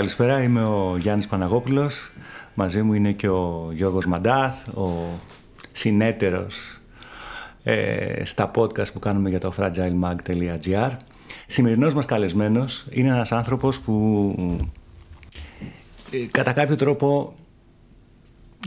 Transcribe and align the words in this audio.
Καλησπέρα, 0.00 0.42
είμαι 0.42 0.64
ο 0.64 0.96
Γιάννης 0.96 1.26
Παναγόπουλος. 1.26 2.12
Μαζί 2.54 2.82
μου 2.82 2.92
είναι 2.92 3.12
και 3.12 3.28
ο 3.28 3.70
Γιώργος 3.72 4.06
Μαντάθ, 4.06 4.68
ο 4.68 5.18
συνέτερος 5.72 6.80
ε, 7.62 8.24
στα 8.24 8.50
podcast 8.54 8.92
που 8.92 8.98
κάνουμε 8.98 9.28
για 9.28 9.40
το 9.40 9.52
fragilemag.gr. 9.56 10.90
Σημερινός 11.46 11.94
μας 11.94 12.04
καλεσμένος 12.04 12.86
είναι 12.90 13.08
ένας 13.08 13.32
άνθρωπος 13.32 13.80
που 13.80 14.34
ε, 16.10 16.18
κατά 16.30 16.52
κάποιο 16.52 16.76
τρόπο 16.76 17.34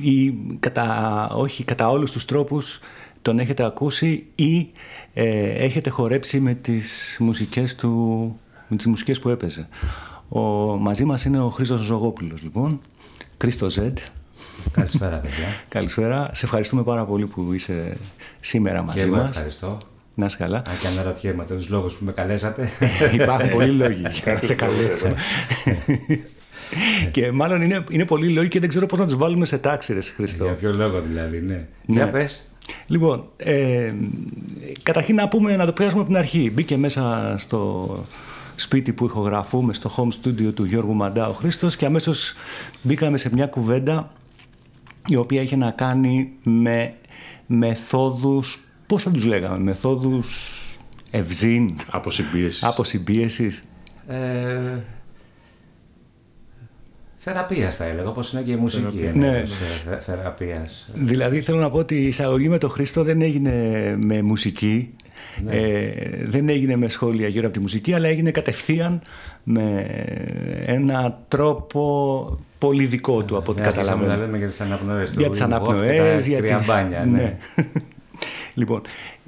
ή 0.01 0.33
κατά, 0.59 1.27
όχι 1.33 1.63
κατά 1.63 1.89
όλους 1.89 2.11
τους 2.11 2.25
τρόπους 2.25 2.79
τον 3.21 3.39
έχετε 3.39 3.63
ακούσει 3.65 4.27
ή 4.35 4.71
ε, 5.13 5.49
έχετε 5.63 5.89
χορέψει 5.89 6.39
με 6.39 6.53
τις 6.53 7.17
μουσικές 7.19 7.75
του 7.75 8.35
με 8.67 8.75
τις 8.75 8.85
μουσικές 8.85 9.19
που 9.19 9.29
έπαιζε. 9.29 9.67
Ο, 10.35 10.41
μαζί 10.77 11.05
μας 11.05 11.25
είναι 11.25 11.39
ο 11.39 11.49
Χρήστος 11.49 11.81
Ζωγόπουλος 11.81 12.41
λοιπόν, 12.41 12.79
Κρίστο 13.37 13.69
Ζέντ. 13.69 13.97
Καλησπέρα 14.71 15.17
παιδιά. 15.17 15.45
Καλησπέρα. 15.69 16.29
Σε 16.33 16.45
ευχαριστούμε 16.45 16.83
πάρα 16.83 17.05
πολύ 17.05 17.25
που 17.25 17.53
είσαι 17.53 17.97
σήμερα 18.39 18.81
μαζί 18.81 18.97
και 18.97 19.03
εγώ 19.03 19.15
μας. 19.15 19.29
ευχαριστώ. 19.29 19.77
Να 20.15 20.25
είσαι 20.25 20.37
καλά. 20.37 20.57
Αν 20.57 20.77
και 20.81 20.87
αναρωτιέμαι 20.87 21.45
τους 21.45 21.69
λόγους 21.69 21.93
που 21.93 22.05
με 22.05 22.11
καλέσατε. 22.11 22.69
Υπάρχουν 23.21 23.49
πολλοί 23.49 23.71
λόγοι 23.71 24.01
για 24.23 24.33
να 24.33 24.41
σε 24.41 24.53
καλέσουμε. 24.53 25.15
και 27.11 27.31
μάλλον 27.31 27.61
είναι, 27.61 27.83
είναι 27.89 28.05
πολλοί 28.05 28.29
λόγοι 28.29 28.47
και 28.47 28.59
δεν 28.59 28.69
ξέρω 28.69 28.85
πώς 28.85 28.99
να 28.99 29.05
τους 29.05 29.15
βάλουμε 29.15 29.45
σε 29.45 29.57
τάξη, 29.57 29.93
ρε 29.93 30.01
Χριστό. 30.01 30.43
Για 30.43 30.53
ποιο 30.53 30.73
λόγο 30.73 31.01
δηλαδή, 31.01 31.41
ναι. 31.41 31.53
Ναι. 31.53 31.65
Για 31.85 32.09
πες. 32.09 32.53
Λοιπόν, 32.87 33.29
ε, 33.37 33.93
καταρχήν 34.83 35.15
να 35.15 35.27
πούμε, 35.27 35.55
να 35.55 35.65
το 35.65 35.71
πιάσουμε 35.71 36.01
από 36.01 36.09
την 36.09 36.19
αρχή. 36.19 36.51
Μπήκε 36.53 36.77
μέσα 36.77 37.35
στο 37.37 37.89
σπίτι 38.63 38.93
που 38.93 39.05
ηχογραφούμε, 39.05 39.73
στο 39.73 39.91
home 39.97 40.09
studio 40.27 40.53
του 40.53 40.63
Γιώργου 40.63 40.93
Μαντά 40.93 41.27
ο 41.29 41.33
Χρήστος 41.33 41.75
και 41.75 41.85
αμέσως 41.85 42.33
μπήκαμε 42.81 43.17
σε 43.17 43.29
μια 43.33 43.47
κουβέντα 43.47 44.11
η 45.07 45.15
οποία 45.15 45.41
είχε 45.41 45.55
να 45.55 45.71
κάνει 45.71 46.31
με 46.43 46.93
μεθόδους, 47.47 48.63
πώς 48.87 49.03
θα 49.03 49.11
τους 49.11 49.25
λέγαμε, 49.25 49.57
μεθόδους 49.59 50.59
ευζήν, 51.11 51.75
Αποσυμπίεσης. 51.91 52.63
αποσυμπίεσης. 52.63 53.63
Ε, 54.07 54.77
θεραπείας 57.17 57.75
θα 57.75 57.85
έλεγα, 57.85 58.09
όπως 58.09 58.33
είναι 58.33 58.41
και 58.41 58.51
η 58.51 58.55
μουσική. 58.55 58.81
Θεραπεία. 58.83 59.09
είναι 59.09 59.29
Ναι. 59.31 59.37
είδος, 59.37 59.51
ε, 59.51 59.89
θε- 59.89 60.01
θεραπείας. 60.01 60.89
Δηλαδή 60.93 61.41
θέλω 61.41 61.59
να 61.59 61.69
πω 61.69 61.77
ότι 61.77 61.95
η 61.95 62.07
εισαγωγή 62.07 62.49
με 62.49 62.57
τον 62.57 62.69
Χρήστο 62.69 63.03
δεν 63.03 63.21
έγινε 63.21 63.51
με 64.03 64.21
μουσική, 64.21 64.93
Ναι. 65.43 65.55
ε, 65.55 65.91
δεν 66.25 66.49
έγινε 66.49 66.75
με 66.75 66.87
σχόλια 66.87 67.27
γύρω 67.27 67.45
από 67.45 67.53
τη 67.53 67.59
μουσική, 67.59 67.93
αλλά 67.93 68.07
έγινε 68.07 68.31
κατευθείαν 68.31 69.01
με 69.43 69.85
ένα 70.65 71.19
τρόπο 71.27 72.37
πολύ 72.59 72.85
δικό 72.85 73.23
του 73.23 73.37
από 73.37 73.51
ό,τι 73.51 73.61
Ναι, 73.61 73.67
αρχίσαμε 73.67 73.89
να 73.91 73.95
καταλαβαίνω. 73.97 74.25
λέμε 74.25 74.37
για 74.37 74.47
τις 74.47 74.61
αναπνοές 74.61 75.11
του 75.11 75.19
Για 75.19 75.29
τις 75.29 75.39
Wim 75.41 75.43
Hof 75.43 75.47
και 75.49 75.53
αναπνοές, 75.55 76.23
τα 76.23 76.29
για 76.29 76.37
κρύα 76.39 76.57
τη- 76.57 76.65
μπάνια. 76.65 77.05
Ναι. 77.05 77.37
λοιπόν, 78.59 78.81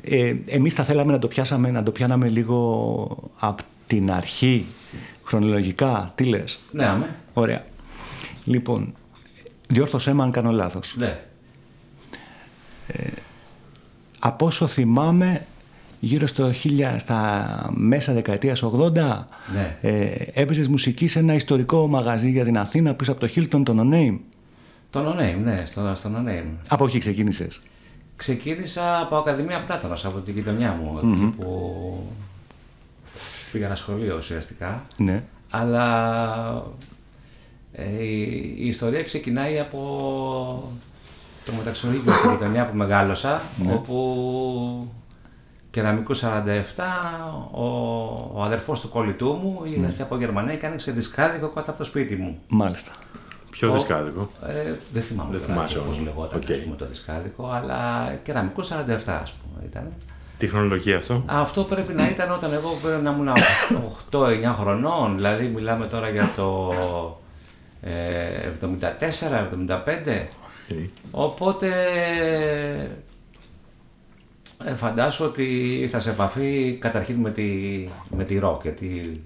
ε, 0.03 0.33
εμείς 0.45 0.73
θα 0.73 0.83
θέλαμε 0.83 1.11
να 1.11 1.19
το 1.19 1.27
πιάσαμε, 1.27 1.71
να 1.71 1.83
το 1.83 1.91
πιάναμε 1.91 2.27
λίγο 2.29 3.31
από 3.39 3.63
την 3.87 4.11
αρχή, 4.11 4.65
χρονολογικά. 5.23 6.11
Τι 6.15 6.23
λες; 6.25 6.59
ναι, 6.71 6.85
αμέ. 6.85 7.15
Ωραία. 7.33 7.65
Λοιπόν, 8.45 8.93
διόρθωσέ 9.69 10.13
με 10.13 10.23
αν 10.23 10.31
κάνω 10.31 10.51
λάθος. 10.51 10.95
Ναι. 10.97 11.19
Από 14.19 14.45
όσο 14.45 14.67
θυμάμαι, 14.67 15.45
γύρω 16.05 16.27
στο 16.27 16.51
1000, 16.63 16.95
στα 16.97 17.69
μέσα 17.75 18.13
δεκαετίας 18.13 18.63
80, 18.63 19.27
Ναι. 19.53 19.77
ε, 19.81 20.11
έπαιζες 20.33 20.67
μουσική 20.67 21.07
σε 21.07 21.19
ένα 21.19 21.33
ιστορικό 21.33 21.87
μαγαζί 21.87 22.29
για 22.29 22.43
την 22.43 22.57
Αθήνα 22.57 22.93
πίσω 22.93 23.11
από 23.11 23.19
το 23.19 23.29
Hilton, 23.35 23.61
το 23.65 23.75
No 23.77 23.93
Name. 23.93 24.17
Το 24.89 24.99
No 25.09 25.19
Name, 25.21 25.37
ναι, 25.43 25.63
στο, 25.65 25.91
στο 25.95 26.09
No 26.15 26.29
Name. 26.29 26.45
Από 26.67 26.85
εκεί 26.85 26.97
ξεκίνησες. 26.99 27.61
Ξεκίνησα 28.15 28.99
από 28.99 29.15
Ακαδημία 29.15 29.63
Πλάτωνας, 29.63 30.05
από 30.05 30.19
την 30.19 30.33
γειτονιά 30.33 30.79
μου, 30.81 30.97
εκεί 30.97 31.25
που 31.37 31.47
πήγα 33.51 33.65
ένα 33.65 33.75
σχολείο 33.75 34.15
ουσιαστικά. 34.17 34.85
Ναι. 34.97 35.23
Αλλά 35.49 36.63
ε, 37.71 38.03
η, 38.03 38.55
η 38.57 38.67
ιστορία 38.67 39.03
ξεκινάει 39.03 39.59
από 39.59 39.79
το 41.45 41.51
Μεταξουργείο 41.57 42.13
στη 42.13 42.27
γειτονιά 42.27 42.65
που 42.69 42.77
μεγάλωσα, 42.77 43.41
όπου 43.73 44.87
Κεραμεικού 45.75 46.15
47, 46.15 46.19
ο, 47.51 47.63
ο 48.33 48.41
αδερφός 48.43 48.81
του 48.81 48.89
κολλητού 48.89 49.39
μου 49.43 49.61
ήρθε 49.63 50.01
από 50.03 50.17
Γερμανία 50.17 50.55
και 50.55 50.65
άνοιξε 50.65 50.91
δισκάδικο 50.91 51.47
κάτω 51.47 51.69
από 51.69 51.79
το 51.79 51.83
σπίτι 51.83 52.15
μου. 52.15 52.37
Μάλιστα. 52.47 52.91
Ποιο 53.49 53.69
Ο- 53.71 53.73
δισκάδικο; 53.73 54.29
Ε, 54.47 54.71
δεν 54.93 55.01
θυμάμαι 55.03 55.31
Δεν 55.31 55.41
τώρα 55.41 55.53
θυμάσαι 55.53 55.77
πώς 55.77 55.85
όμως. 55.87 55.99
λεγόταν 55.99 56.39
Οκ. 56.43 56.51
ας 56.51 56.57
πούμε, 56.57 56.75
το 56.75 56.85
δισκάδικο, 56.85 57.49
αλλά 57.53 58.11
Κεραμεικού 58.23 58.61
47 58.61 59.19
ας 59.21 59.31
πούμε 59.31 59.65
ήταν. 59.65 59.91
Τι 60.37 60.47
χρονολογία 60.47 60.97
αυτό; 60.97 61.23
Αυτό 61.25 61.63
πρέπει 61.63 61.93
να 61.93 62.07
ήταν 62.09 62.31
όταν 62.31 62.53
εγώ 62.53 62.69
πρέπει 62.83 63.01
να 63.03 63.11
ήμουν 63.11 63.29
8-9 64.11 64.55
χρονών, 64.59 65.15
δηλαδή 65.15 65.45
μιλάμε 65.55 65.85
τώρα 65.85 66.09
για 66.09 66.29
το 66.35 66.73
ε, 67.81 68.49
74-75. 68.61 70.27
Okay. 70.69 70.89
Οπότε 71.11 71.67
ε, 74.63 74.73
φαντάσου 74.73 75.25
ότι 75.25 75.77
ήρθα 75.79 75.99
σε 75.99 76.09
επαφή 76.09 76.77
καταρχήν 76.79 77.15
με 77.15 77.31
τη, 77.31 77.43
με 78.09 78.23
τη 78.23 78.39
ροκ, 78.39 78.61
γιατί 78.61 79.21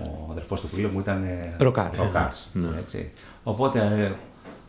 ο 0.00 0.30
αδερφός 0.30 0.60
του 0.60 0.68
φίλου 0.68 0.88
μου 0.88 0.98
ήταν 0.98 1.24
ε, 1.24 1.56
Ροκάρ. 1.58 1.96
ροκάς, 1.96 2.50
έτσι. 2.78 3.10
Οπότε 3.42 3.80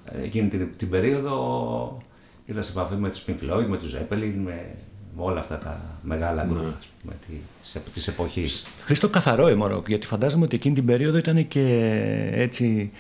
ε, 0.05 0.23
εκείνη 0.23 0.47
την, 0.47 0.69
την 0.77 0.89
περίοδο 0.89 2.01
ήρθα 2.45 2.61
σε 2.61 2.71
επαφή 2.71 2.95
με 2.95 3.09
τους 3.09 3.25
Pink 3.27 3.31
Floyd, 3.31 3.65
με 3.67 3.77
τους 3.77 3.95
Zeppelin, 3.95 4.33
με, 4.43 4.75
με 5.15 5.23
όλα 5.23 5.39
αυτά 5.39 5.57
τα 5.57 5.99
μεγάλα 6.01 6.43
γκρουπ 6.43 6.75
ας 6.79 6.89
πούμε, 7.01 7.13
της, 7.27 7.81
της 7.93 8.07
εποχής. 8.07 8.65
Χρήστο 8.83 9.09
καθαρό 9.09 9.47
εμωρό, 9.47 9.83
γιατί 9.87 10.05
φαντάζομαι 10.05 10.43
ότι 10.43 10.55
εκείνη 10.55 10.75
την 10.75 10.85
περίοδο 10.85 11.17
ήταν 11.17 11.47
και 11.47 11.91
έτσι, 12.33 12.91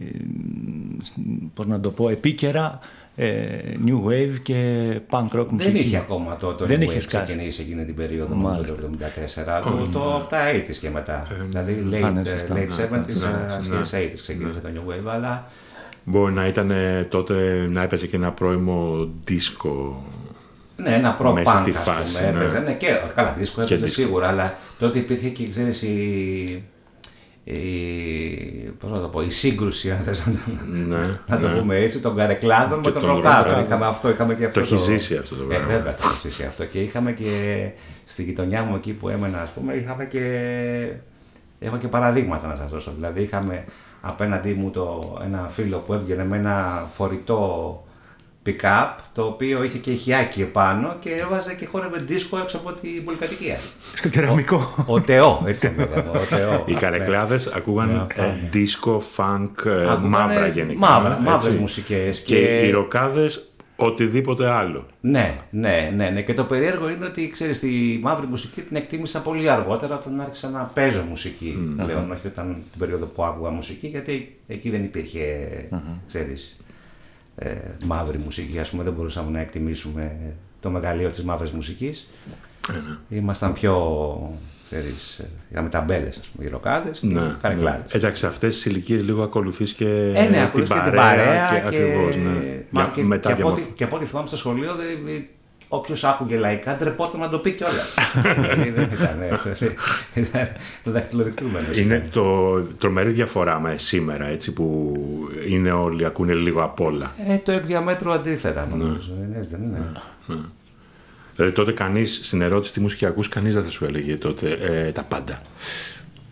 ε, 0.00 0.04
πώς 1.54 1.66
να 1.66 1.80
το 1.80 1.90
πω, 1.90 2.08
επίκαιρα 2.08 2.78
ε, 2.82 2.86
new 3.86 4.08
wave 4.08 4.38
και 4.42 4.56
punk 5.10 5.28
rock 5.38 5.46
μουσική. 5.50 5.72
Δεν 5.72 5.80
είχε 5.80 5.96
ακόμα 5.96 6.36
το, 6.36 6.54
το 6.54 6.66
Δεν 6.66 6.78
New 6.78 6.82
είχε 6.82 6.96
Wave 6.96 7.00
σκάσει. 7.02 7.24
ξεκινήσει 7.24 7.62
εκείνη 7.62 7.84
την 7.84 7.94
περίοδο, 7.94 8.34
νομίζω 8.34 8.48
Μάλιστα. 8.48 8.76
το 8.76 9.60
1974, 9.60 9.62
το, 9.64 9.88
το, 9.92 10.14
από 10.16 10.28
τα 10.28 10.38
80s 10.54 10.76
και 10.80 10.90
μετά. 10.90 11.26
δηλαδή 11.48 11.86
late, 11.90 12.00
α, 12.02 12.10
ναι, 12.12 12.20
ε, 12.20 12.24
σωστά. 12.28 12.54
late 12.54 12.90
Ναι, 12.90 12.98
70s, 12.98 13.06
ναι, 13.06 13.72
ε, 13.72 13.76
ναι. 13.78 13.84
στις 13.84 13.94
80s 13.94 14.20
ξεκίνησε 14.22 14.58
το 14.62 14.68
New 14.74 14.90
Wave, 14.92 15.12
αλλά 15.12 15.48
Μπορεί 16.04 16.32
να 16.32 16.46
ήταν 16.46 16.70
ε, 16.70 17.04
τότε 17.10 17.66
να 17.70 17.82
έπαιζε 17.82 18.06
και 18.06 18.16
ένα 18.16 18.32
πρώιμο 18.32 19.08
δίσκο. 19.24 20.02
ναι, 20.76 20.94
ένα 20.94 21.12
προ 21.14 21.32
Μέσα 21.32 21.54
punk, 21.56 21.60
στη 21.60 21.70
ας 21.70 21.76
φάση, 21.84 22.16
πούμε, 22.18 22.30
ναι. 22.30 22.44
έπαιζε. 22.44 22.58
Ναι, 22.58 22.72
και, 22.72 22.86
καλά, 23.14 23.34
δίσκο 23.38 23.62
Και 23.62 23.74
έπαιζε 23.74 23.84
δίσκο. 23.84 24.02
σίγουρα, 24.02 24.28
αλλά 24.28 24.56
τότε 24.78 24.98
υπήρχε 24.98 25.28
και, 25.28 25.48
ξέρεις, 25.48 25.82
η, 25.82 26.62
η, 27.44 27.54
πώς 28.78 28.90
να 28.90 29.00
το 29.00 29.08
πω, 29.08 29.22
η 29.22 29.30
σύγκρουση, 29.30 29.90
αν 29.90 29.98
θες 29.98 30.26
να, 30.26 30.32
το- 30.32 30.38
Ναι, 30.96 31.18
να 31.26 31.38
το 31.38 31.48
ναι. 31.48 31.58
πούμε 31.58 31.76
έτσι, 31.76 32.00
των 32.00 32.16
καρεκλάδων 32.16 32.80
Και 32.82 32.88
με 32.88 32.92
τον 32.94 33.02
των 33.02 33.14
ροκάδων. 33.16 33.42
ροκάδων. 33.44 33.64
Είχαμε 33.64 33.86
αυτό, 33.86 34.10
είχαμε 34.10 34.34
και 34.34 34.44
αυτό. 34.44 34.60
έχει 34.60 34.76
ζήσει 34.76 35.16
αυτό 35.16 35.34
το 35.34 35.44
πράγμα. 35.44 35.64
Ε, 35.72 35.76
βέβαια 35.76 35.94
το 35.94 36.02
έχει 36.04 36.28
ζήσει 36.28 36.44
αυτό. 36.44 36.64
Και 36.64 36.80
είχαμε 36.80 37.12
και 37.12 37.68
στη 38.04 38.22
γειτονιά 38.22 38.62
μου 38.62 38.74
εκεί 38.76 38.92
που 38.92 39.08
έμενα, 39.08 39.40
ας 39.42 39.50
πούμε, 39.50 39.74
είχαμε 39.74 40.04
και. 40.04 40.22
Έχω 41.60 41.76
και 41.76 41.88
παραδείγματα 41.88 42.46
να 42.46 42.56
σας 42.56 42.70
δώσω. 42.70 42.92
Δηλαδή 42.94 43.22
είχαμε 43.22 43.64
απέναντί 44.00 44.52
μου 44.52 44.70
το, 44.70 44.98
ένα 45.24 45.48
φίλο 45.52 45.78
που 45.78 45.92
έβγαινε 45.92 46.24
με 46.24 46.36
ένα 46.36 46.86
φορητό 46.90 47.84
pick-up 48.46 48.88
το 49.14 49.22
οποίο 49.24 49.62
είχε 49.64 49.78
και 49.78 49.90
ηχιάκι 49.90 50.42
επάνω 50.42 50.96
και 51.00 51.10
έβαζε 51.10 51.54
και 51.54 51.66
χόρευε 51.66 51.98
δίσκο 51.98 52.38
έξω 52.38 52.56
από 52.56 52.72
την 52.72 53.04
πολυκατοικία. 53.04 53.56
Στο 53.94 54.08
κεραμικό. 54.08 54.84
Ο 54.86 55.00
Τεό, 55.00 55.42
έτσι 55.46 55.70
το 55.70 55.80
λέγαμε. 55.80 56.18
Ο 56.18 56.36
Τεό. 56.36 56.64
Οι 56.70 56.74
καρεκλάδες 56.74 57.46
ακούγαν 57.46 57.88
Ναι, 57.88 58.24
ε, 58.24 58.34
δίσκο, 58.50 59.02
funk, 59.16 59.66
ε, 59.66 59.70
Ακούγανε 59.70 60.08
μαύρα 60.08 60.46
γενικά. 60.46 60.78
μαύρα- 60.78 61.12
έτσι. 61.12 61.22
μαύρες 61.28 61.54
μουσικές 61.54 62.20
Και, 62.20 62.34
και- 62.36 62.60
οι 62.66 62.70
ροκάδες 62.70 63.46
οτιδήποτε 63.76 64.50
άλλο. 64.50 64.86
Ναι, 65.00 65.34
ναι, 65.50 65.92
ναι, 65.96 66.10
ναι. 66.10 66.22
Και 66.22 66.34
το 66.34 66.44
περίεργο 66.44 66.88
είναι 66.90 67.04
ότι 67.06 67.28
ξέρεις, 67.30 67.58
τη 67.58 67.98
μαύρη 68.02 68.26
μουσική 68.26 68.60
την 68.60 68.76
εκτίμησα 68.76 69.20
πολύ 69.22 69.50
αργότερα 69.50 69.94
όταν 69.94 70.20
άρχισα 70.20 70.48
να 70.48 70.60
παίζω 70.74 71.02
μουσική 71.08 71.74
πλέον, 71.84 72.10
όχι 72.12 72.26
όταν 72.26 72.56
την 72.70 72.78
περίοδο 72.80 73.06
που 73.06 73.24
άκουγα 73.24 73.50
μουσική, 73.50 73.86
γιατί 73.86 74.38
εκεί 74.46 74.70
δεν 74.70 74.84
υπήρχε, 74.84 75.20
ξέρεις, 76.08 76.56
ε, 77.36 77.50
μαύρη 77.84 78.18
μουσική. 78.18 78.58
Ας 78.58 78.70
πούμε, 78.70 78.82
δεν 78.82 78.92
μπορούσαμε 78.92 79.30
να 79.30 79.40
εκτιμήσουμε 79.40 80.16
το 80.60 80.70
μεγαλείο 80.70 81.10
της 81.10 81.22
μαύρης 81.22 81.50
μουσικής. 81.50 82.10
Ήμασταν 83.08 83.52
πιο, 83.52 83.76
ξέρεις, 84.70 85.18
ε, 85.18 85.28
είχαμε 85.52 85.68
ταμπέλες, 85.68 86.18
ας 86.18 86.26
πούμε, 86.26 86.46
οι 86.46 86.50
ροκάδες 86.50 86.98
και 86.98 87.06
Ναι, 87.06 87.20
οι 87.20 87.34
καρεκλάδες. 87.42 87.92
Εντάξει, 87.94 88.20
σε 88.20 88.26
αυτές 88.28 88.54
τις 88.54 88.64
ηλικίες 88.64 89.04
λίγο 89.04 89.22
ακολουθείς 89.22 89.72
και, 89.72 89.88
Ε, 89.88 90.12
ναι, 90.22 90.26
την 90.26 90.38
ακολουθείς 90.38 90.74
και 90.74 90.80
παρέα. 90.80 90.90
την 90.90 90.98
παρέα 91.00 91.48
και, 91.48 91.76
και, 91.76 91.82
ακριβώς, 91.82 92.16
ναι. 92.16 92.30
Μα 92.70 92.82
Για- 92.82 92.92
και, 92.94 93.02
μετά 93.02 93.32
και, 93.34 93.40
από 93.40 93.48
ό,τι, 93.50 93.54
διαμορφ- 93.60 93.76
και 93.76 93.84
από 93.84 93.96
ό,τι 93.96 94.04
θυμάμαι 94.04 94.26
στο 94.26 94.36
σχολείο, 94.36 94.74
δεν- 94.74 95.24
όποιος 95.74 96.04
άκουγε 96.04 96.36
λαϊκά 96.36 96.76
ντρεπόταν 96.76 97.20
να 97.20 97.28
το 97.28 97.38
πει 97.38 97.50
κιόλα. 97.50 97.82
δηλαδή 98.40 98.70
δεν 98.70 98.88
ήταν. 98.92 99.40
Ήταν 100.14 100.48
δαχτυλοδεικτούμενο. 100.84 101.66
Είναι 101.74 102.08
το 102.12 102.60
τρομερή 102.62 103.10
διαφορά 103.10 103.60
με 103.60 103.74
σήμερα, 103.78 104.26
έτσι 104.26 104.52
που 104.52 104.94
είναι 105.48 105.70
όλοι, 105.70 106.04
ακούνε 106.04 106.34
λίγο 106.34 106.62
απ' 106.62 106.80
όλα. 106.80 107.12
Ε, 107.28 107.36
το 107.36 107.52
εκ 107.52 107.64
διαμέτρου 107.64 108.12
αντίθετα 108.12 108.66
νομίζω. 108.70 109.12
Ναι. 109.32 109.40
δεν 109.40 109.62
είναι. 109.62 109.92
Ναι. 110.26 110.36
Δηλαδή 111.36 111.54
τότε 111.54 111.72
κανείς 111.72 112.20
στην 112.22 112.42
ερώτηση 112.42 112.72
τι 112.72 112.80
μουσική 112.80 113.06
ακούς, 113.06 113.28
κανείς 113.28 113.54
δεν 113.54 113.64
θα 113.64 113.70
σου 113.70 113.84
έλεγε 113.84 114.16
τότε 114.16 114.50
ε, 114.50 114.92
τα 114.92 115.02
πάντα. 115.02 115.38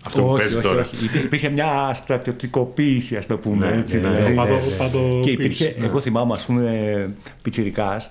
Αυτό 0.07 0.23
που 0.23 0.37
παίζει 0.37 0.59
τώρα. 0.61 0.81
Όχι. 0.81 1.19
Υπήρχε 1.25 1.49
μια 1.49 1.91
στρατιωτικοποίηση, 1.95 3.17
ας 3.17 3.27
το 3.27 3.37
πούμε. 3.37 3.71
Ναι, 3.71 3.81
έτσι, 3.81 4.01
ναι, 4.01 4.09
δηλαδή. 4.09 4.35
παντο, 4.35 4.59
παντο, 4.79 5.21
και 5.23 5.31
υπήρχε, 5.31 5.75
ναι. 5.79 5.87
εγώ 5.87 6.01
θυμάμαι, 6.01 6.33
ας 6.33 6.45
πούμε, 6.45 7.15
πιτσιρικάς, 7.43 8.11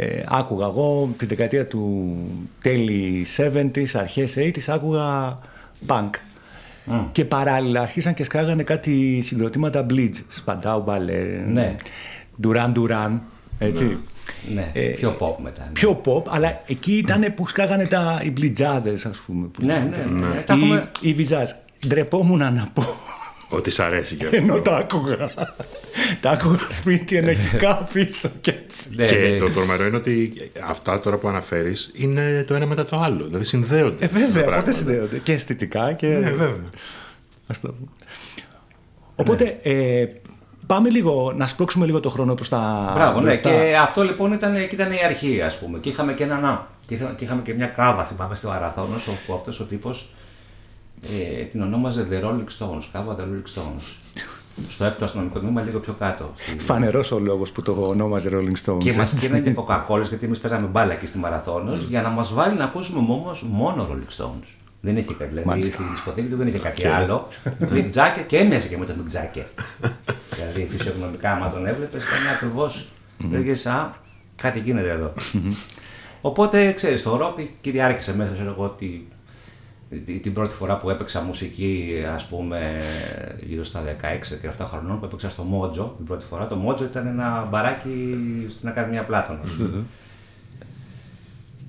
ε, 0.00 0.24
άκουγα 0.28 0.66
εγώ 0.66 1.14
την 1.16 1.28
δεκαετία 1.28 1.66
του 1.66 2.16
τέλη 2.62 3.26
70s, 3.36 3.84
αρχές 3.94 4.36
80s, 4.38 4.62
άκουγα 4.66 5.38
punk. 5.86 6.10
Mm. 6.90 7.06
Και 7.12 7.24
παράλληλα 7.24 7.80
αρχίσαν 7.80 8.14
και 8.14 8.24
σκάγανε 8.24 8.62
κάτι 8.62 9.20
συγκροτήματα 9.22 9.86
Bleach, 9.90 10.14
Σπαντάου 10.28 10.82
Μπαλέ, 10.82 11.22
ναι. 11.46 11.74
Duran 12.44 12.72
Duran, 12.74 13.18
έτσι. 13.58 13.98
Ναι, 14.54 14.70
ε, 14.72 14.88
πιο 14.88 15.16
pop 15.20 15.34
μετά. 15.42 15.62
Ναι. 15.64 15.72
Πιο 15.72 16.00
pop, 16.04 16.22
αλλά 16.28 16.60
εκεί 16.66 16.92
ήταν 16.92 17.34
που 17.34 17.48
σκάγανε 17.48 17.86
τα, 17.86 18.20
οι 18.24 18.30
μπλιτζάδες, 18.30 19.06
ας 19.06 19.18
πούμε. 19.18 19.46
Που 19.46 19.64
ναι, 19.64 19.78
ναι, 19.78 20.04
ναι. 20.10 20.26
ναι. 20.26 20.26
Ή, 20.36 20.62
έχουμε... 20.62 20.90
ή 21.00 21.12
βυζάζ. 21.12 21.50
Ντρεπόμουν 21.86 22.38
να 22.38 22.68
πω. 22.74 22.82
Ότι 23.48 23.70
σ' 23.70 23.80
αρέσει 23.80 24.14
και 24.14 24.24
αυτό. 24.24 24.36
Ενώ 24.36 24.60
τα 24.60 24.76
άκουγα. 24.76 25.30
τα 26.20 26.30
άκουγα 26.30 26.66
σπίτι 26.68 27.16
ενοχικά 27.16 27.88
πίσω 27.92 28.30
και 28.40 28.50
έτσι. 28.50 28.90
Ναι, 28.94 29.04
και 29.04 29.16
ναι. 29.16 29.38
το 29.38 29.50
τρομερό 29.50 29.86
είναι 29.86 29.96
ότι 29.96 30.32
αυτά 30.68 31.00
τώρα 31.00 31.16
που 31.16 31.28
αναφέρεις 31.28 31.90
είναι 31.94 32.44
το 32.46 32.54
ένα 32.54 32.66
μετά 32.66 32.86
το 32.86 33.00
άλλο. 33.00 33.24
Δηλαδή 33.24 33.44
συνδέονται. 33.44 34.04
Ε, 34.04 34.08
βέβαια, 34.08 34.56
πότε 34.56 34.72
συνδέονται. 34.72 35.18
Και 35.18 35.32
αισθητικά 35.32 35.92
και. 35.92 36.06
Ναι, 36.06 36.30
βέβαια. 36.30 36.70
Ας 37.46 37.60
το... 37.60 37.74
Οπότε, 39.16 39.44
ναι. 39.44 39.72
ε, 39.72 40.08
Πάμε 40.68 40.88
λίγο, 40.88 41.32
να 41.36 41.46
σπρώξουμε 41.46 41.86
λίγο 41.86 42.00
το 42.00 42.10
χρόνο 42.10 42.34
προς 42.34 42.48
τα 42.48 42.92
Μπράβο, 42.94 43.20
ναι. 43.20 43.36
Και 43.36 43.76
αυτό 43.80 44.02
λοιπόν 44.02 44.32
ήταν, 44.32 44.56
ήταν 44.56 44.92
η 44.92 45.04
αρχή, 45.04 45.42
ας 45.42 45.58
πούμε. 45.58 45.78
Και 45.78 45.88
είχαμε 45.88 46.12
και 46.12 46.24
ένα 46.24 46.38
να. 46.38 46.66
Και 46.86 46.94
είχαμε, 46.94 47.14
και, 47.16 47.24
είχαμε 47.24 47.42
και 47.42 47.54
μια 47.54 47.66
κάβα, 47.66 48.04
θυμάμαι, 48.04 48.34
στο 48.34 48.50
Αραθώνος, 48.50 49.06
όπου 49.06 49.34
αυτός 49.34 49.60
ο 49.60 49.64
τύπος 49.64 50.10
ε, 51.02 51.44
την 51.44 51.62
ονόμαζε 51.62 52.06
The 52.10 52.24
Rolling 52.24 52.48
Stones, 52.58 52.82
κάβα 52.92 53.16
The 53.18 53.20
Rolling 53.20 53.58
Stones. 53.58 53.82
στο 54.68 54.84
έκτο 54.84 55.04
αστυνομικό 55.04 55.38
τμήμα, 55.38 55.62
λίγο 55.62 55.78
πιο 55.78 55.92
κάτω. 55.98 56.32
Στη... 56.36 56.58
Φανερός 56.58 57.12
ο 57.12 57.18
λόγος 57.18 57.52
που 57.52 57.62
το 57.62 57.72
ονόμαζε 57.72 58.30
Rolling 58.32 58.64
Stones. 58.64 58.78
Και 58.78 58.92
μας 58.92 59.08
στείλανε 59.08 59.40
και 59.40 59.50
κοκακόλες, 59.50 60.08
γιατί 60.08 60.24
εμείς 60.24 60.38
παίζαμε 60.38 60.66
μπάλα 60.66 60.92
εκεί 60.92 61.06
στη 61.06 61.18
Μαραθώνος, 61.18 61.84
για 61.84 62.02
να 62.02 62.08
μας 62.08 62.32
βάλει 62.32 62.56
να 62.56 62.64
ακούσουμε 62.64 62.98
όμω 62.98 63.30
μόνο 63.50 63.88
Rolling 63.90 64.22
Stones. 64.22 64.46
Δεν 64.80 64.96
είχε 64.96 65.14
κάτι. 65.14 65.34
Δηλαδή 65.34 65.64
στη 65.64 65.82
δισκοθήκη 65.82 66.28
του 66.28 66.36
δεν 66.36 66.46
είχε 66.46 66.58
κάτι 66.58 66.86
άλλο. 66.86 67.28
Μικ 67.70 67.90
Τζάκερ 67.90 68.26
και 68.26 68.36
έμοιαζε 68.36 68.68
και 68.68 68.78
με 68.78 68.84
τον 68.84 68.96
Μικ 68.96 69.06
Τζάκερ. 69.08 69.44
δηλαδή 70.34 70.66
φυσιογνωμικά, 70.68 71.32
άμα 71.32 71.50
τον 71.50 71.66
έβλεπες, 71.66 72.02
ήταν 72.02 72.34
ακριβώς. 72.34 72.88
Λέγε, 73.30 73.68
Α, 73.68 73.92
κάτι 74.36 74.58
γίνεται 74.58 74.90
εδώ. 74.90 75.12
Οπότε 76.20 76.72
ξέρεις, 76.72 77.02
το 77.02 77.16
ροκ 77.16 77.38
κυριάρχησε 77.60 78.16
μέσα 78.16 78.34
σε 78.36 78.42
εγώ 78.42 78.64
ότι 78.64 79.08
την 80.22 80.32
πρώτη 80.32 80.50
φορά 80.54 80.78
που 80.78 80.90
έπαιξα 80.90 81.22
μουσική, 81.22 82.02
ας 82.14 82.26
πούμε, 82.26 82.80
γύρω 83.46 83.64
στα 83.64 83.82
16-17 84.58 84.64
χρονών, 84.66 84.98
που 84.98 85.04
έπαιξα 85.04 85.28
στο 85.28 85.42
Μότζο 85.42 85.94
την 85.96 86.06
πρώτη 86.06 86.24
φορά. 86.24 86.46
Το 86.46 86.56
Μότζο 86.56 86.84
ήταν 86.84 87.06
ένα 87.06 87.46
μπαράκι 87.50 88.16
στην 88.48 88.68
Ακαδημία 88.68 89.04
Πλάτωνος. 89.04 89.60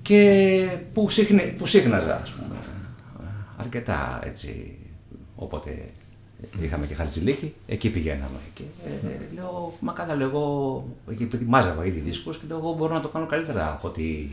Και 0.02 0.68
που, 0.94 1.10
σύχνε, 1.10 1.42
που 1.42 1.66
σύχναζα, 1.66 2.16
ας 2.16 2.32
πούμε 2.32 2.50
αρκετά 3.60 4.20
έτσι. 4.24 4.78
Οπότε 5.36 5.90
είχαμε 6.62 6.86
και 6.86 6.94
χαρτζηλίκι, 6.94 7.54
εκεί 7.68 7.90
πηγαίναμε. 7.90 8.40
Και 8.54 8.64
ε, 8.86 9.34
λέω, 9.36 9.74
μα 9.80 9.94
καλά, 9.94 10.16
λέω 10.16 10.28
εγώ, 10.28 10.86
επειδή 11.10 11.46
μάζαβα 11.46 11.86
ήδη 11.86 12.00
δίσκους 12.00 12.38
και 12.38 12.46
λέω, 12.48 12.58
εγώ 12.58 12.74
μπορώ 12.74 12.94
να 12.94 13.02
το 13.02 13.08
κάνω 13.08 13.26
καλύτερα 13.26 13.72
από 13.72 13.88
ότι, 13.88 14.30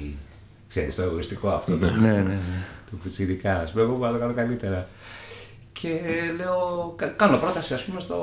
ξέρεις, 0.68 0.94
το 0.94 1.02
εγωιστικό 1.02 1.48
αυτό 1.48 1.76
ναι, 1.76 1.90
ναι, 1.90 2.12
ναι. 2.12 2.38
του 2.90 2.96
πιτσιρικά, 2.96 3.60
ας 3.60 3.70
πούμε, 3.70 3.82
εγώ 3.82 3.96
μπορώ 3.96 4.06
να 4.06 4.12
το 4.12 4.18
κάνω 4.18 4.34
καλύτερα. 4.34 4.88
Και 5.72 6.00
λέω, 6.36 6.94
κάνω 7.16 7.36
πρόταση, 7.36 7.74
ας 7.74 7.84
πούμε, 7.84 8.00
στο... 8.00 8.16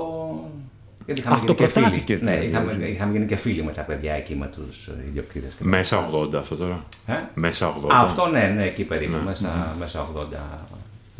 Γιατί 1.05 1.19
είχαμε 1.19 1.35
αυτό 1.35 1.53
προτάθηκες. 1.53 2.21
Ναι, 2.21 2.35
είχαμε, 2.35 2.73
είχαμε 2.73 3.11
γίνει 3.11 3.25
και 3.25 3.35
φίλοι 3.35 3.63
με 3.63 3.71
τα 3.71 3.81
παιδιά 3.81 4.13
εκεί, 4.13 4.35
με 4.35 4.47
τους 4.47 4.89
ιδιοκτήτες. 5.07 5.51
Μέσα 5.59 6.09
80 6.11 6.35
αυτό 6.35 6.55
τώρα. 6.55 6.85
Ε; 7.05 7.13
Μέσα 7.33 7.73
80. 7.81 7.87
αυτό 7.89 8.27
ναι, 8.27 8.53
ναι, 8.55 8.65
εκεί 8.65 8.83
περίπου, 8.83 9.15
ναι. 9.15 9.21
μέσα, 9.23 9.75
μέσα 9.79 10.07
80. 10.15 10.21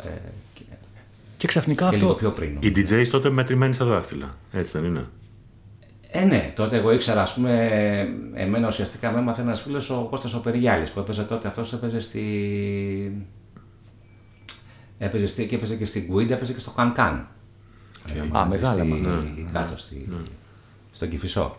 Ε, 0.04 0.08
και, 0.54 0.62
και 1.36 1.46
ξαφνικά 1.46 1.88
και 1.88 1.94
αυτό. 1.94 2.06
Λίγο 2.06 2.18
πιο 2.18 2.30
πριν. 2.30 2.58
Οι 2.60 2.72
DJs 2.76 3.08
τότε 3.10 3.30
μετρημένοι 3.30 3.74
στα 3.74 3.84
δάχτυλα. 3.84 4.36
Έτσι 4.52 4.78
δεν 4.78 4.84
είναι; 4.84 5.06
Ε, 6.16 6.24
ναι, 6.24 6.52
τότε 6.56 6.76
εγώ 6.76 6.92
ήξερα, 6.92 7.22
ας 7.22 7.34
πούμε, 7.34 7.68
εμένα 8.34 8.68
ουσιαστικά 8.68 9.10
με 9.10 9.18
έμαθε 9.18 9.40
ένας 9.40 9.60
φίλος 9.60 9.90
ο 9.90 10.06
Κώστας 10.10 10.34
ο 10.34 10.40
Περιγιάλης 10.40 10.90
που 10.90 11.00
έπαιζε 11.00 11.22
τότε. 11.22 11.48
Αυτός 11.48 11.72
έπαιζε 11.72 12.00
στη. 12.00 13.26
Έπαιζε 14.98 15.26
στη, 15.26 15.46
και 15.46 15.54
έπαιζε 15.54 15.76
και 15.76 15.86
στην 15.86 16.04
Γκουίντ, 16.04 16.30
έπαιζε 16.30 16.52
και 16.52 16.60
στο 16.60 16.70
Κανκάν. 16.70 17.28
Α, 18.36 18.46
μεγάλα 18.46 18.82
στη, 18.82 18.86
ναι. 18.86 19.50
Κάτω 19.52 19.76
στη, 19.76 20.06
ναι. 20.08 20.16
στον 20.92 21.08
Κυφισό. 21.08 21.56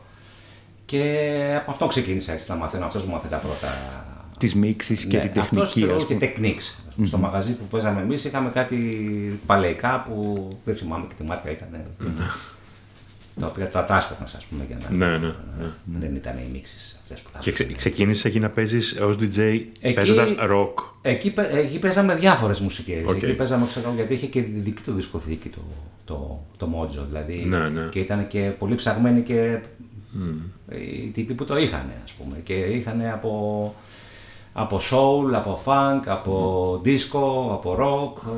Και 0.86 1.56
από 1.62 1.72
αυτό 1.72 1.88
ξεκίνησα 1.88 2.32
έτσι 2.32 2.52
να 2.52 2.56
μαθαίνω. 2.58 2.86
Αυτός 2.86 3.06
μου 3.06 3.14
μάθε 3.14 3.28
τα 3.28 3.38
πρώτα. 3.38 3.68
Τη 4.38 4.58
μίξη 4.58 5.08
και 5.08 5.18
ναι, 5.18 5.24
την 5.24 5.34
τεχνική. 5.34 5.84
Αυτός 5.84 6.06
και 6.06 6.16
τεχνίξ. 6.16 6.82
Mm-hmm. 6.90 7.04
Στο 7.08 7.18
μαγαζί 7.18 7.54
που 7.54 7.64
παίζαμε 7.64 8.02
εμείς 8.02 8.26
είχαμε 8.26 8.50
κάτι 8.50 8.78
παλαιικά 9.46 10.04
που 10.08 10.48
δεν 10.66 10.76
θυμάμαι 10.76 11.06
και 11.08 11.14
τη 11.18 11.24
μάρκα 11.24 11.52
ήταν. 11.52 11.70
Τα 13.40 13.48
οποία 13.48 13.70
τα 13.70 13.86
τάσπερνα, 13.86 14.26
ας 14.36 14.46
πούμε. 14.46 14.66
Για 14.68 14.78
να... 14.84 14.96
Ναι, 14.96 15.18
ναι, 15.18 15.34
ναι. 15.60 16.00
Δεν 16.00 16.16
ήταν 16.16 16.38
οι 16.38 16.50
μίξεις 16.52 17.00
αυτές 17.02 17.20
που 17.20 17.30
θα 17.34 17.40
Και 17.40 17.52
ξε, 17.52 17.64
ξεκίνησες 17.64 18.26
εκεί 18.26 18.40
να 18.40 18.50
παίζεις 18.50 19.00
ως 19.02 19.18
DJ 19.20 19.62
παίζοντας 19.94 20.36
rock. 20.40 20.74
Εκεί, 21.02 21.34
εκεί 21.52 21.80
παίζαμε 21.80 22.16
διάφορες 22.16 22.60
μουσικές. 22.60 23.04
Okay. 23.08 23.16
Εκεί 23.16 23.34
παίζαμε, 23.34 23.66
ξέρω, 23.66 23.94
γιατί 23.96 24.14
είχε 24.14 24.26
και 24.26 24.42
δική 24.42 24.82
του 24.82 24.94
δισκοθήκη 24.94 25.50
το, 25.50 25.62
το, 26.06 26.46
το 26.58 26.70
Mojo. 26.76 27.06
Δηλαδή, 27.08 27.46
ναι, 27.48 27.70
ναι. 27.70 27.88
Και 27.92 28.00
ήταν 28.00 28.28
και 28.28 28.40
πολύ 28.60 28.76
ψαγμένοι 28.76 29.22
και 29.22 29.60
mm. 30.16 30.72
οι 30.72 31.10
τύποι 31.14 31.34
που 31.34 31.46
το 31.46 31.58
είχαν, 31.58 31.92
ας 32.04 32.12
πούμε. 32.12 32.38
Και 32.44 32.54
είχαν 32.54 33.02
από 33.14 33.76
από 34.58 34.80
soul, 34.92 35.34
από 35.34 35.62
funk, 35.66 36.02
από 36.06 36.82
disco, 36.86 37.52
από 37.52 37.78
rock. 37.80 38.30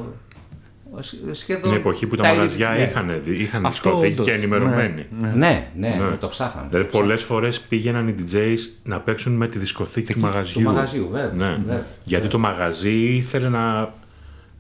Σχεδόν 1.31 1.61
Την 1.61 1.79
εποχή 1.79 2.07
που 2.07 2.15
τα, 2.15 2.27
μαγαζιά 2.27 2.69
ναι. 2.69 2.83
είχαν, 2.83 3.21
είχαν 3.25 3.65
δισκοθήκη 3.69 4.21
και 4.21 4.31
ενημερωμένοι. 4.31 5.05
Ναι, 5.21 5.31
ναι, 5.35 5.69
ναι, 5.75 5.87
ναι. 5.87 6.15
το 6.19 6.27
ψάχναν. 6.27 6.67
Δηλαδή 6.69 6.89
πολλές 6.89 7.23
φορές 7.23 7.59
πήγαιναν 7.59 8.07
οι 8.07 8.15
DJs 8.19 8.57
να 8.83 8.99
παίξουν 8.99 9.33
με 9.33 9.47
τη 9.47 9.59
δισκοθήκη 9.59 10.13
του 10.13 10.19
μαγαζιού. 10.19 10.61
Του 10.61 10.67
μαγαζιού, 10.67 11.09
βέβαια. 11.11 11.31
Ναι. 11.33 11.57
βέβαια. 11.65 11.85
Γιατί 12.03 12.27
το 12.27 12.39
μαγαζί 12.39 13.15
ήθελε 13.15 13.49
να 13.49 13.93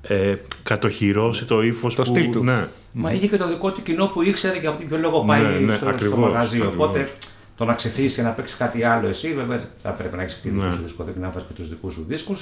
ε, 0.01 0.35
κατοχυρώσει 0.63 1.45
το 1.45 1.61
ύφος 1.61 1.95
το 1.95 2.03
στυλ 2.03 2.31
του. 2.31 2.43
Ναι. 2.43 2.67
Μα 2.91 3.11
είχε 3.11 3.27
και 3.27 3.37
το 3.37 3.47
δικό 3.47 3.71
του 3.71 3.83
κοινό 3.83 4.05
που 4.05 4.21
ήξερε 4.21 4.57
και 4.57 4.67
από 4.67 4.77
την 4.77 4.87
ποιο 4.87 4.97
λόγο 4.97 5.23
πάει 5.23 5.41
ναι, 5.41 5.49
ναι, 5.49 5.73
στο, 5.73 5.89
ακριβώς, 5.89 6.17
στο 6.17 6.27
μαγαζί. 6.27 6.57
Ακριβώς. 6.57 6.75
Οπότε 6.75 7.11
το 7.57 7.65
να 7.65 7.73
ξεφύγεις 7.73 8.15
και 8.15 8.21
να 8.21 8.29
παίξεις 8.29 8.57
κάτι 8.57 8.83
άλλο 8.83 9.07
εσύ, 9.07 9.33
βέβαια 9.33 9.61
θα 9.83 9.91
πρέπει 9.91 10.15
να 10.15 10.21
έχεις 10.21 10.33
και 10.33 10.49
δικού 10.49 10.63
ναι. 10.63 10.71
σου 10.71 10.81
δισκοθήκη, 10.83 11.19
να 11.19 11.29
βάζεις 11.29 11.47
και 11.47 11.53
τους 11.53 11.69
δικούς 11.69 11.93
σου 11.93 12.05
δισκου 12.07 12.35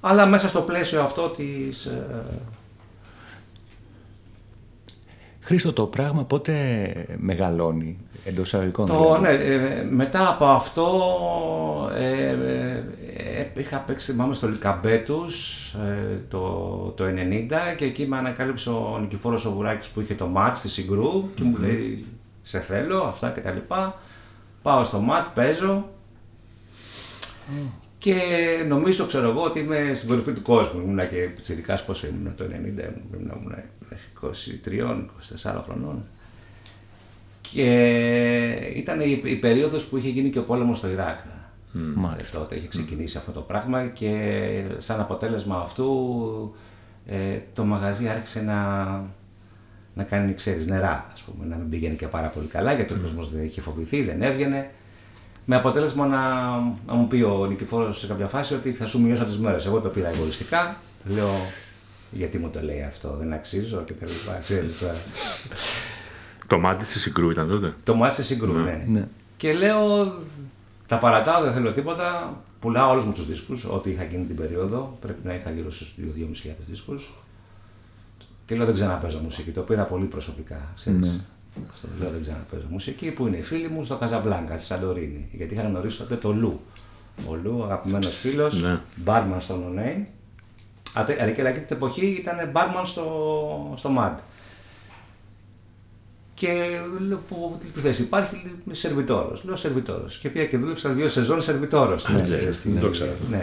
Αλλά 0.00 0.26
μέσα 0.26 0.48
στο 0.48 0.60
πλαίσιο 0.60 1.02
αυτό 1.02 1.28
της. 1.28 1.90
Ε... 5.44 5.46
Χρήστο, 5.46 5.72
το 5.72 5.86
πράγμα 5.86 6.24
πότε 6.24 6.54
μεγαλώνει 7.18 7.98
εντός 8.24 8.46
εισαγωγικών. 8.46 8.86
Το, 8.86 8.94
δηλαδή; 8.94 9.20
ναι, 9.20 9.54
ε, 9.54 9.84
μετά 9.90 10.28
από 10.28 10.44
αυτό 10.44 11.90
ε, 11.94 12.28
ε, 13.26 13.50
είχα 13.56 13.78
παίξει, 13.78 14.12
θυμάμαι, 14.12 14.34
στο 14.34 14.48
Λικαμπέτους 14.48 15.64
ε, 15.74 16.20
το, 16.28 16.40
το 16.96 17.04
90 17.04 17.76
και 17.76 17.84
εκεί 17.84 18.06
με 18.06 18.16
ανακάλυψε 18.16 18.70
ο 18.70 18.98
Νικηφόρος 19.00 19.44
ο 19.44 19.52
Βουράκης 19.52 19.88
που 19.88 20.00
είχε 20.00 20.14
το 20.14 20.26
μάτς 20.26 20.58
στη 20.58 20.68
Συγκρού 20.68 21.30
και 21.34 21.42
μου 21.42 21.56
λέει 21.56 22.04
σε 22.42 22.60
θέλω, 22.60 23.02
αυτά 23.02 23.30
και 23.30 23.40
τα 23.40 23.50
λοιπά. 23.50 23.98
Πάω 24.62 24.84
στο 24.84 25.00
ματ, 25.00 25.26
παίζω 25.34 25.88
και 28.04 28.64
νομίζω, 28.68 29.06
ξέρω 29.06 29.28
εγώ, 29.28 29.42
ότι 29.42 29.60
είμαι 29.60 29.92
στην 29.94 30.08
κορυφή 30.08 30.32
του 30.32 30.42
κόσμου. 30.42 30.80
Ήμουν 30.80 30.98
και 30.98 31.28
πιτσιρικάς 31.34 31.84
πόσο 31.84 32.06
ήμουν 32.06 32.34
το 32.34 32.44
90, 32.44 32.48
ήμουν 32.50 33.54
23-24 35.42 35.62
χρονών. 35.64 36.04
Και 37.40 37.62
ήταν 38.74 39.00
η, 39.00 39.20
η 39.24 39.36
περίοδος 39.36 39.84
που 39.84 39.96
είχε 39.96 40.08
γίνει 40.08 40.30
και 40.30 40.38
ο 40.38 40.42
πόλεμος 40.42 40.78
στο 40.78 40.88
Ιράκ. 40.88 41.18
Mm. 41.74 42.16
Τότε 42.32 42.54
είχε 42.54 42.68
ξεκινήσει 42.68 43.16
αυτό 43.16 43.32
το 43.32 43.40
πράγμα 43.40 43.86
και 43.86 44.64
σαν 44.78 45.00
αποτέλεσμα 45.00 45.56
αυτού 45.56 46.54
ε, 47.06 47.38
το 47.54 47.64
μαγαζί 47.64 48.08
άρχισε 48.08 48.42
να, 48.42 48.84
να 49.94 50.02
κάνει, 50.02 50.34
ξέρεις, 50.34 50.66
νερά, 50.66 51.10
ας 51.12 51.22
πούμε, 51.22 51.46
να 51.46 51.56
μην 51.56 51.68
πηγαίνει 51.68 51.96
και 51.96 52.06
πάρα 52.06 52.28
πολύ 52.28 52.46
καλά, 52.46 52.72
γιατί 52.72 52.92
ο 52.92 52.98
κόσμος 53.02 53.30
δεν 53.30 53.44
είχε 53.44 53.60
φοβηθεί, 53.60 54.02
δεν 54.02 54.22
έβγαινε. 54.22 54.70
Με 55.44 55.56
αποτέλεσμα 55.56 56.06
να, 56.06 56.20
να 56.86 56.94
μου 56.94 57.08
πει 57.08 57.22
ο 57.22 57.46
Νικηφόρος 57.46 57.98
σε 57.98 58.06
κάποια 58.06 58.26
φάση 58.26 58.54
ότι 58.54 58.72
θα 58.72 58.86
σου 58.86 59.00
μειώσω 59.00 59.24
τις 59.24 59.38
μέρες. 59.38 59.66
Εγώ 59.66 59.80
το 59.80 59.88
πήρα 59.88 60.08
εγωιστικά. 60.08 60.76
Λέω, 61.04 61.30
γιατί 62.10 62.38
μου 62.38 62.48
το 62.50 62.62
λέει 62.62 62.82
αυτό, 62.82 63.16
δεν 63.18 63.32
αξίζω 63.32 63.82
και 63.82 63.92
τα 63.92 64.06
λοιπά. 64.06 64.38
Ξέρεις, 64.42 64.78
τώρα. 64.78 64.94
Το 66.46 66.58
μάτι 66.58 66.84
στη 66.84 66.98
Συγκρού 66.98 67.30
ήταν 67.30 67.48
τότε. 67.48 67.74
το 67.84 67.94
μάτι 67.94 68.14
σε 68.14 68.22
συγκρού, 68.22 68.52
ναι. 68.52 68.84
Ναι. 68.88 69.08
Και 69.36 69.52
λέω, 69.52 70.14
τα 70.86 70.98
παρατάω, 70.98 71.42
δεν 71.42 71.52
θέλω 71.52 71.72
τίποτα. 71.72 72.36
Πουλάω 72.60 72.90
όλους 72.90 73.04
μου 73.04 73.12
τους 73.12 73.26
δίσκους, 73.26 73.64
ό,τι 73.64 73.90
είχα 73.90 74.02
εκείνη 74.02 74.24
την 74.24 74.36
περίοδο. 74.36 74.98
Πρέπει 75.00 75.26
να 75.26 75.34
είχα 75.34 75.50
γύρω 75.50 75.70
στους 75.70 75.94
2.500 75.98 76.50
δίσκους. 76.68 77.12
Και 78.46 78.54
λέω, 78.54 78.66
δεν 78.66 78.74
ξαναπέζω 78.74 79.18
μουσική. 79.18 79.50
Το 79.50 79.60
πήρα 79.60 79.84
πολύ 79.84 80.04
προσωπικά. 80.04 80.72
Ξέρεις. 80.74 81.00
Ναι. 81.00 81.20
Αυτό 81.72 81.88
λέω, 82.00 82.10
δεν 82.10 82.20
ξαναπέζω 82.20 82.64
μουσική. 82.68 83.10
Που 83.10 83.26
είναι 83.26 83.36
οι 83.36 83.42
φίλοι 83.42 83.68
μου 83.68 83.84
στο 83.84 83.96
Καζαμπλάνκα, 83.96 84.56
στη 84.56 84.66
Σαντορίνη. 84.66 85.28
Γιατί 85.32 85.54
είχα 85.54 85.62
γνωρίσει 85.62 85.98
τότε 85.98 86.14
το 86.16 86.32
Λου. 86.32 86.60
Ο 87.28 87.34
Λου, 87.42 87.64
αγαπημένος 87.64 88.14
φίλος, 88.16 88.62
ναι. 88.62 88.80
μπάρμαν 88.96 89.40
στο 89.40 89.56
Νονέι. 89.56 90.06
Αλλά 90.94 91.06
και 91.14 91.40
εκείνη 91.42 91.50
την 91.52 91.76
εποχή 91.76 92.06
ήταν 92.06 92.50
μπάρμαν 92.52 92.86
στο, 92.86 93.74
στο 93.76 93.90
MAD. 93.98 94.14
Και 96.34 96.80
λέω, 97.08 97.18
που, 97.28 97.58
τι 97.74 97.80
θέση 97.80 98.02
υπάρχει, 98.02 98.34
λέει, 98.44 98.58
είμαι 98.64 98.74
σερβιτόρος. 98.74 99.44
Λέω 99.44 99.56
σερβιτόρος. 99.56 100.18
Και 100.18 100.28
πήγα 100.28 100.46
και 100.46 100.58
δούλεψα 100.58 100.88
δύο 100.90 101.08
σεζόν 101.08 101.42
σερβιτόρος. 101.42 102.08
Ναι, 102.08 102.14
Ναι, 102.14 102.28
ναι, 102.28 102.52
στην- 102.52 102.72
δεν 102.72 102.80
το 102.80 102.86
ήξερα. 102.86 103.12
Ναι, 103.30 103.42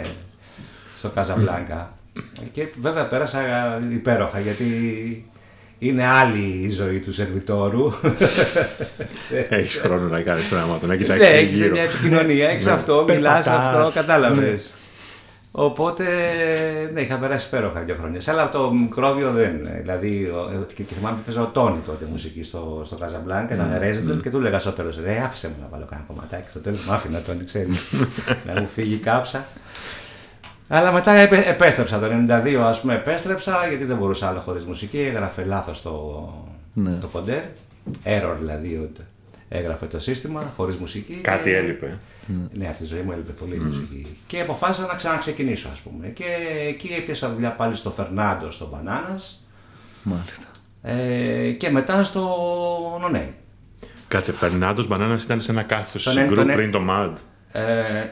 στο 0.98 1.08
Καζαμπλάνκα. 1.08 1.92
και 2.52 2.68
βέβαια 2.80 3.08
πέρασα 3.08 3.40
υπέροχα 3.92 4.40
γιατί 4.40 4.66
είναι 5.82 6.06
άλλη 6.06 6.60
η 6.64 6.68
ζωή 6.70 6.98
του 6.98 7.12
σερβιτόρου. 7.12 7.92
Έχεις 9.48 9.76
χρόνο 9.76 10.06
να 10.08 10.20
κάνεις 10.20 10.48
πράγματα, 10.48 10.86
να 10.86 10.96
κοιτάξεις 10.96 11.26
ναι, 11.26 11.32
ναι, 11.32 11.38
έχεις 11.38 11.56
γύρω. 11.58 11.70
μια 11.72 11.82
επικοινωνία, 11.82 12.48
έχεις 12.48 12.66
Ναι. 12.66 12.72
αυτό, 12.72 13.04
μιλάς 13.08 13.44
Περπατάς, 13.44 13.86
αυτό, 13.86 14.00
κατάλαβες. 14.00 14.74
Οπότε, 15.54 16.04
ναι, 16.92 17.00
είχα 17.00 17.16
περάσει 17.16 17.46
υπέροχα 17.46 17.80
δύο 17.80 17.96
χρόνια. 18.00 18.20
Αλλά 18.26 18.50
το 18.50 18.72
μικρόβιο 18.72 19.30
δεν. 19.30 19.68
Δηλαδή, 19.80 20.24
ο- 20.24 20.66
και, 20.74 20.82
και 20.82 20.94
θυμάμαι 20.94 21.16
που 21.16 21.22
παίζα 21.24 21.42
ο 21.42 21.46
Τόνι 21.46 21.78
τότε 21.86 22.04
μουσική 22.10 22.42
στο, 22.42 22.82
στο 22.84 22.96
Casablanca, 23.00 23.52
ήταν 23.52 23.78
resident 23.82 24.20
και 24.22 24.30
του 24.30 24.36
έλεγα 24.38 24.58
στο 24.58 24.70
τέλο: 24.70 24.94
Ρε, 25.04 25.22
άφησε 25.24 25.48
μου 25.48 25.54
να 25.60 25.68
βάλω 25.70 25.86
κανένα 25.90 26.06
κομματάκι. 26.08 26.50
Στο 26.50 26.58
τέλος 26.60 26.84
μου 26.84 26.92
άφηνα 26.92 27.20
τον, 27.20 27.44
ξέρεις. 27.44 27.92
να 28.54 28.60
μου 28.60 28.68
φύγει 28.74 28.94
η 28.94 28.98
κάψα. 28.98 29.44
Αλλά 30.74 30.92
μετά 30.92 31.12
επέ- 31.12 31.46
επέστρεψα 31.48 31.98
το 31.98 32.06
92, 32.06 32.62
ας 32.62 32.80
πούμε, 32.80 32.94
επέστρεψα 32.94 33.66
γιατί 33.68 33.84
δεν 33.84 33.96
μπορούσα 33.96 34.28
άλλο 34.28 34.38
χωρίς 34.40 34.64
μουσική. 34.64 34.98
Έγραφε 34.98 35.44
λάθος 35.44 35.82
το, 35.82 36.28
Ναι. 36.74 36.90
το 37.00 37.06
κοντέρ. 37.06 37.42
Error 38.04 38.34
δηλαδή, 38.40 38.76
ότι 38.82 39.00
έγραφε 39.48 39.86
το 39.86 39.98
σύστημα 39.98 40.52
χωρίς 40.56 40.76
μουσική. 40.76 41.14
Κάτι 41.14 41.50
Και- 41.50 41.56
έλειπε. 41.56 41.98
ναι, 42.52 42.66
από 42.68 42.76
τη 42.76 42.84
ζωή 42.84 43.00
μου 43.00 43.12
έλειπε 43.12 43.32
πολύ 43.32 43.54
η 43.54 43.58
μουσική. 43.58 44.16
Και 44.26 44.40
αποφάσισα 44.40 44.86
να 44.86 44.94
ξαναξεκινήσω, 44.94 45.68
ας 45.72 45.78
πούμε. 45.78 46.06
Και 46.06 46.24
εκεί 46.68 46.94
έπιασα 46.98 47.30
δουλειά 47.32 47.50
πάλι 47.50 47.74
στο 47.76 47.90
Φερνάντο, 47.90 48.50
στο 48.50 48.68
Μπανάνας. 48.72 49.46
Μάλιστα. 50.02 50.46
Ε, 50.82 51.50
και 51.50 51.70
μετά 51.70 52.04
στο 52.04 52.20
Νονέ. 53.00 53.34
Κάτσε, 54.08 54.32
Φερνάντος 54.32 54.86
Μπανάνας 54.86 55.22
ήταν 55.22 55.40
σε 55.40 55.50
ένα 55.50 55.62
κάθετο 55.62 56.04
Τον 56.04 56.12
συγκρού 56.12 56.32
έκανε- 56.40 56.54
πριν 56.54 56.70
το 56.70 56.80
MAD. 56.88 57.12
Ε, 57.52 57.62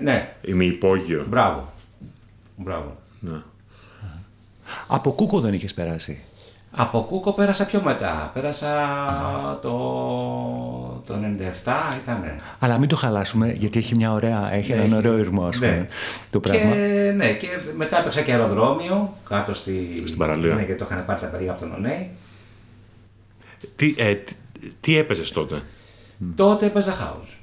ναι, 0.02 0.35
Είμαι 0.45 0.64
υπόγειο. 0.64 1.25
μπράβο. 1.29 1.69
Μπράβο. 2.62 2.97
Ναι. 3.21 3.43
Από 4.87 5.12
κούκο 5.12 5.40
δεν 5.40 5.52
είχες 5.55 5.75
περάσει; 5.75 6.21
Από 6.71 7.00
Κούκο 7.02 7.33
πέρασα 7.33 7.67
πιο 7.67 7.83
μετά. 7.85 8.31
Πέρασα 8.35 8.69
το, 9.62 9.71
το 11.07 11.14
97 11.14 11.19
ήταν. 12.02 12.25
Αλλά 12.59 12.79
μην 12.79 12.88
το 12.88 12.97
χαλάσουμε, 12.97 13.52
γιατί 13.52 13.79
έχει 13.79 13.97
μια 13.97 14.12
ωραία, 14.12 14.52
έχει 14.52 14.71
Ναι, 14.71 14.76
έναν 14.76 14.87
έχει. 14.87 14.97
ωραίο 14.97 15.19
ήρμο, 15.19 15.45
ας 15.45 15.57
πούμε, 15.57 15.71
Ναι. 15.71 15.87
το 16.31 16.40
πράγμα. 16.40 16.75
Και, 16.75 17.12
ναι, 17.17 17.33
και 17.33 17.47
μετά 17.76 17.99
έπαιξα 17.99 18.23
και 18.23 18.33
αεροδρόμιο 18.33 19.14
κάτω 19.29 19.55
στη, 19.55 20.02
Στην 20.07 20.19
παραλία. 20.19 20.55
Ναι, 20.55 20.62
γιατί 20.62 20.81
το 20.81 20.87
είχαν 20.90 21.05
πάρει 21.05 21.21
τα 21.21 21.26
παιδιά 21.26 21.50
από 21.50 21.61
τον 21.61 21.69
Νονέ. 21.71 22.09
Τι, 23.76 23.95
ε, 23.99 24.14
τι, 24.14 24.35
τι 24.81 24.97
έπαιζες 24.97 25.31
τότε; 25.31 25.62
Τότε 26.35 26.67
έπαιζα 26.67 26.95
house. 26.97 27.38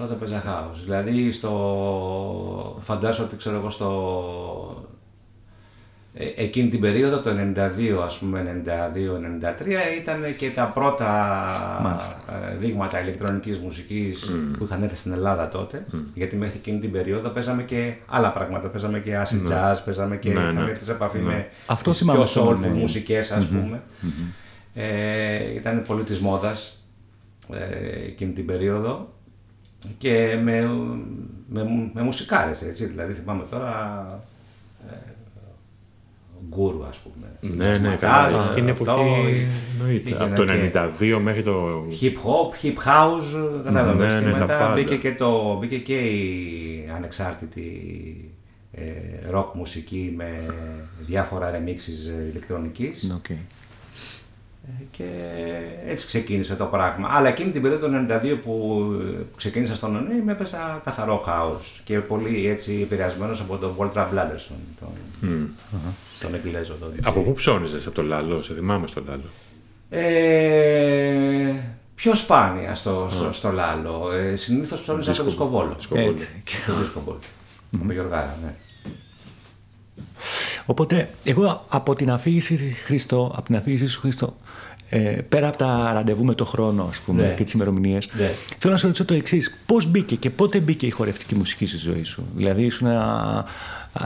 Τότε 0.00 0.12
έπαιζα 0.12 0.42
house. 0.46 0.78
Δηλαδή 0.84 1.32
στο. 1.32 2.78
Φαντάζομαι 2.82 3.26
ότι 3.26 3.36
ξέρω 3.36 3.56
εγώ 3.56 3.70
στο. 3.70 4.86
ε, 6.14 6.24
εκείνη 6.36 6.68
την 6.68 6.80
περίοδο, 6.80 7.20
το 7.20 7.30
92, 7.30 8.02
ας 8.04 8.18
πούμε, 8.18 8.62
92-93, 8.66 10.00
ήταν 10.00 10.36
και 10.36 10.50
τα 10.50 10.64
πρώτα 10.74 11.06
Μάλιστα. 11.82 12.16
ε, 12.52 12.56
δείγματα 12.56 13.00
ηλεκτρονικής 13.02 13.58
μουσικής 13.58 14.30
που 14.58 14.64
είχαν 14.64 14.82
έρθει 14.82 14.96
στην 14.96 15.12
Ελλάδα 15.12 15.48
τότε. 15.48 15.84
Γιατί 16.14 16.36
μέχρι 16.36 16.56
εκείνη 16.56 16.78
την 16.78 16.90
περίοδο 16.92 17.28
παίζαμε 17.28 17.62
και 17.62 17.94
άλλα 18.06 18.32
πράγματα. 18.32 18.68
Παίζαμε 18.68 18.98
και 19.00 19.12
acid 19.22 19.52
jazz, 19.52 19.76
παίζαμε 19.84 20.16
και 20.16 20.28
Ναι, 20.32 20.40
είχαμε 20.40 20.52
ναι. 20.64 20.70
έρθει 20.70 20.84
σε 20.84 20.92
επαφή 20.92 21.18
Ναι. 21.18 21.24
με 21.24 21.48
Αυτό 21.66 21.90
τις 21.90 21.98
θυμάμαι 21.98 22.24
πιο 22.24 22.40
αυτό, 22.42 22.50
soulful 22.50 22.58
ναι. 22.60 22.68
μουσικές, 22.68 23.30
ας 23.30 23.44
πούμε. 23.46 23.82
Ε, 24.74 25.54
ήταν 25.54 25.82
πολύ 25.86 26.02
της 26.02 26.18
μόδας 26.18 26.84
ε, 27.52 28.04
εκείνη 28.06 28.32
την 28.32 28.46
περίοδο 28.46 29.12
και 29.98 30.38
με, 30.42 30.70
με, 31.48 31.90
με 31.94 32.02
μουσικάρες, 32.02 32.62
έτσι. 32.62 32.86
Δηλαδή 32.86 33.12
θυμάμαι 33.12 33.44
τώρα 33.50 34.20
ε, 34.90 34.94
Guru, 36.48 36.84
ας 36.84 36.98
πούμε. 36.98 37.54
Ναι, 37.56 37.78
ναι, 37.78 37.88
Jazzmatazz, 37.88 38.32
καλά. 38.32 38.50
Εκείνη 38.50 38.68
η 38.68 38.70
αυτό, 38.70 38.84
εποχή 38.84 39.48
εννοείται. 39.78 40.10
είχε 40.10 40.22
Από 40.22 40.34
το 40.34 40.42
ένα 40.42 40.56
και 40.56 40.70
92 41.08 41.18
μέχρι 41.22 41.42
το. 41.42 41.84
Hip 42.00 42.12
hop, 42.12 42.64
hip 42.64 42.76
house, 42.88 43.60
κατάλαβες. 43.64 44.14
Ναι, 44.14 44.20
και 44.20 44.26
ναι, 44.26 44.32
τα 44.32 44.38
μετά 44.38 44.58
πάντα. 44.58 44.74
μπήκε 44.74 44.96
και, 44.96 45.14
το, 45.14 45.56
μπήκε 45.60 45.78
και 45.78 45.98
η 45.98 46.90
ανεξάρτητη 46.94 47.70
ε, 48.72 48.82
rock 49.34 49.52
μουσική 49.52 50.14
με 50.16 50.46
διάφορα 51.00 51.50
remixes 51.50 52.20
ε, 52.20 52.28
ηλεκτρονικής. 52.30 53.14
Ναι, 54.78 54.84
οκ. 54.86 54.98
Ε, 54.98 55.02
Και 55.02 55.08
έτσι 55.86 56.06
ξεκίνησε 56.06 56.56
το 56.56 56.64
πράγμα. 56.64 57.08
Αλλά 57.12 57.28
εκείνη 57.28 57.50
την 57.50 57.62
περίοδο 57.62 57.88
το 57.88 57.92
92 58.32 58.38
που 58.42 58.84
ξεκίνησα 59.36 59.74
στον 59.74 59.96
ΟΝΕ 59.96 60.22
με 60.24 60.32
έπεσα 60.32 60.80
καθαρό 60.84 61.24
house 61.28 61.80
και 61.84 61.98
πολύ 61.98 62.48
έτσι 62.48 62.78
επηρεασμένος 62.82 63.40
από 63.40 63.56
τον 63.56 63.74
Walter 63.78 64.02
Blanderson, 64.02 64.56
τον, 64.80 65.50
τον 66.20 66.34
Εγγλέζο. 66.34 66.74
Τον 66.80 66.92
Από 67.02 67.20
πού 67.22 67.32
ψώνιζες, 67.32 67.86
από 67.86 67.94
το 67.94 68.02
Λάλο, 68.02 68.42
σε 68.42 68.54
θυμάμαι 68.54 68.86
στο 68.86 69.02
Λάλο. 69.06 69.24
Ε, 69.90 71.54
πιο 71.94 72.14
σπάνια 72.14 72.74
στο, 72.74 73.08
στο, 73.10 73.32
στο 73.32 73.50
Λάλο. 73.52 74.12
Ε, 74.12 74.36
Συνήθως 74.36 74.80
ψώνιζα 74.80 75.12
από 75.12 75.22
το 75.22 75.30
Σκοβόλο. 75.30 75.76
Σκοβόλο. 75.78 76.10
Έτσι. 76.10 76.42
Το 76.66 76.84
Σκοβόλο. 76.84 77.18
Από 77.82 77.92
Γιωργάρα, 77.92 78.38
ναι. 78.44 78.54
Οπότε, 80.66 81.08
εγώ 81.24 81.64
από 81.68 81.94
την 81.94 82.10
αφήγηση 82.10 82.56
Χριστό, 82.84 83.32
από 83.36 83.42
την 83.46 83.56
αφήγηση 83.56 83.86
σου 83.86 84.00
Χριστό, 84.00 84.36
ε, 84.88 84.98
πέρα 85.28 85.48
από 85.48 85.56
τα 85.56 85.90
ραντεβού 85.94 86.24
με 86.24 86.34
το 86.34 86.44
χρόνο 86.44 86.86
ας 86.90 86.98
πούμε, 87.00 87.22
Ναι. 87.22 87.34
και 87.34 87.44
τις 87.44 87.52
ημερομηνίες, 87.52 88.08
Ναι. 88.12 88.30
θέλω 88.58 88.72
να 88.72 88.78
σου 88.78 88.86
ρωτήσω 88.86 89.04
το 89.04 89.14
εξής. 89.14 89.58
Πώς 89.66 89.86
μπήκε 89.86 90.16
και 90.16 90.30
πότε 90.30 90.58
μπήκε 90.60 90.86
η 90.86 90.90
χορευτική 90.90 91.34
μουσική 91.34 91.66
στη 91.66 91.76
ζωή 91.76 92.02
σου; 92.02 92.26
Δηλαδή 92.34 92.62
ήσουν 92.64 92.86
ένα, 92.86 93.44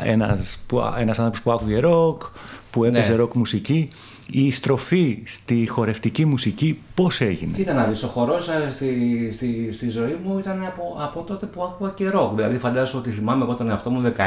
ένας, 0.03 0.59
που, 0.67 0.79
ένας 0.99 1.19
άνθρωπος 1.19 1.43
που 1.43 1.53
άκουγε 1.53 1.79
ροκ, 1.79 2.23
που 2.71 2.85
έπαιζε 2.85 3.11
Ναι. 3.11 3.17
ροκ 3.17 3.35
μουσική. 3.35 3.89
Η 4.31 4.51
στροφή 4.51 5.23
στη 5.25 5.67
χορευτική 5.69 6.25
μουσική 6.25 6.79
πώς 6.95 7.21
έγινε; 7.21 7.53
Κοίτα 7.57 7.73
να 7.73 7.85
δεις, 7.85 8.03
ο 8.03 8.07
χορός 8.07 8.49
ε, 8.49 8.71
στη, 8.73 9.33
στη, 9.35 9.73
στη 9.73 9.91
ζωή 9.91 10.19
μου 10.25 10.39
ήταν 10.39 10.65
από, 10.65 10.97
από 10.99 11.23
τότε 11.23 11.47
που 11.47 11.63
άκουγα 11.63 11.91
και 11.91 12.09
ροκ. 12.09 12.35
Δηλαδή 12.35 12.59
φαντάζομαι 12.59 13.01
ότι 13.01 13.11
θυμάμαι 13.11 13.45
εγώ 13.45 13.55
τον 13.55 13.71
εαυτό 13.71 13.91
μου 13.91 14.13
16, 14.17 14.21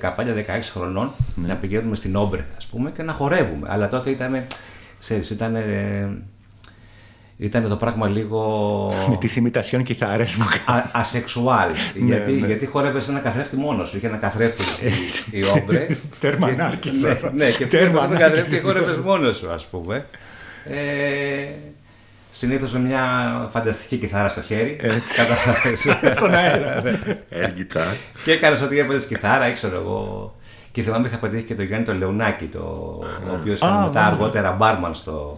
15, 0.00 0.10
16 0.16 0.60
χρονών 0.62 1.10
να 1.34 1.54
πηγαίνουμε 1.54 1.96
στην 1.96 2.16
Όμπρε 2.16 2.44
ας 2.56 2.66
πούμε 2.66 2.90
και 2.90 3.02
να 3.02 3.12
χορεύουμε. 3.12 3.68
Αλλά 3.70 3.88
τότε 3.88 4.10
ήταν, 4.10 4.46
ξέρεις, 5.00 5.30
ήταν, 5.30 5.56
ήταν 7.36 7.68
το 7.68 7.76
πράγμα 7.76 8.08
λίγο 8.08 8.58
Με 9.10 9.16
τις 9.16 9.36
ημιτασιόν 9.36 9.82
κιθάρες 9.82 10.34
μου. 10.36 10.44
α, 10.66 10.82
ασεξουάλ. 10.92 11.70
γιατί, 12.06 12.32
ναι. 12.32 12.46
γιατί 12.46 12.66
χόρευες 12.66 13.08
ένα 13.08 13.18
καθρέφτη 13.20 13.56
μόνος 13.56 13.88
σου. 13.88 13.96
Είχε 13.96 14.06
ένα 14.06 14.16
καθρέφτη 14.16 14.62
η, 15.30 15.38
η 15.38 15.44
Όμπρε. 15.44 15.86
Τέρμα 16.20 16.46
Και- 16.52 16.52
ανάρκησας. 16.62 17.22
ναι, 17.22 17.30
ναι, 17.44 17.50
και 17.50 17.66
Τέρμα 17.66 17.86
πήγαινες 17.90 18.04
στο 18.04 18.18
καθρέφτη 18.18 18.24
ανάρκησας. 18.24 18.58
και 18.58 18.64
χόρευες 18.64 18.96
μόνος 18.96 19.36
σου 19.36 19.50
ας 19.50 19.64
πούμε. 19.66 20.06
Ε, 20.64 21.46
συνήθως 22.30 22.72
με 22.72 22.78
μια 22.78 23.02
φανταστική 23.52 23.96
κιθάρα 23.96 24.28
στο 24.28 24.42
χέρι. 24.42 24.76
Έτσι. 24.80 25.16
Κατάλαβες. 25.22 26.16
Στον 26.16 26.34
αέρα. 26.34 26.82
Air 26.82 27.48
guitar. 27.48 27.94
και 28.24 28.32
έκανες 28.32 28.60
ότι 28.62 28.78
έπαιζες 28.78 29.06
κιθάρα, 29.06 29.48
ήξερα 29.48 29.74
εγώ. 29.74 30.34
Και 30.72 30.82
θυμάμαι 30.82 31.06
είχα 31.08 31.16
πετύχει 31.18 31.42
και 31.42 31.54
τον 31.54 31.64
Γιάννη 31.64 31.86
τον 31.86 31.98
Λεωνάκη, 31.98 32.44
το, 32.44 32.58
ο 33.30 33.34
οποίος 33.40 33.62
Α, 33.62 33.66
ήταν 33.66 33.70
μετά 33.70 34.00
μάλιστα. 34.00 34.06
αργότερα 34.06 34.52
μπάρμαν 34.52 34.94
στο, 34.94 35.36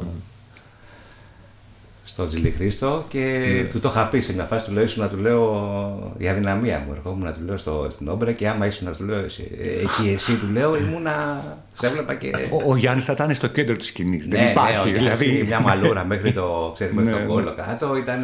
στο 2.08 2.26
Τζιλι 2.26 2.50
Χρήστο 2.50 3.04
και 3.08 3.64
του 3.72 3.80
το 3.80 3.88
είχα 3.88 4.08
πει 4.08 4.20
σε 4.20 4.34
μια 4.34 4.44
φάση 4.44 4.66
του 4.66 4.72
λέω 4.72 4.82
ήσουν 4.82 5.02
να 5.02 5.08
του 5.08 5.16
λέω 5.16 6.14
η 6.18 6.28
αδυναμία 6.28 6.84
μου. 6.86 6.92
Ερχόμουν 6.96 7.24
να 7.24 7.32
του 7.32 7.42
λέω 7.44 7.56
στο, 7.56 7.86
στην 7.90 8.08
όμπρα 8.08 8.32
και 8.32 8.48
άμα 8.48 8.66
ήσουν 8.66 8.86
να 8.86 8.92
του 8.92 9.04
λέω 9.04 9.18
εσύ, 9.18 9.50
εκεί 9.60 10.10
εσύ 10.14 10.36
του 10.36 10.46
λέω 10.52 10.76
ήμουνα. 10.76 11.42
Σε 11.72 11.86
έβλεπα 11.86 12.14
και. 12.14 12.30
Ο, 12.50 12.70
ο 12.70 12.76
Γιάννης 12.76 13.04
θα 13.04 13.12
ήταν 13.12 13.34
στο 13.34 13.46
κέντρο 13.46 13.76
της 13.76 13.86
σκηνής. 13.86 14.26
Ναι, 14.26 14.38
δεν 14.38 14.50
υπάρχει. 14.50 14.90
ναι, 14.90 14.96
ο 14.96 14.98
δηλαδή. 14.98 15.24
Γιάννης, 15.24 15.48
μια 15.48 15.60
μαλούρα 15.60 16.04
μέχρι 16.04 16.32
το, 16.32 16.70
ξέρεις, 16.74 16.94
μέχρι 16.94 17.10
Ναι, 17.10 17.16
το 17.16 17.22
ναι. 17.22 17.26
κόλλο 17.26 17.54
κάτω 17.54 17.96
ήταν 17.96 18.18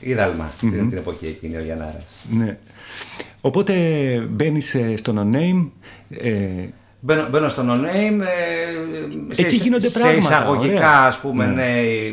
είδαλμα 0.00 0.50
την, 0.60 0.88
την 0.88 0.98
εποχή 0.98 1.26
εκείνη 1.26 1.56
ο 1.56 1.62
Γιαννάρας. 1.62 2.04
Ναι. 2.30 2.58
Οπότε 3.40 3.74
μπαίνεις 4.30 4.76
στο 4.94 5.14
No 5.16 5.36
Name. 5.36 5.68
Ε, 6.10 6.32
Μπαίνω, 7.00 7.28
μπαίνω 7.28 7.48
στο 7.48 7.62
No 7.66 7.76
Name. 7.76 8.20
Ε, 9.36 9.42
Εκεί 9.42 9.54
γίνονται 9.56 9.88
σε 9.88 9.98
πράγματα, 9.98 10.18
εισαγωγικά, 10.26 10.72
ωραία. 10.74 11.06
ας 11.06 11.18
πούμε, 11.18 11.46
Ναι. 11.46 11.52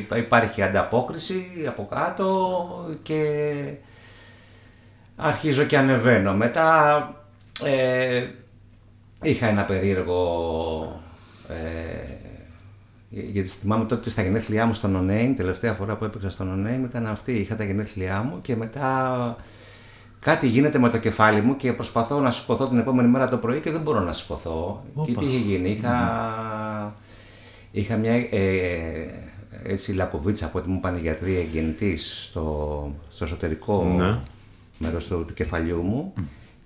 ναι. 0.09 0.17
υπάρχει 0.17 0.61
ανταπόκριση 0.61 1.47
από 1.67 1.87
κάτω 1.91 2.67
και 3.03 3.23
αρχίζω 5.15 5.63
και 5.63 5.77
ανεβαίνω. 5.77 6.33
Μετά 6.33 6.97
ε, 7.65 8.25
είχα 9.21 9.47
ένα 9.47 9.63
περίεργο... 9.65 11.01
Ε, 11.49 12.11
γιατί 13.09 13.49
θυμάμαι 13.49 13.85
τότε 13.85 14.09
στα 14.09 14.21
γενέθλιά 14.21 14.65
μου 14.65 14.73
στο 14.73 14.89
No 14.93 15.11
Name, 15.11 15.33
τελευταία 15.35 15.73
φορά 15.73 15.95
που 15.95 16.05
έπαιξα 16.05 16.29
στο 16.29 16.45
No 16.49 16.67
Name 16.67 16.83
ήταν 16.83 17.07
αυτή. 17.07 17.31
Είχα 17.31 17.55
τα 17.55 17.63
γενέθλιά 17.63 18.21
μου 18.21 18.41
και 18.41 18.55
μετά 18.55 19.35
κάτι 20.27 20.47
γίνεται 20.47 20.79
με 20.79 20.89
το 20.89 20.97
κεφάλι 20.97 21.41
μου 21.41 21.57
και 21.57 21.73
προσπαθώ 21.73 22.19
να 22.19 22.31
σηκωθώ 22.31 22.67
την 22.67 22.77
επόμενη 22.77 23.07
μέρα 23.07 23.29
το 23.29 23.37
πρωί 23.37 23.59
και 23.59 23.71
δεν 23.71 23.81
μπορώ 23.81 23.99
να 23.99 24.13
σηκωθώ. 24.13 24.83
Και 24.93 24.99
Όπα. 25.11 25.19
τι 25.19 25.25
είχε 25.25 25.37
γίνει, 25.37 25.69
είχα, 25.69 26.95
είχα 27.71 27.95
μια 27.95 28.13
ε, 28.13 28.27
έτσι 29.63 29.93
λακκοβίτσα 29.93 30.45
από 30.45 30.57
ό,τι 30.57 30.69
μου 30.69 30.75
είπαν 30.77 30.95
οι 30.95 30.99
γιατροί 30.99 31.35
εγγενητής 31.37 32.23
στο, 32.29 32.91
στο 33.09 33.23
εσωτερικό 33.23 33.83
Ναι. 33.97 34.19
μέρος 34.77 35.07
του, 35.07 35.25
του 35.27 35.33
κεφαλιού 35.33 35.81
μου 35.81 36.13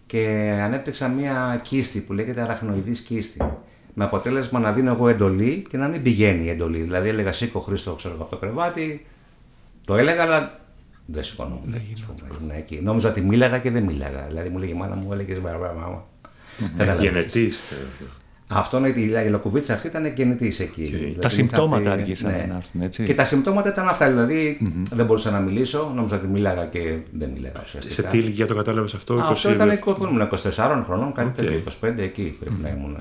και 0.06 0.54
ανέπτυξα 0.64 1.08
μια 1.08 1.60
κίστη 1.64 2.00
που 2.00 2.14
λέγεται 2.14 2.42
αραχνοειδής 2.42 3.00
κίστη. 3.00 3.52
Με 3.94 4.04
αποτέλεσμα 4.04 4.60
να 4.60 4.72
δίνω 4.72 4.92
εγώ 4.92 5.08
εντολή 5.08 5.66
και 5.70 5.78
να 5.78 5.88
μην 5.88 6.02
πηγαίνει 6.02 6.46
η 6.46 6.50
εντολή. 6.50 6.82
Δηλαδή 6.82 7.10
έλεγα 7.10 7.32
σήκω 7.32 7.60
Χρήστο 7.60 7.94
ξέρω, 7.94 8.14
εγώ, 8.14 8.24
από 8.24 8.32
το 8.32 8.38
κρεβάτι, 8.38 9.06
το 9.86 9.96
έλεγα 9.96 10.22
αλλά 10.24 10.61
δεν 11.06 11.24
σηκωνόμουν. 11.24 11.62
ας 11.66 12.22
πούμε. 12.22 12.38
Ήμουν 12.42 12.52
εκεί. 12.58 12.80
Νόμιζα 12.84 13.10
ότι 13.10 13.22
μίλαγα 13.22 13.58
και 13.60 13.72
δεν 13.72 13.84
μίλαγα. 13.84 14.26
Δηλαδή 14.28 14.50
μου 14.50 14.58
λέγε 14.58 14.72
η 14.72 14.76
μάνα 14.76 14.96
μου, 14.96 15.14
έλεγες 15.14 15.42
μπαρ 15.42 15.58
μπαρ 15.58 15.74
μάμα. 15.76 16.06
Καταλαβαίνεις. 16.78 17.10
Γενετής. 17.12 17.62
Αυτό 18.54 18.78
είναι 18.78 18.88
η, 18.88 19.02
η 19.26 19.30
λακκοβίτσα 19.30 19.74
αυτή 19.74 19.88
ήταν 19.88 20.06
γεννητή 20.16 20.54
εκεί. 20.60 20.84
Δηλαδή, 20.84 21.12
Τα 21.12 21.18
είχα 21.20 21.30
συμπτώματα 21.30 21.90
αυτή- 21.92 22.02
άρχισαν 22.02 22.32
να 22.32 22.56
έρθουν, 22.56 22.82
έτσι. 22.82 23.04
Και 23.04 23.14
τα 23.14 23.26
συμπτώματα 23.26 23.70
ήταν 23.70 23.88
αυτά. 23.88 24.08
Δηλαδή 24.10 24.58
δεν 24.92 25.06
μπορούσα 25.06 25.32
να 25.32 25.40
μιλήσω, 25.40 25.92
νόμιζα 25.96 26.16
ότι 26.16 26.28
μίλαγα 26.28 26.66
και 26.66 26.98
δεν 27.12 27.30
μίλαγα. 27.30 27.62
ουσιαστικά. 27.64 27.94
Σε 27.94 28.02
τι 28.02 28.18
ηλικία 28.18 28.48
το 28.48 28.56
κατάλαβες 28.56 28.94
αυτό, 28.94 29.14
Α, 29.14 29.18
20 29.18 29.32
Αυτό 29.32 29.52
ήταν 29.52 29.80
που 29.84 30.08
ήμουν 30.10 30.22
24 30.22 30.84
χρονών, 30.86 31.14
κάτι 31.14 31.28
Οκ. 31.28 31.36
τέτοιο, 31.36 31.58
25 31.82 32.02
εκεί 32.02 32.38
πρέπει 32.40 32.62
να 32.62 32.70
ήμουν. 32.70 32.98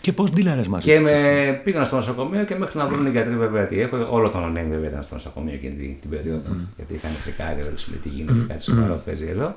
Και 0.00 0.12
πώς 0.12 0.30
ντίλαρες 0.30 0.62
μαζί. 0.68 0.86
Και 0.86 0.96
του, 0.96 1.02
με 1.02 1.60
πήγαν 1.64 1.86
στο 1.86 1.96
νοσοκομείο 1.96 2.44
και 2.44 2.56
μέχρι 2.56 2.78
να 2.78 2.86
βρουν 2.86 3.06
οι 3.06 3.10
γιατροί 3.10 3.36
βέβαια 3.36 3.66
τι 3.66 3.80
έχω. 3.80 4.08
Όλο 4.10 4.28
το 4.28 4.38
No 4.38 4.49
Name 4.49 4.70
βέβαια 4.70 4.88
ήταν 4.88 5.02
στο 5.02 5.14
νοσοκομείο 5.14 5.54
εκείνη 5.54 5.74
την, 5.74 6.00
την 6.00 6.10
περίοδο. 6.10 6.50
Γιατί 6.76 6.94
είχαν 6.94 7.10
φρικάρει, 7.10 7.62
όλοι 7.62 7.78
σου 7.78 7.90
λέει 7.90 8.00
τι 8.00 8.08
γίνεται, 8.08 8.44
κάτι 8.48 8.62
σοβαρό 8.62 9.02
παίζει 9.04 9.26
εδώ. 9.26 9.56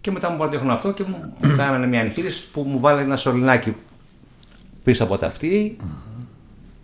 Και 0.00 0.10
μετά 0.10 0.30
μου 0.30 0.36
πάρουν 0.36 0.70
αυτό 0.70 0.92
και 0.92 1.02
μου, 1.02 1.34
μου 1.40 1.56
κάνανε 1.56 1.86
μια 1.86 2.00
εγχείρηση 2.00 2.50
που 2.52 2.60
μου 2.60 2.80
βάλανε 2.80 3.02
ένα 3.02 3.16
σωληνάκι 3.16 3.74
πίσω 4.84 5.04
από 5.04 5.18
το 5.18 5.26
αυτί. 5.26 5.76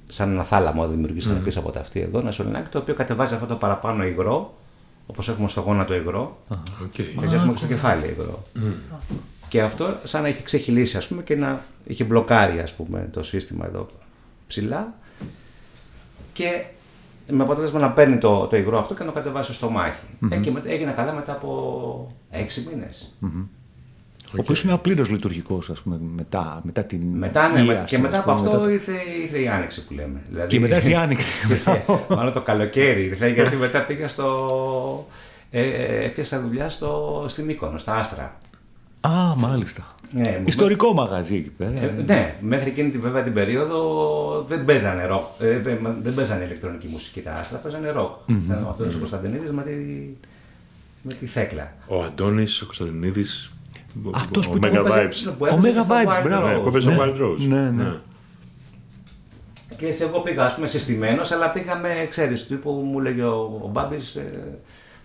Σαν 0.07 0.31
ένα 0.31 0.45
θάλαμο 0.45 0.89
δημιουργήσανε 0.89 1.39
πίσω 1.39 1.59
από 1.59 1.71
το 1.71 1.81
αυτί 1.81 2.01
εδώ, 2.01 2.19
ένα 2.19 2.31
σωληνάκι 2.31 2.69
το 2.71 2.79
οποίο 2.79 2.95
κατεβάζει 2.95 3.35
αυτό 3.35 3.47
το 3.47 3.55
παραπάνω 3.55 4.05
υγρό, 4.05 4.59
όπως 5.07 5.29
έχουμε 5.29 5.49
στο 5.49 5.61
γόνατο 5.61 5.95
υγρό. 5.95 6.39
Οκ. 6.83 6.99
Έτσι 6.99 7.35
έχουμε 7.35 7.53
και 7.53 7.59
στο 7.59 7.67
κεφάλι 7.67 8.17
εδώ. 8.19 8.43
Και 9.53 9.63
αυτό 9.63 9.95
σαν 10.05 10.23
να 10.23 10.29
είχε 10.29 10.43
ξεχειλίσει 10.43 10.97
ας 10.97 11.07
πούμε 11.07 11.23
και 11.23 11.37
να 11.37 11.65
είχε 11.85 12.05
μπλοκάρει 12.05 12.61
ας 12.61 12.73
πούμε 12.73 13.09
το 13.13 13.23
σύστημα 13.23 13.67
εδώ 13.67 13.87
ψηλά 14.47 14.95
και 16.33 16.65
με 17.31 17.43
αποτέλεσμα 17.43 17.79
να 17.79 17.91
παίρνει 17.91 18.19
το, 18.19 18.47
το 18.47 18.57
υγρό 18.57 18.79
αυτό 18.79 18.95
και 18.95 19.01
να 19.01 19.07
το 19.07 19.13
κατεβάσει 19.13 19.45
στο 19.45 19.55
στομάχι. 19.55 20.01
Ε, 20.31 20.37
και 20.37 20.51
μετά, 20.51 20.71
έγινα 20.71 20.93
καλά 20.93 21.13
μετά 21.13 21.33
από 21.33 22.13
έξι 22.31 22.69
μήνες. 22.71 23.15
Ο 24.33 24.37
οποίο 24.37 24.55
είναι 24.65 24.73
απλήρω 24.73 25.05
λειτουργικός, 25.05 25.71
ας 25.71 25.83
πούμε, 25.83 25.99
μετά, 26.17 26.61
μετά 26.65 26.85
την. 26.85 27.03
Μετά, 27.03 27.49
ναι, 27.49 27.61
ίασης, 27.61 27.97
και 27.97 27.99
μετά 28.03 28.17
ας 28.19 28.23
από 28.23 28.33
πούμε, 28.33 28.47
αυτό 28.47 28.51
μετά 28.51 28.63
το- 28.63 28.71
ήρθε, 28.73 28.93
ήρθε 29.23 29.39
η 29.41 29.49
άνοιξη 29.49 29.85
που 29.85 29.93
λέμε. 29.95 30.23
Δηλαδή, 30.29 30.49
Και 30.49 30.61
μετά 30.61 30.77
ήρθε 30.77 30.89
η 30.89 30.95
άνοιξη. 30.95 31.33
Μάλλον 32.17 32.33
το 32.33 32.41
καλοκαίρι 32.43 33.05
ήρθε, 33.05 33.29
γιατί 33.29 33.57
μετά 33.57 33.85
πήγα 33.85 34.09
στο... 34.09 35.09
Ε, 35.51 35.63
ε, 35.63 36.05
έπιασα 36.05 36.41
δουλειά 36.41 36.69
στο, 36.69 37.25
στην 37.29 37.45
Μύκονο, 37.45 37.79
στα 37.79 37.95
Άστρα. 37.95 38.39
Α, 39.09 39.35
μάλιστα. 39.39 39.87
Ναι, 40.11 40.37
μου- 40.39 40.47
Ιστορικό 40.49 40.93
μαγαζί 40.93 41.37
εκεί 41.37 41.51
πέρα. 41.51 41.81
Ε, 41.81 42.03
ναι, 42.07 42.35
μέχρι 42.41 42.69
εκείνη 42.71 42.91
την, 42.91 43.01
βέβαια 43.01 43.23
την 43.23 43.33
περίοδο 43.33 44.45
δεν 44.49 44.65
παίζανε 44.65 45.05
ροκ. 45.07 45.25
Ε, 45.39 45.49
ε, 45.55 45.79
μα- 45.83 45.97
δεν 46.03 46.15
παίζανε 46.15 46.45
ηλεκτρονική 46.45 46.87
μουσική 46.87 47.21
τα 47.21 47.33
άστρα, 47.33 47.59
παίζανε 47.59 47.91
ροκ. 47.91 48.17
Ο 48.67 48.69
Αντώνης 48.71 48.97
Κωνσταντινίδης 48.97 49.53
με 49.53 49.63
τη, 49.63 49.73
με 51.03 51.15
τη 51.15 51.27
θέκλα. 51.27 51.73
Ο 51.87 52.03
Αντώνης 52.03 52.61
ο 52.63 52.65
Κωνσταντινίδης. 52.65 53.53
Αυτός 54.15 54.47
ο 54.47 54.51
που 54.51 54.57
Mega 54.63 54.71
ήταν- 54.71 54.85
Vibes. 54.87 55.33
που 55.39 55.45
Ο 55.45 55.47
έπαιζε 55.47 55.69
Mega 55.81 55.85
στο 55.85 55.95
Vibes, 55.95 56.19
Wild 56.19 56.23
μπράβο. 56.25 56.47
Ναι, 56.49 56.55
Rose. 56.57 56.63
που 56.63 56.69
έπαιζε 56.69 56.89
Ναι. 56.91 56.97
το 56.97 57.03
Wild 57.03 57.21
Rose. 57.23 57.47
Ναι, 57.49 57.71
ναι. 57.71 57.93
Και 59.77 59.87
έτσι 59.87 60.03
εγώ 60.03 60.21
πήγα, 60.21 60.45
ας 60.45 60.55
πούμε, 60.55 60.67
συστημένος, 60.67 61.31
αλλά 61.33 61.51
πήγαμε, 61.51 62.07
ξέρεις, 62.11 62.47
του 62.47 62.59
που 62.59 62.71
μου 62.71 63.01
λέγε 63.01 63.23
ο, 63.23 63.61
ο 63.65 63.69
Μπάμπης, 63.69 64.19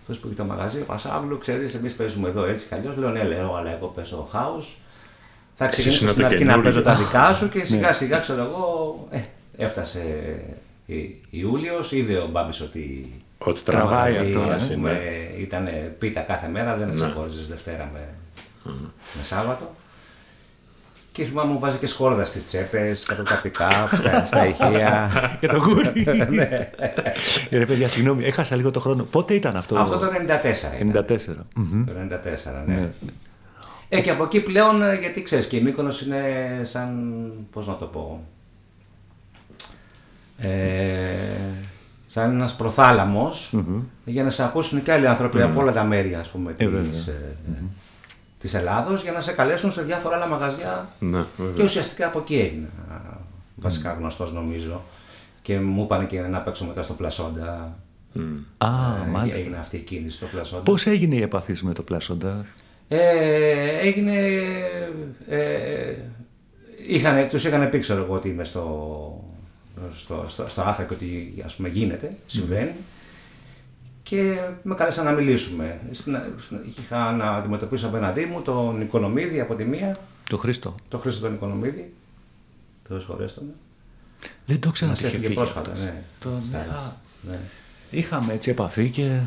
ε, 0.08 0.12
αυτός 0.12 0.18
που 0.18 0.26
είχε 0.26 0.36
το 0.36 0.44
μαγαζί, 0.44 0.80
ο 0.80 0.84
Πασάβλου, 0.84 1.38
ξέρεις, 1.38 1.74
εμείς 1.74 1.92
παίζουμε 1.92 2.28
εδώ 2.28 2.44
έτσι 2.44 2.66
κι 2.66 2.74
αλλιώς. 2.74 2.96
Λέω, 2.96 3.10
ναι, 3.10 3.22
λέω, 3.24 3.54
αλλά 3.54 3.70
εγώ 3.70 3.86
παίζω 3.86 4.28
house. 4.32 4.64
Θα 5.54 5.64
Εσύ 5.64 5.70
ξεκινήσω 5.72 6.04
ήσουν 6.04 6.08
στην 6.08 6.20
το 6.20 6.26
αρχή 6.28 6.44
να 6.44 6.50
καινούριο. 6.52 6.70
παίζω 6.70 6.82
τα 6.82 6.94
δικά 6.94 7.34
σου 7.34 7.48
και 7.52 7.64
σιγά 7.64 7.92
σιγά, 7.92 8.18
ξέρω 8.18 8.42
εγώ, 8.42 9.06
ε, 9.10 9.18
έφτασε 9.56 10.02
Ι- 10.86 11.14
Ιούλιος, 11.30 11.92
είδε 11.92 12.16
ο 12.16 12.26
Μπάμπης 12.26 12.60
ότι 12.60 13.12
Ότι 13.38 13.60
Τραβάει 13.62 14.12
τραβάει 14.12 14.26
αυτό, 14.28 14.38
αυτό. 14.40 14.50
ε. 14.52 14.54
ας 14.54 14.68
ναι. 14.68 14.74
πούμε, 14.74 15.00
ήταν 15.38 15.68
πίτα 15.98 16.20
κάθε 16.20 16.48
μέρα, 16.48 16.76
δεν 16.76 16.94
ξεχώριζες 16.96 17.48
Δευτέρα 17.48 17.90
με, 17.92 18.00
με 19.16 19.22
Σάββατο. 19.24 19.74
Και 21.18 21.24
θυμάμαι 21.24 21.52
μου 21.52 21.58
βάζει 21.58 21.76
και 21.76 21.86
σκόρδα 21.86 22.24
στις 22.24 22.46
τσέπες, 22.46 23.04
κάτω 23.04 23.22
τα 23.22 23.42
pick-up, 23.44 23.96
στα, 23.98 24.26
στα 24.26 24.46
ηχεία. 24.46 25.10
Για 25.40 25.48
το 25.48 25.58
γούρι. 25.58 26.04
Ναι. 26.30 26.70
Ε, 27.50 27.58
Ρε 27.58 27.66
παιδιά, 27.66 27.88
συγγνώμη, 27.88 28.24
έχασα 28.24 28.56
λίγο 28.56 28.70
το 28.70 28.80
χρόνο. 28.80 29.02
Πότε 29.02 29.34
ήταν 29.34 29.56
αυτό; 29.56 29.78
Αυτό 29.78 29.98
το 29.98 30.06
94 30.06 30.80
ήταν. 30.80 31.04
94. 31.08 31.34
Μμμ. 31.54 31.84
Το 31.84 31.92
94, 31.92 32.66
ναι. 32.66 32.90
Ε, 33.88 34.00
και 34.00 34.10
από 34.10 34.24
εκεί 34.24 34.40
πλέον, 34.40 34.82
ε, 34.82 34.94
γιατί 34.94 35.22
ξέρεις, 35.22 35.46
και 35.46 35.56
η 35.56 35.60
Μύκονος 35.60 36.02
είναι 36.02 36.22
σαν, 36.62 37.12
πώς 37.52 37.66
να 37.66 37.76
το 37.76 37.84
πω, 37.84 38.20
ε, 40.38 40.48
σαν 42.06 42.30
ένας 42.32 42.56
προθάλαμος, 42.56 43.54
για 44.04 44.24
να 44.24 44.30
σε 44.30 44.44
ακούσουν 44.44 44.82
και 44.82 44.92
άλλοι 44.92 45.06
άνθρωποι 45.06 45.42
από 45.42 45.60
όλα 45.60 45.72
τα 45.72 45.84
μέρη, 45.84 46.14
ας 46.14 46.28
πούμε, 46.28 46.52
βέβαια. 46.58 46.80
της, 46.82 47.06
ε, 47.06 47.36
της 48.38 48.54
Ελλάδος, 48.54 49.02
για 49.02 49.12
να 49.12 49.20
σε 49.20 49.32
καλέσουν 49.32 49.72
σε 49.72 49.82
διάφορα 49.82 50.16
άλλα 50.16 50.26
μαγαζιά 50.26 50.88
Ναι, 50.98 51.20
Και 51.20 51.42
βέβαια. 51.42 51.64
ουσιαστικά 51.64 52.06
από 52.06 52.18
εκεί 52.18 52.38
έγινα 52.38 52.68
βασικά 53.56 53.92
γνωστός 53.92 54.32
νομίζω. 54.32 54.82
Και 55.42 55.58
μου 55.60 55.82
είπαν 55.82 56.06
και 56.06 56.20
να 56.20 56.40
παίξω 56.40 56.64
μετά 56.64 56.82
στο 56.82 56.92
Πλασόντα. 56.92 57.78
Α, 58.58 58.68
Ε, 59.06 59.08
μάλιστα. 59.10 59.40
Έγινε 59.40 59.56
αυτή 59.56 59.76
η 59.76 59.80
κίνηση 59.80 60.16
στο 60.16 60.26
Πλασόντα. 60.26 60.62
Πώς 60.62 60.86
έγινε 60.86 61.14
η 61.16 61.22
επαφή 61.22 61.54
σου 61.54 61.66
με 61.66 61.72
το 61.72 61.82
πλάσοντα. 61.82 62.46
Ε, 62.88 63.78
έγινε. 63.80 64.12
Ε, 65.28 65.94
είχαν, 66.88 67.28
τους 67.28 67.44
είχαν 67.44 67.70
πει, 67.70 67.78
ξέρω 67.78 68.02
εγώ, 68.02 68.14
ότι 68.14 68.28
είμαι 68.28 68.44
στο, 68.44 69.24
στο, 69.96 70.24
στο, 70.28 70.48
στο 70.48 70.62
Άθρα 70.62 70.84
και 70.84 70.94
ότι 70.94 71.34
ας 71.44 71.54
πούμε 71.54 71.68
γίνεται, 71.68 72.16
συμβαίνει. 72.26 72.72
Και 74.08 74.38
με 74.62 74.74
κάλεσαν 74.74 75.04
να 75.04 75.12
μιλήσουμε. 75.12 75.80
Στην, 75.90 76.16
στην, 76.38 76.58
είχα 76.78 77.12
να 77.12 77.30
αντιμετωπίσω 77.30 77.86
απέναντί 77.86 78.24
μου 78.24 78.40
τον 78.42 78.80
Οικονομίδη 78.80 79.40
από 79.40 79.54
τη 79.54 79.64
μία, 79.64 79.96
Το 80.30 80.36
Χρήστο. 80.38 80.74
τον 80.88 81.00
Χρήστο 81.00 81.20
τον 81.20 81.34
Οικονομίδη. 81.34 81.92
Το 82.88 82.98
συγχωρέστε 83.00 83.40
με. 83.44 83.52
Δεν 84.46 84.60
το 84.60 84.70
ξέρω 84.70 84.90
Μας 84.90 84.98
ότι 84.98 85.06
είχε 85.08 85.16
έφυγε 85.16 85.28
φύγει 85.32 85.38
πρόσφατα, 85.40 85.70
αυτός. 85.72 85.84
ναι. 85.86 86.02
Το- 86.20 86.40
Στα- 86.46 86.58
α, 86.58 86.92
ναι. 87.28 87.38
Είχαμε 87.90 88.32
έτσι 88.32 88.50
επαφή 88.50 88.90
και 88.90 89.18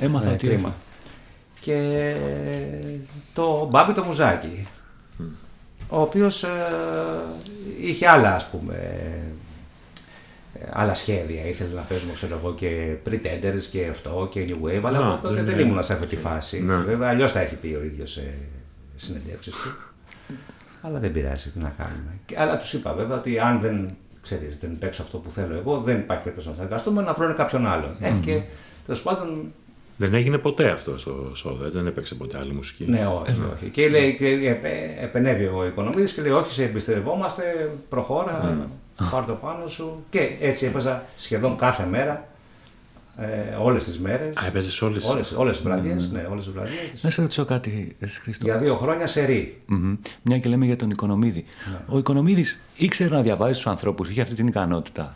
έμαθα 0.00 0.26
Ναι, 0.28 0.32
ότι. 0.34 0.46
κρίμα. 0.46 0.74
Και 1.60 2.16
το 3.34 3.66
Μπάμπι 3.70 3.92
το 3.92 4.04
Μουζάκι, 4.04 4.66
ο 5.88 6.00
οποίος 6.00 6.42
ε, 6.42 6.48
είχε 7.80 8.08
άλλα 8.08 8.34
ας 8.34 8.48
πούμε, 8.48 8.74
ε, 8.74 9.32
άλλα 10.72 10.94
σχέδια. 10.94 11.46
Ήθελε 11.48 11.74
να 11.74 11.80
παίζουμε 11.82 12.12
ξέρω 12.12 12.36
εγώ 12.42 12.54
και 12.54 12.96
Pretenders 13.10 13.62
και 13.70 13.86
αυτό 13.90 14.28
και 14.30 14.46
New 14.48 14.66
Wave, 14.66 14.80
αλλά 14.84 14.98
Α, 14.98 15.02
εγώ 15.06 15.18
τότε 15.22 15.34
δεν 15.34 15.44
δεν 15.44 15.58
είναι. 15.58 15.68
ήμουν 15.70 15.82
σε 15.82 15.92
αυτή 15.92 16.06
τη 16.06 16.16
φάση. 16.16 16.62
Ναι. 16.62 16.76
Βέβαια, 16.76 17.08
αλλιώς 17.08 17.32
τα 17.32 17.40
έχει 17.40 17.54
πει 17.54 17.76
ο 17.80 17.84
ίδιος 17.84 18.10
σε 18.12 18.34
συνεντεύξεις 18.96 19.52
του. 19.54 19.68
Αλλά 20.82 20.98
δεν 20.98 21.12
πειράζει, 21.12 21.50
τι 21.50 21.58
να 21.58 21.74
κάνουμε. 21.78 22.18
Και- 22.26 22.36
Αλλά 22.38 22.58
τους 22.58 22.72
είπα 22.72 22.92
βέβαια 22.94 23.16
ότι 23.18 23.38
αν 23.38 23.60
δεν 23.60 23.90
ξέρεις, 24.22 24.58
δεν 24.58 24.78
παίξω 24.78 25.02
αυτό 25.02 25.18
που 25.18 25.30
θέλω 25.30 25.54
εγώ, 25.54 25.80
δεν 25.80 25.98
υπάρχει 25.98 26.22
περίπτωση 26.22 26.48
να 26.48 26.54
συνεργαστούμε, 26.54 27.02
να 27.02 27.12
βρουν 27.12 27.34
κάποιον 27.34 27.66
άλλον. 27.66 27.96
Ε, 28.00 28.10
και 28.24 28.40
τέλος 28.86 29.02
πάντων 29.02 29.52
Δεν 29.98 30.14
έγινε 30.14 30.38
ποτέ 30.38 30.70
αυτό 30.70 30.98
στο 30.98 31.30
Σόδα, 31.34 31.68
δεν 31.70 31.86
έπαιξε 31.86 32.14
ποτέ 32.14 32.38
άλλη 32.38 32.52
μουσική. 32.52 32.84
Ναι, 32.90 33.06
όχι, 33.06 33.40
όχι. 33.56 33.70
Και 33.70 33.88
λέει, 33.88 34.16
και 34.16 34.26
επε- 34.28 35.02
επενεύει 35.02 35.44
ο 35.44 35.66
οικονομίδης 35.66 36.12
και 36.12 36.22
λέει, 36.22 36.30
όχι, 36.32 36.50
σε 36.50 36.64
εμπιστευόμαστε, 36.64 37.70
προχώρα, 37.88 38.56
πάρ' 39.10 39.24
το 39.24 39.32
πάνω 39.34 39.66
σου. 39.68 40.04
Και 40.10 40.36
έτσι 40.40 40.66
έπαιζα 40.66 41.04
σχεδόν 41.16 41.56
κάθε 41.56 41.86
μέρα, 41.86 42.28
ε, 43.18 43.54
όλες 43.60 43.84
τις 43.84 43.98
μέρες, 43.98 44.36
Α, 44.36 44.46
έπαιζες 44.46 44.82
όλες; 44.82 45.04
όλες, 45.04 45.32
όλες 45.32 45.56
τις 45.56 45.64
βραδιές, 45.64 46.10
ναι, 46.10 46.26
όλες 46.30 46.44
τις 46.44 46.52
βραδιές. 46.52 47.02
Να 47.02 47.10
σε 47.10 47.20
ρωτήσω 47.22 47.44
κάτι, 47.44 47.96
εσύ, 47.98 48.20
Χρήστο. 48.20 48.44
Για 48.44 48.56
δύο 48.58 48.76
χρόνια 48.76 49.06
σε 49.06 49.24
ρί. 49.24 49.62
Μμμ. 49.66 49.96
Μια 50.22 50.38
και 50.38 50.48
λέμε 50.48 50.64
για 50.64 50.76
τον 50.76 50.90
Οικονομίδη. 50.90 51.44
Ναι. 51.70 51.78
Ο 51.88 51.98
Οικονομίδης 51.98 52.60
ήξερε 52.76 53.14
να 53.14 53.22
διαβάζει 53.22 53.52
τους 53.52 53.66
ανθρώπους, 53.66 54.08
είχε 54.10 54.20
αυτή 54.20 54.34
την 54.34 54.46
ικανότητα. 54.46 55.14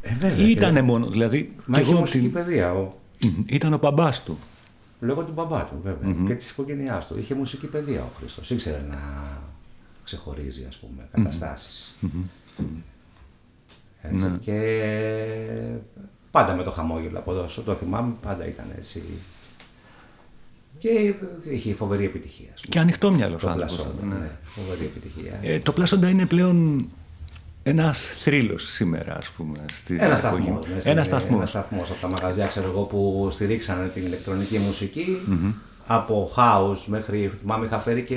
Ε, 0.00 0.14
βέβαια. 0.20 0.46
Ή 0.46 0.50
ήταν 0.50 0.84
μόνο, 0.84 1.06
δηλαδή. 1.06 1.52
Μα 1.66 1.74
κι 1.76 1.80
είχε 1.80 1.90
εγώ 1.90 2.00
μουσική 2.00 2.18
την- 2.20 2.32
παιδεία, 2.32 2.72
ο, 2.74 2.92
Μμμ. 3.24 3.42
Ήταν 3.46 3.72
ο 3.72 3.78
μπαμπάς 3.78 4.22
του. 4.22 4.38
λόγω 5.00 5.22
του 5.22 5.32
μπαμπά 5.32 5.60
του 5.64 5.80
βέβαια, 5.84 6.26
και 6.26 6.34
της 6.34 6.50
οικογένειάς 6.50 7.06
του. 7.06 7.18
Είχε 7.18 7.34
μουσική 7.34 7.66
παιδεία 7.66 8.00
ο 8.00 8.08
Χρήστος, 8.18 8.50
ήξερε 8.50 8.82
να 8.90 8.98
ξεχωρίζει, 10.04 10.64
ας 10.68 10.76
πούμε, 10.76 11.08
καταστάσεις. 11.12 11.94
Έτσι, 14.02 14.24
Ναι. 14.24 14.36
Και 14.40 14.58
πάντα 16.30 16.54
με 16.54 16.62
το 16.62 16.70
χαμόγελο 16.70 17.18
από 17.18 17.32
όσο 17.42 17.62
το 17.62 17.74
θυμάμαι, 17.74 18.12
πάντα 18.22 18.46
ήταν 18.46 18.64
έτσι. 18.76 19.02
Και 20.78 21.14
είχε 21.50 21.74
φοβερή 21.74 22.04
επιτυχία. 22.04 22.48
ας 22.54 22.60
πούμε. 22.60 22.72
Και 22.74 22.78
ανοιχτό 22.78 23.12
μυαλό 23.12 23.36
Το 23.36 23.48
άνθρωπος. 23.48 23.74
πλασόντα, 23.76 24.04
ναι, 24.06 24.30
φοβερή 24.44 24.84
επιτυχία. 24.84 25.38
Ε, 25.42 25.58
το 25.60 25.72
πλάσοντα 25.72 26.08
είναι 26.08 26.26
πλέον 26.26 26.86
ένας 27.62 28.08
θρύλος 28.08 28.68
σήμερα, 28.72 29.16
ας 29.16 29.28
πούμε. 29.30 29.58
Στην 29.72 30.00
Ένας 30.00 30.24
εποχή 30.24 30.42
σταθμός. 30.42 30.66
μου. 30.66 30.74
ναι, 30.74 30.80
στην- 30.80 30.92
Ένας 30.92 31.06
σταθμός. 31.06 31.36
Ένας 31.38 31.50
σταθμός 31.50 31.90
από 31.90 32.00
τα 32.00 32.08
μαγαζιά 32.08 32.46
ξέρω 32.46 32.66
εγώ, 32.70 32.82
που 32.82 33.28
στηρίξανε 33.30 33.86
την 33.88 34.04
ηλεκτρονική 34.04 34.58
μουσική. 34.58 35.18
Από 35.86 36.30
house 36.36 36.78
μέχρι. 36.86 37.32
Θυμάμαι 37.40 37.66
είχα 37.66 37.78
φέρει 37.78 38.02
και 38.02 38.16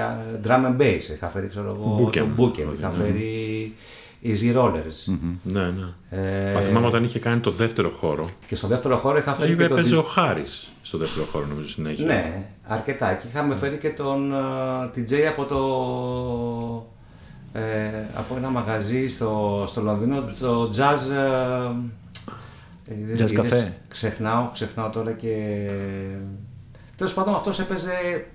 α, 0.00 0.16
drum 0.46 0.66
and 0.66 0.80
bass. 0.82 1.00
Είχα 1.14 1.26
φέρει 1.28 1.46
ξέρω 1.48 1.68
εγώ, 1.74 1.98
Bookem. 2.00 2.12
το 2.14 2.26
Bookem. 2.38 2.76
Είχα 2.78 2.90
φέρει 2.90 3.74
Easy 4.24 4.56
Rollers. 4.56 5.14
Ναι, 5.42 5.60
ναι. 5.70 6.18
Ε, 6.50 6.52
Μα 6.54 6.60
θυμάμαι 6.60 6.86
όταν 6.86 7.04
είχε 7.04 7.18
κάνει 7.18 7.40
το 7.40 7.50
δεύτερο 7.50 7.90
χώρο. 7.90 8.30
Και 8.46 8.56
στο 8.56 8.66
δεύτερο 8.66 8.96
χώρο 8.96 9.18
είχα 9.18 9.34
φέρει 9.34 9.46
Δηλαδή 9.52 9.62
και 9.62 9.68
τον 9.68 9.78
έπαιζε 9.78 9.96
ο 9.96 10.02
Χάρης 10.02 10.72
στο 10.82 10.98
δεύτερο 10.98 11.26
χώρο, 11.32 11.46
νομίζω 11.46 11.68
συνέχεια. 11.68 12.04
Ναι, 12.04 12.46
αρκετά. 12.66 13.14
Και 13.14 13.26
είχαμε 13.26 13.54
φέρει 13.56 13.76
και 13.76 13.88
τον 13.90 14.32
uh, 14.34 14.84
TJ 14.98 15.14
από 15.28 15.44
το. 15.44 15.58
Ε, 17.60 18.06
από 18.14 18.34
ένα 18.36 18.48
μαγαζί 18.48 19.08
στο, 19.08 19.64
στο 19.68 19.80
Λονδίνο, 19.80 20.24
στο 20.36 20.70
Jazz. 20.76 21.12
ε, 22.88 23.22
Jazz 23.24 23.30
είναι- 23.30 23.48
Cafe. 23.50 23.72
Ξεχνάω, 23.88 24.48
ξεχνάω 24.52 24.88
τώρα 24.90 25.12
και. 25.12 25.34
Τέλος 26.98 27.14
πάντων, 27.14 27.34
αυτός 27.34 27.60
έπαιζε 27.60 28.26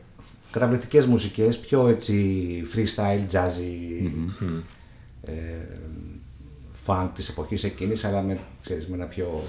καταπληκτικές 0.52 1.06
μουσικές, 1.06 1.60
πιο 1.60 1.88
έτσι 1.88 2.44
freestyle, 2.76 3.32
jazzy. 3.34 4.10
Ε, 5.22 5.32
funk 6.88 7.08
της 7.16 7.30
εποχής 7.30 7.64
εκείνης, 7.64 8.04
αλλά 8.06 8.22
με, 8.22 8.40
ξέρεις, 8.64 8.88
με 8.88 8.96
ένα 8.96 9.06
πιο 9.06 9.44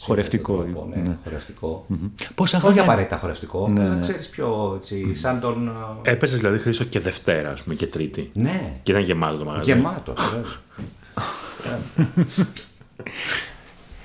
Χορευτικό, 0.00 0.62
τρόπο, 0.62 0.86
ναι, 0.94 1.02
ναι. 1.02 1.16
χορευτικό. 1.24 1.86
Πόσα 2.34 2.56
Όχι 2.56 2.64
χρόνια. 2.66 2.82
απαραίτητα 2.82 3.16
χορευτικό, 3.16 3.68
Ναι, 3.68 3.80
αλλά 3.80 3.94
ναι. 3.94 4.00
ξέρεις 4.00 4.28
πιο 4.28 4.72
έτσι, 4.76 5.14
σαν 5.14 5.40
τον... 5.40 5.68
ε, 6.02 6.10
Έπαιζες 6.10 6.38
δηλαδή 6.38 6.58
Χρήστο 6.58 6.84
και 6.84 7.00
Δευτέρα, 7.00 7.50
ας 7.50 7.62
πούμε, 7.62 7.74
και 7.74 7.86
Τρίτη. 7.86 8.30
Ναι, 8.34 8.80
Και 8.82 8.92
ήταν 8.92 9.04
γεμάτο 9.04 9.38
το 9.38 9.44
μαγαζί. 9.44 9.72
γεμάτο. 9.72 10.12
βέβαια. 10.30 10.44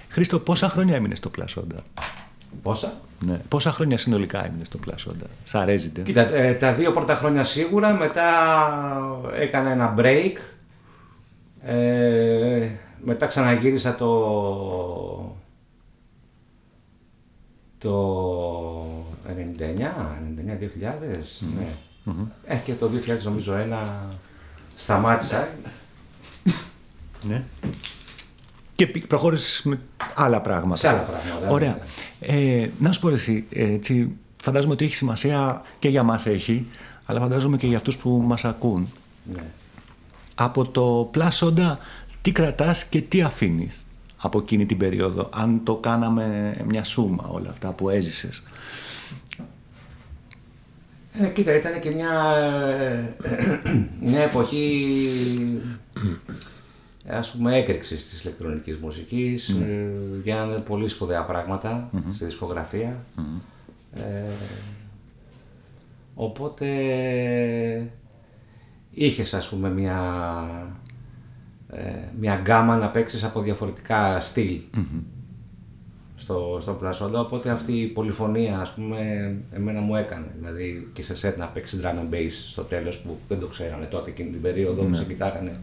Χρήστο, 0.09 0.39
πόσα 0.39 0.69
χρόνια 0.69 0.95
έμεινες 0.95 1.17
στο 1.17 1.29
πλασόντα; 1.29 1.83
Πόσα; 2.61 2.93
Ναι. 3.25 3.41
Πόσα 3.49 3.71
χρόνια 3.71 3.97
συνολικά 3.97 4.45
έμεινε 4.45 4.63
στο 4.63 4.77
πλασόντα; 4.77 5.25
Σαν 5.43 5.67
resident. 5.67 6.03
Κοίτα, 6.03 6.33
ε, 6.33 6.53
τα 6.53 6.73
δύο 6.73 6.91
πρώτα 6.91 7.15
χρόνια 7.15 7.43
σίγουρα, 7.43 7.93
μετά 7.93 8.29
έκανα 9.33 9.71
ένα 9.71 9.95
break. 9.97 10.33
Ε, 11.65 12.69
μετά 13.03 13.25
ξαναγύρισα 13.25 13.95
το... 13.95 15.35
το 17.77 18.85
99, 19.27 19.31
99-2000, 20.79 21.45
ναι. 21.57 21.67
Ε, 22.45 22.55
και 22.55 22.73
το 22.73 22.89
2000 23.07 23.21
νομίζω 23.23 23.55
ένα 23.55 24.07
σταμάτησα. 24.75 25.47
Ναι. 27.23 27.43
Και 28.75 28.87
προχώρησες 28.87 29.63
με 29.63 29.79
άλλα 30.15 30.41
πράγματα. 30.41 30.75
Σε 30.79 30.87
άλλα 30.87 30.99
πράγματα, 30.99 31.49
Ωραία. 31.49 31.79
ναι. 32.19 32.61
Ε, 32.61 32.69
να 32.79 32.91
σου 32.91 32.99
πω 32.99 33.09
εσύ, 33.09 33.45
έτσι, 33.49 34.15
φαντάζομαι 34.43 34.73
ότι 34.73 34.85
έχει 34.85 34.95
σημασία 34.95 35.61
και 35.79 35.89
για 35.89 36.03
μας 36.03 36.25
έχει, 36.25 36.67
αλλά 37.05 37.19
φαντάζομαι 37.19 37.57
και 37.57 37.67
για 37.67 37.77
αυτούς 37.77 37.97
που 37.97 38.09
μας 38.09 38.45
ακούν. 38.45 38.91
Ναι. 39.33 39.43
Από 40.35 40.65
το 40.67 41.09
πλάσοντα, 41.11 41.79
τι 42.21 42.31
κρατάς 42.31 42.85
και 42.85 43.01
τι 43.01 43.21
αφήνεις 43.21 43.85
από 44.17 44.39
εκείνη 44.39 44.65
την 44.65 44.77
περίοδο, 44.77 45.29
αν 45.33 45.61
το 45.63 45.75
κάναμε 45.75 46.55
μια 46.67 46.83
σούμα 46.83 47.27
όλα 47.27 47.49
αυτά 47.49 47.71
που 47.71 47.89
έζησες; 47.89 48.43
Ε, 51.19 51.27
κοίτα, 51.27 51.55
ήταν 51.55 51.79
και 51.79 51.89
μια, 51.89 52.11
ε, 52.35 53.15
μια 54.09 54.19
εποχή 54.19 55.09
ας 57.07 57.31
πούμε 57.31 57.57
έκρηξης 57.57 58.09
της 58.09 58.23
ηλεκτρονικής 58.23 58.77
μουσικής. 58.77 59.49
Ε, 59.49 59.89
γίνανε 60.23 60.59
πολύ 60.59 60.87
σπουδαία 60.87 61.25
πράγματα 61.25 61.89
στη 62.13 62.25
δισκογραφία. 62.25 63.05
Ε, 63.93 64.31
οπότε 66.15 66.67
είχες 68.91 69.33
ας 69.33 69.49
πούμε 69.49 69.69
μια, 69.69 69.99
ε, 71.69 71.93
μια 72.19 72.35
γκάμα 72.35 72.77
να 72.77 72.89
παίξεις 72.89 73.23
από 73.23 73.41
διαφορετικά 73.41 74.19
στυλ 74.19 74.59
στο, 76.23 76.57
στο 76.61 76.73
πλασόντα, 76.73 77.19
οπότε 77.19 77.49
αυτή 77.49 77.71
η 77.71 77.87
πολυφωνία 77.87 78.59
ας 78.59 78.73
πούμε 78.73 78.97
εμένα 79.51 79.79
μου 79.79 79.95
έκανε, 79.95 80.25
δηλαδή 80.37 80.89
και 80.93 81.03
σε 81.03 81.15
σετ 81.15 81.37
να 81.37 81.45
παίξεις 81.45 81.81
drum 81.83 81.87
and 81.87 82.13
bass 82.13 82.31
στο 82.47 82.61
τέλος 82.61 82.99
που 82.99 83.17
δεν 83.27 83.39
το 83.39 83.47
ξέρανε 83.47 83.85
τότε 83.85 84.09
εκείνη 84.09 84.29
την 84.29 84.41
περίοδο 84.41 84.83
που 84.83 84.95
σε 84.95 85.03
κοιτάγανε. 85.03 85.59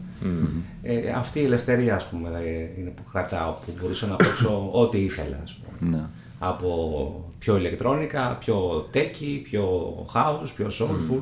Ε, 0.81 1.09
αυτή 1.09 1.39
η 1.39 1.43
ελευθερία 1.43 1.95
ας 1.95 2.07
πούμε 2.07 2.29
ε, 2.29 2.79
είναι 2.79 2.89
που 2.89 3.03
κρατάω, 3.11 3.51
που 3.51 3.73
μπορούσα 3.81 4.07
να 4.07 4.15
παίξω 4.15 4.69
ό,τι 4.81 5.03
ήθελα 5.03 5.39
ας 5.43 5.53
πούμε. 5.53 5.91
Ναι. 5.91 6.03
Από 6.39 7.31
πιο 7.39 7.57
ηλεκτρόνικα, 7.57 8.37
πιο 8.39 8.87
techy, 8.93 9.41
πιο 9.43 9.93
house, 10.13 10.49
πιο 10.55 10.67
soulful, 10.79 11.21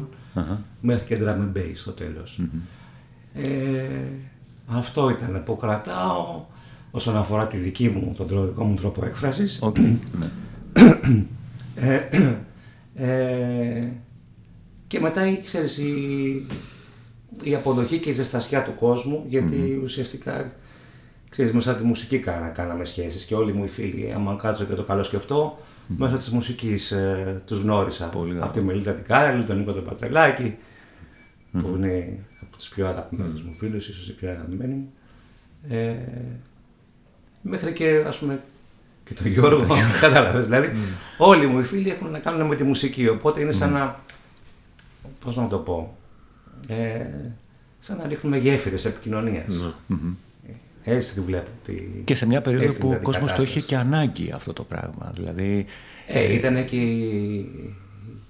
μέχρι 0.81 1.05
και 1.05 1.17
drum 1.23 1.37
and 1.37 1.57
bass 1.57 1.71
στο 1.75 1.91
τέλος. 1.91 2.41
Ε, 3.33 3.47
αυτό 4.67 5.09
ήταν 5.09 5.43
που 5.45 5.57
κρατάω 5.57 6.45
όσον 6.91 7.17
αφορά 7.17 7.47
τη 7.47 7.57
δική 7.57 7.89
μου, 7.89 8.13
τον 8.17 8.27
τρο- 8.27 8.45
δικό 8.45 8.63
μου 8.63 8.75
τρόπο 8.75 9.05
έκφρασης. 9.05 9.59
Οκ, 9.61 9.77
ναι. 9.79 10.29
Ε, 11.75 12.07
ε, 12.95 13.87
και 14.87 14.99
μετά 14.99 15.27
η- 15.27 15.41
ξέρεις, 15.45 15.77
η, 15.77 15.93
η 17.43 17.55
αποδοχή 17.55 17.97
και 17.99 18.09
η 18.09 18.13
ζεστασιά 18.13 18.63
του 18.63 18.75
κόσμου, 18.75 19.25
γιατί 19.27 19.79
ουσιαστικά 19.83 20.51
ξέρεις, 21.29 21.53
μέσα 21.53 21.71
από 21.71 21.81
τη 21.81 21.85
μουσική 21.85 22.19
κάνα, 22.19 22.47
κάναμε 22.47 22.85
σχέσεις 22.85 23.23
και 23.23 23.35
όλοι 23.35 23.53
μου 23.53 23.63
οι 23.63 23.67
φίλοι, 23.67 24.11
άμα 24.15 24.35
κάτσω 24.41 24.65
και 24.65 24.73
το 24.73 24.83
καλό 24.83 25.03
σκεφτώ, 25.03 25.57
μέσω 25.87 26.17
της 26.17 26.29
μουσικής 26.29 26.91
ε, 26.91 27.41
τους 27.45 27.59
γνώρισα. 27.61 28.05
Πολύ 28.09 28.37
από 28.41 28.53
τη 28.53 28.61
Μελίτα 28.61 28.91
την 28.93 29.03
Κάρελ, 29.05 29.45
τον 29.45 29.57
Νίκο 29.57 29.71
τον 29.73 29.83
Πατρελάκη, 29.85 30.55
που 31.51 31.73
είναι 31.77 32.19
από 32.41 32.57
τους 32.57 32.67
πιο 32.69 32.87
αγαπημένους 32.87 33.43
μου 33.43 33.53
φίλους, 33.53 33.89
ίσως 33.89 34.09
οι 34.09 34.15
πιο 34.15 34.29
αγαπημένοι 34.29 34.73
μου. 34.73 34.93
Ε, 35.69 35.95
μέχρι 37.41 37.73
και 37.73 38.03
ας 38.07 38.17
πούμε 38.17 38.41
και 39.05 39.13
τον 39.13 39.27
Γιώργο, 39.27 39.75
κατάλαβες, 40.01 40.45
δηλαδή 40.45 40.69
όλοι 41.17 41.47
μου 41.47 41.59
οι 41.59 41.63
φίλοι 41.63 41.89
έχουν 41.89 42.11
να 42.11 42.19
κάνουν 42.19 42.47
με 42.47 42.55
τη 42.55 42.63
μουσική, 42.63 43.07
οπότε 43.07 43.41
είναι 43.41 43.51
σαν 43.51 43.71
να, 43.71 43.99
πώς 45.23 45.35
να 45.35 45.47
το 45.47 45.57
πω, 45.57 45.97
ε, 46.67 46.75
σαν 47.79 47.97
να 47.97 48.07
ρίχνουμε 48.07 48.37
γέφυρες 48.37 48.85
επικοινωνίας. 48.85 49.73
Έτσι 50.83 51.13
τη 51.13 51.21
βλέπω. 51.21 51.47
Τη, 51.65 51.73
Και 52.03 52.15
σε 52.15 52.25
μια 52.27 52.41
περίοδο 52.41 52.65
έτσι 52.65 52.77
που 52.79 52.85
ο 52.85 52.89
δηλαδή 52.89 53.05
κόσμος 53.05 53.33
το 53.33 53.41
είχε 53.41 53.59
κατάσταση. 53.59 53.65
και 53.65 53.95
ανάγκη 53.95 54.31
αυτό 54.35 54.53
το 54.53 54.63
πράγμα. 54.63 55.11
Δηλαδή, 55.15 55.65
Ε, 56.07 56.33
ήταν 56.33 56.65
και, 56.65 56.75
οι- 56.75 57.73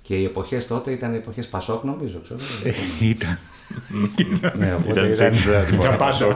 και 0.01 0.15
οι 0.15 0.23
εποχές 0.25 0.67
τότε 0.67 0.91
ήταν 0.91 1.13
εποχές 1.13 1.47
Πασόκ 1.47 1.83
νομίζω, 1.83 2.21
ξέρω. 2.23 2.39
ε, 2.63 2.73
ήταν. 3.05 3.37
ναι, 4.57 4.73
οπότε 4.73 5.07
Ήταν 5.07 5.33
ήταν, 5.33 5.33
Για 5.79 5.95
Πάσο. 5.95 6.35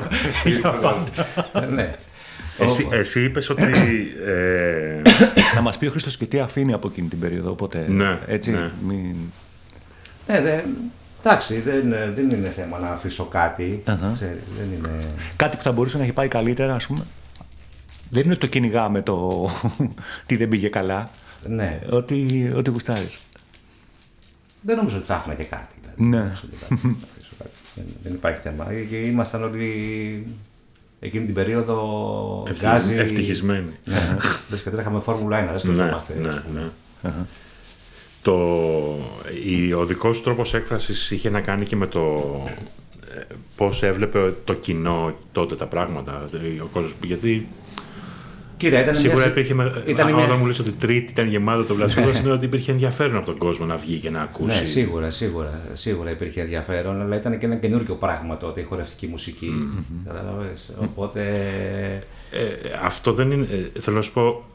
ναι. 1.73 1.95
Εσύ, 2.59 2.87
εσύ 2.91 3.23
είπες 3.23 3.49
ότι... 3.49 3.63
ε, 4.25 5.01
να 5.55 5.61
μας 5.61 5.77
πει 5.77 5.85
ο 5.85 5.89
Χρήστος 5.89 6.17
και 6.17 6.25
τι 6.25 6.39
αφήνει 6.39 6.73
από 6.73 6.87
εκείνη 6.87 7.07
την 7.07 7.19
περίοδο. 7.19 7.51
Οπότε, 7.51 7.85
Ναι, 7.89 8.19
έτσι, 8.27 8.51
ναι. 8.51 8.71
μην... 8.87 9.15
Ναι, 10.27 10.41
δε, 10.41 10.61
Εντάξει, 11.25 11.59
δεν, 11.59 11.89
δεν 11.89 12.29
είναι 12.29 12.53
θέμα 12.55 12.79
να 12.79 12.89
αφήσω 12.89 13.25
κάτι. 13.25 13.83
Ξέρεις, 14.15 14.37
δεν 14.57 14.67
είναι... 14.77 14.99
Κάτι 15.35 15.57
που 15.57 15.63
θα 15.63 15.71
μπορούσε 15.71 15.97
να 15.97 16.03
έχει 16.03 16.13
πάει 16.13 16.27
καλύτερα, 16.27 16.75
ας 16.75 16.87
πούμε. 16.87 17.05
Δεν 18.09 18.23
είναι 18.23 18.31
ότι 18.31 18.39
το 18.41 18.47
κυνηγάμε 18.47 19.01
το 19.01 19.49
τι 20.25 20.35
δεν 20.35 20.49
πήγε 20.49 20.67
καλά. 20.67 21.09
Ναι. 21.47 21.79
Ότι, 21.89 22.51
ότι 22.55 22.69
γουστάρεις. 22.69 23.19
Δεν 24.61 24.75
νομίζω 24.75 24.97
ότι 24.97 25.05
θα 25.05 25.13
έχουμε 25.13 25.35
και 25.35 25.43
κάτι. 25.43 25.75
Δηλαδή. 25.81 26.03
Ναι. 26.03 26.17
Δεν 26.17 26.23
νομίζω 26.23 26.41
ότι 26.43 26.55
θα 26.55 26.65
έχουμε 26.71 26.93
να 26.99 27.07
αφήσω 27.11 27.35
κάτι. 27.37 27.51
Δεν, 27.75 27.85
δεν 28.03 28.13
υπάρχει 28.13 28.41
θέμα. 28.41 28.67
Και 28.89 28.95
ήμασταν 28.95 29.43
όλοι 29.43 30.27
εκείνη 31.03 31.25
την 31.25 31.33
περίοδο 31.33 32.47
γκάζι. 32.59 32.95
Ευτυχισμένοι. 32.95 33.71
Ναι. 33.83 34.17
Λες 34.49 34.61
και 34.61 34.69
τώρα 34.69 34.81
είχαμε 34.81 34.99
Φόρμουλα 34.99 35.45
1, 35.45 35.49
δεν 35.49 35.59
σκεφτόμαστε. 35.59 36.13
ναι, 36.21 36.27
ναι, 36.53 36.71
ναι. 37.01 37.11
Το, 38.21 38.37
η, 39.43 39.73
ο 39.73 39.85
δικός 39.85 40.17
σου 40.17 40.23
τρόπος 40.23 40.53
έκφρασης 40.53 41.11
είχε 41.11 41.29
να 41.29 41.41
κάνει 41.41 41.65
και 41.65 41.75
με 41.75 41.87
το 41.87 42.23
ε, 43.15 43.21
πώς 43.55 43.83
έβλεπε 43.83 44.33
το 44.43 44.53
κοινό 44.53 45.13
τότε 45.31 45.55
τα 45.55 45.65
πράγματα. 45.65 46.29
Ο 46.63 46.65
κόσμος, 46.73 46.93
γιατί 47.03 47.47
Κοίτα, 48.63 48.82
ήταν 48.82 48.95
σίγουρα 48.95 49.17
μια... 49.17 49.28
υπήρχε. 49.28 49.54
Με, 49.54 49.84
ήταν 49.86 50.08
αν 50.08 50.13
μια- 50.13 50.23
όταν 50.23 50.38
μου 50.39 50.45
λες 50.45 50.60
ότι 50.60 50.71
τρίτη 50.71 51.12
ήταν 51.12 51.28
γεμάτο 51.28 51.63
το 51.63 51.76
βλασίγο, 51.76 52.13
σημαίνει 52.13 52.34
ότι 52.34 52.45
υπήρχε 52.45 52.71
ενδιαφέρον 52.71 53.15
από 53.15 53.26
τον 53.26 53.38
κόσμο 53.38 53.65
να 53.65 53.76
βγει 53.76 53.97
και 53.97 54.10
να 54.10 54.21
ακούσει. 54.21 54.58
Ναι, 54.60 54.63
σίγουρα, 54.63 55.10
σίγουρα, 55.10 55.62
σίγουρα 55.73 56.12
υπήρχε 56.12 56.41
ενδιαφέρον, 56.41 57.02
αλλά 57.02 57.15
ήταν 57.15 57.38
και 57.39 57.45
ένα 57.45 57.56
καινούργιο 57.56 57.95
πράγμα 57.95 58.38
τότε 58.38 58.60
η 58.62 58.63
χορευτική 58.63 59.08
μουσική. 59.08 59.52
Καταλαβες. 60.06 60.73
Οπότε. 60.82 61.21
Ε, 62.32 62.45
αυτό 62.82 63.13
δεν 63.13 63.32
είναι. 63.32 63.47
ε, 63.76 63.80
θέλω 63.80 63.95
να 63.95 64.02
σου 64.02 64.13
πω. 64.13 64.45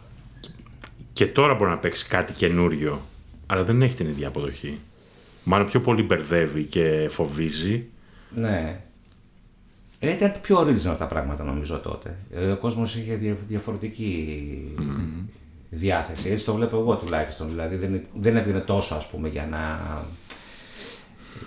Και 1.13 1.27
τώρα 1.27 1.55
μπορεί 1.55 1.71
να 1.71 1.79
παίξει 1.79 2.07
κάτι 2.07 2.33
καινούριο, 2.33 3.01
αλλά 3.47 3.65
δεν 3.65 3.83
έχει 3.83 3.95
την 3.95 4.09
ίδια 4.09 4.29
αποδοχή. 4.29 4.79
Μάλλον 5.45 5.67
πιο 5.67 5.81
πολύ 5.81 6.03
μπερδεύει 6.03 6.63
και 6.63 7.07
φοβίζει. 7.11 7.85
Ναι. 8.35 8.81
Ε, 10.01 10.11
ήταν 10.13 10.33
πιο 10.43 10.59
original 10.61 10.97
τα 10.99 11.07
πράγματα 11.07 11.45
νομίζω 11.45 11.79
τότε. 11.79 12.17
Ε, 12.35 12.51
Ο 12.51 12.57
κόσμος 12.57 12.97
είχε 12.97 13.15
δια- 13.15 13.37
διαφορετική 13.49 14.25
διάθεση. 15.71 16.29
Έτσι 16.31 16.45
το 16.45 16.55
βλέπω 16.55 16.79
εγώ 16.79 16.95
τουλάχιστον. 16.97 17.49
Δηλαδή 17.49 17.77
δεν, 17.77 18.01
δεν 18.21 18.37
έβγαινε 18.37 18.59
τόσο 18.61 18.95
ας 18.95 19.07
πούμε 19.07 19.29
για 19.29 19.47
να 19.51 19.81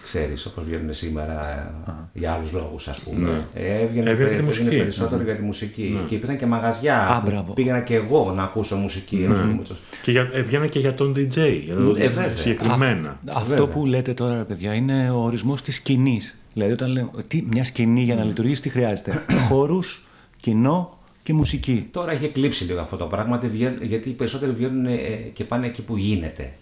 ξέρεις 0.03 0.45
όπως 0.45 0.63
βγαίνουν 0.65 0.93
σήμερα 0.93 1.71
για 2.13 2.31
άλλους 2.33 2.51
λόγους 2.51 2.87
ας 2.87 2.99
πούμε. 2.99 3.47
Ε, 3.53 3.81
έβγαινε, 3.81 4.09
Έβγαινε 4.09 4.29
πε- 4.29 4.37
τη 4.37 4.43
μουσική. 4.43 4.65
έβγαινε 4.65 4.81
περισσότερο 4.83 5.23
για 5.23 5.35
τη 5.35 5.41
μουσική. 5.41 6.03
Και 6.07 6.15
υπήρχαν 6.15 6.37
και 6.37 6.45
μαγαζιά 6.45 7.07
Α, 7.07 7.21
που 7.21 7.29
μπράβο. 7.29 7.53
πήγαινα 7.53 7.79
και 7.81 7.95
εγώ 7.95 8.33
να 8.35 8.43
ακούσω 8.43 8.75
μουσική. 8.75 9.27
ας 9.31 9.39
πούμε, 9.39 9.63
το- 9.67 9.75
Και 10.01 10.11
για, 10.11 10.29
ε, 10.33 10.41
βγαίνε 10.41 10.67
και 10.67 10.79
για 10.79 10.93
τον 10.93 11.11
DJ. 11.15 11.61
Για 11.63 11.75
τον, 11.75 11.95
Ε, 11.95 12.07
βέβαια. 12.07 12.37
συγκεκριμένα. 12.37 13.19
Αυτό 13.33 13.45
Βέβαια. 13.49 13.67
που 13.67 13.85
λέτε 13.85 14.13
τώρα, 14.13 14.37
ρε 14.37 14.43
παιδιά, 14.43 14.73
είναι 14.73 15.09
ο 15.11 15.17
ορισμός 15.17 15.61
της 15.61 15.75
σκηνής. 15.75 16.40
Δηλαδή, 16.53 16.71
όταν 16.71 16.91
λέμε 16.91 17.09
τι, 17.27 17.43
μια 17.51 17.63
σκηνή 17.63 18.01
για 18.03 18.15
να 18.15 18.23
λειτουργήσει, 18.23 18.61
τι 18.61 18.69
χρειάζεται; 18.69 19.25
Χώρου, 19.49 19.79
κοινό 20.39 20.97
και 21.23 21.33
μουσική. 21.33 21.87
Τώρα 21.91 22.11
έχει 22.11 22.25
εκλείψει 22.25 22.63
λίγο 22.63 22.79
αυτό 22.79 22.97
το 22.97 23.05
πράγμα 23.05 23.39
γιατί- 23.53 23.85
γιατί 23.85 24.09
οι 24.09 24.13
περισσότεροι 24.13 24.51
βγαίνουν 24.51 24.85
ε, 24.85 24.97
και 25.33 25.43
πάνε 25.43 25.65
εκεί 25.67 25.81
που 25.81 25.97
γίνεται. 25.97 26.53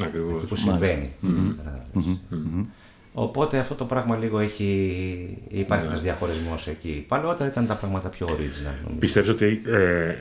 Ακριβώς. 0.00 0.34
εκεί 0.34 0.46
που 0.46 0.56
συμβαίνει. 0.56 1.10
Κατάλαβες. 1.20 2.18
Οπότε 3.16 3.58
αυτό 3.58 3.74
το 3.74 3.84
πράγμα 3.84 4.16
λίγο 4.16 4.38
έχει. 4.38 5.38
υπάρχει 5.48 5.86
ένας 5.86 6.02
διαχωρισμός 6.02 6.66
εκεί. 6.66 7.04
Παλαιότερα 7.08 7.50
ήταν 7.50 7.66
τα 7.66 7.74
πράγματα 7.74 8.08
πιο 8.08 8.26
original. 8.26 8.76
νομίζω. 8.82 8.98
Πιστεύεις 8.98 9.30
ότι 9.30 9.62
ε, 9.66 10.14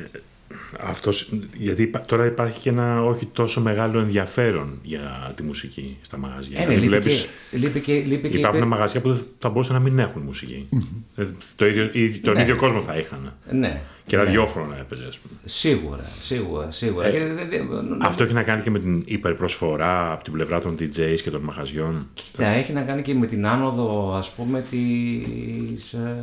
αυτός, 0.81 1.29
γιατί 1.57 1.81
υπά- 1.81 2.05
τώρα 2.05 2.25
υπάρχει 2.25 2.59
και 2.61 2.69
ένα 2.69 3.03
όχι 3.03 3.25
τόσο 3.25 3.61
μεγάλο 3.61 3.99
ενδιαφέρον 3.99 4.79
για 4.83 5.31
τη 5.35 5.43
μουσική 5.43 5.97
στα 6.01 6.17
μαγαζιά. 6.17 6.57
Ε, 6.61 6.65
ναι, 6.65 6.73
Δηλαδή 6.73 6.87
λείπει 6.87 6.99
βλέπεις- 7.01 7.27
και, 7.51 7.57
λείπει 7.57 7.79
και, 7.79 7.93
λείπει 7.93 8.29
και 8.29 8.37
Υπάρχουν 8.37 8.57
υπέ- 8.59 8.69
μαγαζιά 8.71 9.01
που 9.01 9.13
δεν 9.13 9.23
θα 9.39 9.49
μπορούσαν 9.49 9.73
να 9.75 9.81
μην 9.81 9.99
έχουν 9.99 10.21
μουσική. 10.21 10.67
Ε, 11.15 11.25
το 11.55 11.65
ίδιο, 11.67 11.89
ή- 11.93 12.09
τον 12.19 12.33
Ναι. 12.33 12.41
ίδιο 12.41 12.55
κόσμο 12.55 12.81
θα 12.81 12.95
είχαν. 12.95 13.33
Ναι, 13.51 13.81
Και 14.05 14.15
ραδιόφωνο 14.17 14.75
έπαιζε, 14.79 15.05
ας 15.09 15.17
πούμε. 15.17 15.39
σίγουρα, 15.45 16.03
σίγουρα, 16.19 16.71
σίγουρα. 16.71 17.09
Και 17.09 17.19
δεν- 17.19 17.49
δεν- 17.49 17.97
Αυτό 18.01 18.23
έχει 18.23 18.33
να 18.33 18.43
κάνει 18.43 18.61
και 18.61 18.69
με 18.69 18.79
την 18.79 19.03
υπερπροσφορά 19.05 20.11
από 20.11 20.23
την 20.23 20.33
πλευρά 20.33 20.59
των 20.59 20.75
DJs 20.79 21.21
και 21.23 21.29
των 21.29 21.41
μαγαζιών. 21.41 22.07
Κοίτα, 22.13 22.45
έχει 22.45 22.73
να 22.73 22.81
κάνει 22.81 23.01
και 23.01 23.13
με 23.13 23.25
την 23.27 23.47
άνοδο, 23.47 24.13
ας 24.15 24.29
πούμε, 24.31 24.63
της, 24.69 25.93
ε, 25.93 26.21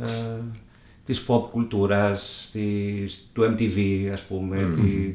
της 1.05 1.25
pop 1.27 1.41
κουλτούρας, 1.51 2.49
της, 2.51 3.27
του 3.33 3.41
MTV, 3.57 4.09
ας 4.13 4.21
πούμε, 4.21 4.71
τη, 4.75 5.13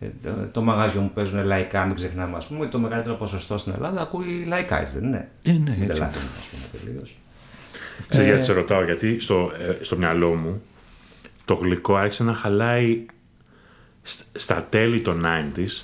ε, 0.00 0.10
το, 0.22 0.48
το 0.52 0.62
μαγάζιο 0.62 1.00
μου 1.00 1.10
παίζουν 1.14 1.44
λαϊκά, 1.44 1.84
μην 1.86 1.94
ξεχνάμε, 1.94 2.36
ας 2.36 2.46
πούμε, 2.46 2.66
το 2.66 2.78
μεγαλύτερο 2.78 3.14
ποσοστό 3.14 3.58
στην 3.58 3.72
Ελλάδα 3.72 4.00
ακούει 4.00 4.44
λαϊκά, 4.46 4.80
έτσι 4.80 4.94
δεν 4.98 5.04
είναι; 5.08 5.30
Ε, 5.44 5.52
ναι, 5.52 5.58
Μην 5.58 5.70
έτσι. 5.70 5.86
τρελαθούμε, 5.86 6.24
ας 6.38 6.46
πούμε, 6.50 6.84
τελείως. 6.84 7.16
Ξέρεις 8.08 8.26
γιατί 8.28 8.44
σε 8.44 8.52
ρωτάω, 8.52 8.84
γιατί 8.84 9.20
στο, 9.20 9.50
ε, 9.80 9.84
στο 9.84 9.96
μυαλό 9.96 10.34
μου 10.34 10.62
το 11.44 11.54
γλυκό 11.54 11.96
άρχισε 11.96 12.22
να 12.22 12.34
χαλάει 12.34 13.06
σ- 14.02 14.24
στα 14.38 14.66
τέλη 14.70 15.00
των 15.00 15.24
90s 15.26 15.82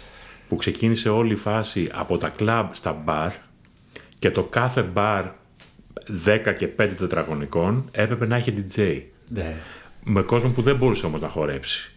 που 0.49 0.57
ξεκίνησε 0.57 1.09
όλη 1.09 1.33
η 1.33 1.37
φάση 1.37 1.89
από 1.93 2.19
τα 2.19 2.29
κλαμπ 2.29 2.69
στα 2.73 2.93
μπαρ 2.93 3.33
και 4.19 4.31
το 4.31 4.45
κάθε 4.45 4.83
μπαρ 4.83 5.25
10 6.27 6.55
και 6.59 6.69
5 6.79 6.91
τετραγωνικών 6.99 7.89
έπρεπε 7.91 8.27
να 8.27 8.37
έχει 8.37 8.65
DJ. 8.75 9.03
Ναι. 9.29 9.57
Με 10.05 10.23
κόσμο 10.23 10.51
που 10.51 10.63
δεν 10.63 10.77
μπορούσε 10.77 11.07
όμως 11.07 11.21
να 11.21 11.29
χορέψει. 11.29 11.93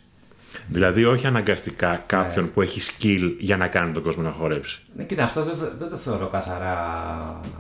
Δηλαδή 0.68 1.06
όχι 1.06 1.28
αναγκαστικά 1.28 2.04
κάποιον 2.06 2.52
που 2.52 2.62
έχει 2.62 2.82
skill 2.82 3.36
για 3.40 3.58
να 3.58 3.68
κάνει 3.68 3.94
τον 3.94 4.04
κόσμο 4.04 4.24
να 4.24 4.32
χορέψει. 4.32 4.82
Ναι, 4.96 5.04
κοίτα, 5.04 5.24
αυτό 5.24 5.44
δεν, 5.44 5.56
δεν 5.80 5.90
το 5.90 5.98
θεωρώ 5.98 6.28
καθαρά 6.28 6.78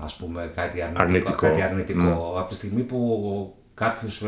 ας 0.04 0.15
πούμε, 0.15 0.52
κάτι 0.56 0.82
αρνητικό. 0.82 1.04
Αρνητικό. 1.04 1.36
Κάτι 1.48 1.62
αρνητικό. 1.62 2.36
Από 2.39 2.50
τη 2.50 2.56
στιγμή 2.56 2.82
που 2.82 3.56
κάποιος 3.74 4.24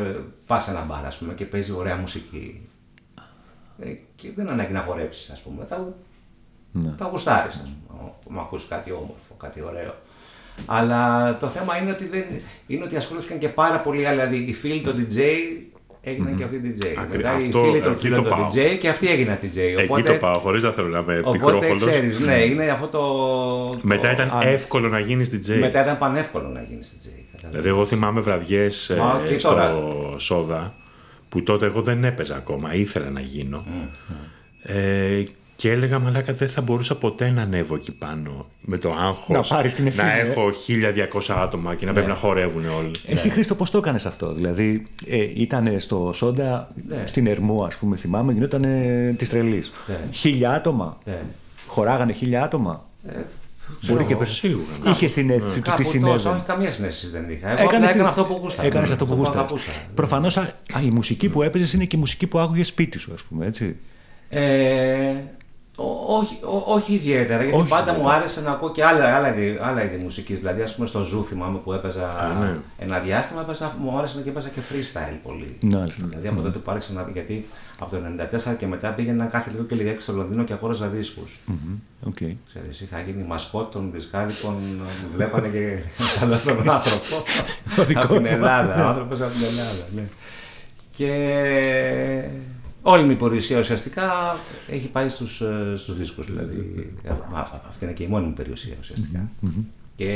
πας 0.47 0.63
σε 0.63 0.71
ένα 0.71 0.81
μπαρ 0.81 1.05
ας 1.05 1.17
πούμε, 1.17 1.33
και 1.33 1.45
παίζει 1.45 1.71
ωραία 1.71 1.95
μουσική 1.95 2.67
ε, 3.79 3.89
και 4.15 4.31
δεν 4.35 4.49
ανάγκη 4.49 4.73
να 4.73 4.79
χορέψεις, 4.79 5.29
ας 5.29 5.41
πούμε, 5.41 5.65
θα, 5.69 5.93
Ναι. 6.71 6.93
θα 6.97 7.05
γουστάρεις, 7.05 7.53
ας 7.55 7.61
πούμε, 7.87 8.11
μου 8.29 8.39
ακούσει 8.39 8.67
κάτι 8.67 8.91
όμορφο, 8.91 9.35
κάτι 9.39 9.61
ωραίο. 9.61 9.95
Αλλά 10.65 11.37
το 11.39 11.47
θέμα 11.47 11.77
είναι 11.81 11.91
ότι, 11.91 12.07
δεν, 12.07 12.23
είναι 12.67 12.83
ότι 12.83 12.95
ασχολήθηκαν 12.95 13.37
και 13.37 13.49
πάρα 13.49 13.79
πολλοί 13.79 14.05
άλλοι. 14.07 14.19
Δηλαδή, 14.19 14.37
οι 14.49 14.53
φίλοι 14.53 14.79
των 14.81 15.07
DJ 15.09 15.19
έγιναν 16.01 16.35
και 16.35 16.43
αυτοί 16.43 16.61
DJ. 16.79 16.85
Ακρι- 16.99 17.15
Μετά 17.15 17.31
αυτό- 17.31 17.59
οι 17.59 17.69
φίλοι 17.69 17.81
των 17.81 17.91
εκεί 17.91 18.01
φίλων 18.01 18.23
το 18.23 18.29
των 18.29 18.37
πάω. 18.37 18.49
DJ 18.53 18.77
και 18.79 18.89
αυτοί 18.89 19.07
έγιναν 19.09 19.37
DJ. 19.41 19.57
Εκεί 19.77 20.01
το 20.03 20.13
πάω, 20.13 20.37
χωρίς 20.37 20.63
να 20.63 20.71
θέλω 20.71 20.87
να 20.87 20.99
είμαι 20.99 21.19
Οπότε 21.19 21.37
πικρόχολος. 21.37 21.85
ξέρεις, 21.85 22.19
ναι, 22.19 22.35
είναι 22.35 22.69
αυτό 22.69 22.87
το. 22.87 23.79
Μετά 23.81 24.07
το 24.07 24.13
ήταν 24.13 24.29
άνεση. 24.33 24.49
εύκολο 24.49 24.89
να 24.89 24.99
γίνεις 24.99 25.29
DJ. 25.29 25.57
Μετά 25.59 25.81
ήταν 25.81 25.97
πανεύκολο 25.97 26.47
να 26.49 26.61
γίνεις 26.69 26.87
DJ. 26.93 27.07
κατάλαβες. 27.31 27.49
Δηλαδή, 27.49 27.67
εγώ 27.67 27.85
θυμάμαι 27.85 28.21
βραδιές 28.21 28.93
Μα 28.97 29.21
και 29.27 29.39
στο 29.39 29.49
τώρα. 29.49 29.73
Σόδα 30.17 30.73
που 31.29 31.43
τότε 31.43 31.65
εγώ 31.65 31.81
δεν 31.81 32.03
έπαιζα 32.03 32.35
ακόμα, 32.35 32.73
ήθελα 32.73 33.09
να 33.09 33.19
γίνω. 33.19 33.65
Ε, 34.61 35.23
και 35.55 35.71
έλεγα, 35.71 35.99
μαλάκα, 35.99 36.33
δεν 36.33 36.49
θα 36.49 36.61
μπορούσα 36.61 36.95
ποτέ 36.97 37.29
να 37.29 37.41
ανέβω 37.41 37.75
εκεί 37.75 37.91
πάνω 37.91 38.45
με 38.61 38.77
το 38.77 38.91
άγχος. 38.93 39.49
Να 39.49 39.55
πάρεις 39.55 39.73
την 39.73 39.87
ευθύνη, 39.87 40.07
Να 40.07 40.17
ε. 40.17 40.21
έχω 40.21 40.51
1200 40.51 41.33
άτομα 41.37 41.75
και 41.75 41.85
να 41.85 41.91
Ναι. 41.91 41.93
πρέπει 41.97 42.11
να 42.11 42.15
χορεύουν 42.17 42.65
όλοι. 42.77 42.91
Εσύ, 43.07 43.29
Χρήστο, 43.29 43.55
πώς 43.55 43.69
το 43.69 43.77
έκανες 43.77 44.05
αυτό. 44.05 44.33
Δηλαδή, 44.33 44.85
ε, 45.07 45.17
ήταν 45.35 45.79
στο 45.79 46.11
Σόντα, 46.13 46.71
Ναι. 46.87 47.03
στην 47.05 47.27
Ερμού, 47.27 47.65
ας 47.65 47.75
πούμε, 47.75 47.97
θυμάμαι, 47.97 48.33
γινόταν 48.33 48.65
της 49.17 49.29
τρελής. 49.29 49.71
Ναι. 49.87 49.97
Χίλια 50.11 50.51
άτομα. 50.53 50.97
Ναι. 51.05 51.19
Χωράγανε 51.67 52.13
χίλια 52.13 52.43
άτομα. 52.43 52.85
ξέρω 53.81 53.93
Μπορεί 53.93 54.05
και 54.05 54.13
εγώ. 54.13 54.21
περισσότερο. 54.21 54.53
Σίγουρα. 54.73 54.91
Είχε 54.91 55.07
συνέστηση 55.07 55.55
του 55.55 55.61
τι 55.61 55.69
Κάπου 55.69 55.77
τόσο, 55.83 55.91
συνέβαινε. 55.91 56.29
όχι, 56.35 56.43
καμία 56.45 56.71
συνέστηση 56.71 57.11
δεν 57.11 57.29
είχα. 57.29 57.49
Εγώ 57.51 57.61
Έκανες 57.61 57.67
απλά 57.73 57.79
την- 57.87 57.95
έκανα 57.95 58.09
αυτό 58.09 58.23
που 58.23 58.39
γούσταρα. 58.41 58.67
Έκανες 58.67 58.91
αυτό 58.91 59.05
που 59.05 59.13
γούσταρες. 59.13 59.41
αγαπούσα. 59.41 59.71
Προφανώς 59.95 60.35
η 60.85 60.89
μουσική 60.91 61.29
που 61.29 61.41
έπαιζες 61.41 61.73
είναι 61.73 61.85
και 61.85 61.95
η 61.95 61.99
μουσική 61.99 62.27
που 62.27 62.39
άκουγες 62.39 62.67
σπίτι 62.67 62.97
σου, 62.97 63.11
ας 63.13 63.21
πούμε, 63.21 63.45
έτσι. 63.45 63.75
Ε, 64.29 64.41
ό- 65.09 65.44
όχι, 66.07 66.37
ό- 66.43 66.63
όχι 66.73 66.93
ιδιαίτερα, 66.93 67.43
γιατί 67.43 67.57
Όχι 67.59 67.69
πάντα 67.69 67.91
μου 67.91 67.97
ιδιαίτερα. 67.97 68.15
άρεσε 68.15 68.41
να 68.41 68.51
ακούω 68.51 68.71
και 68.71 68.83
άλλα, 68.85 69.15
άλλα, 69.15 69.35
είδη, 69.37 69.59
άλλα 69.61 69.83
είδη 69.83 69.97
μουσικής. 70.03 70.39
Δηλαδή, 70.39 70.61
ας 70.61 70.75
πούμε, 70.75 70.87
στο 70.87 71.03
Zoo 71.03 71.23
θυμάμαι 71.25 71.57
που 71.57 71.73
έπαιζα 71.73 72.09
Α, 72.09 72.33
ναι. 72.33 72.55
ένα 72.77 72.99
διάστημα, 72.99 73.41
έπαιζα, 73.41 73.75
μου 73.81 73.97
άρεσε 73.97 74.21
και 74.21 74.29
έπαιζα 74.29 74.49
και 74.49 74.59
freestyle 74.71 75.17
πολύ. 75.23 75.57
Μάλιστα. 75.61 76.05
Δηλαδή, 76.09 76.27
από 76.27 76.41
τότε 76.41 76.57
που 76.57 76.71
άρχισα 76.71 76.93
να. 76.93 77.09
Γιατί 77.13 77.47
από 77.79 77.91
το 77.91 77.97
94 78.51 78.55
και 78.57 78.67
μετά 78.67 78.89
πήγαινα 78.89 79.25
κάθε 79.25 79.51
λίγο 79.51 79.63
και 79.63 79.75
λιγάκι 79.75 80.01
στο 80.01 80.13
Λονδίνο 80.13 80.43
και 80.43 80.53
αγόραζα 80.53 80.87
δίσκους. 80.87 81.39
Μμμ, 81.45 81.77
οκ. 82.07 82.15
Ξέρεις, 82.49 82.81
είχα 82.81 83.01
γίνει 83.01 83.23
μασκότ 83.23 83.71
των 83.71 83.89
δισκάδικων, 83.93 84.53
μου 84.77 85.09
βλέπανε 85.15 85.47
και 85.47 85.77
καλό 86.19 86.37
τον 86.45 86.69
άνθρωπο 86.69 87.15
από 88.03 88.13
την 88.15 88.25
Ελλάδα, 88.25 88.85
ο 88.85 88.87
άνθρωπος 88.87 89.21
από 89.21 89.31
την 89.31 89.43
Ελλάδα, 89.45 89.85
ναι. 89.95 90.03
Και 90.97 91.09
όλη 92.87 93.03
μου 93.03 93.11
η 93.11 93.15
περιουσία 93.15 93.59
ουσιαστικά 93.59 94.35
έχει 94.67 94.87
πάει 94.87 95.09
στους, 95.09 95.41
ε, 95.41 95.73
στους 95.77 95.97
δίσκους, 95.97 96.25
δηλαδή 96.25 96.93
Α, 97.07 97.39
α, 97.39 97.61
αυτή 97.69 97.83
είναι 97.85 97.93
και 97.93 98.03
η 98.03 98.07
μόνη 98.07 98.25
μου 98.25 98.33
περιουσία 98.33 98.73
ουσιαστικά. 98.79 99.29
Και 99.95 100.09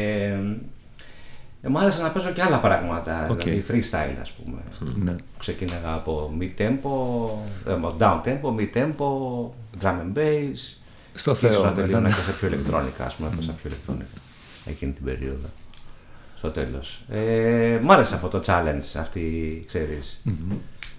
ε, 1.62 1.68
μου 1.68 1.80
άρεσε 1.80 2.02
να 2.02 2.10
παίζω 2.10 2.32
και 2.32 2.42
άλλα 2.42 2.58
πράγματα, 2.60 3.28
Οκ. 3.32 3.42
δηλαδή 3.42 3.64
freestyle 3.70 4.18
ας 4.22 4.32
πούμε. 4.32 4.58
Ναι. 4.96 5.16
Ξεκίναγα 5.40 5.94
από 5.94 6.34
mid 6.40 6.62
tempo, 6.62 6.90
ε, 7.72 7.76
down 8.00 8.22
tempo, 8.24 8.56
mid 8.60 8.70
tempo, 8.74 9.06
drum 9.82 9.98
and 10.02 10.18
bass. 10.18 10.78
Στο 11.14 11.34
Και 11.36 11.46
ίσως 11.48 11.56
Θεό. 11.62 11.64
να 11.64 11.72
τελείωνα 11.74 12.02
μετά. 12.02 12.16
και 12.16 12.22
σε 12.22 12.32
πιο 12.32 12.48
ηλεκτρόνικα, 12.48 13.06
ας 13.06 13.16
πούμε, 13.16 13.30
έπαιζα 13.34 13.52
πιο 13.52 13.70
ηλεκτρόνικα 13.70 14.06
εκείνη 14.66 14.92
την 14.92 15.04
περίοδο. 15.04 15.48
στο 16.38 16.50
τέλος. 16.50 17.02
Ε, 17.10 17.80
μ' 17.84 17.92
άρεσε 17.92 18.16
αυτό 18.16 18.28
το 18.28 18.42
challenge, 18.46 19.00
αυτή, 19.00 19.64
ξέρεις. 19.68 20.22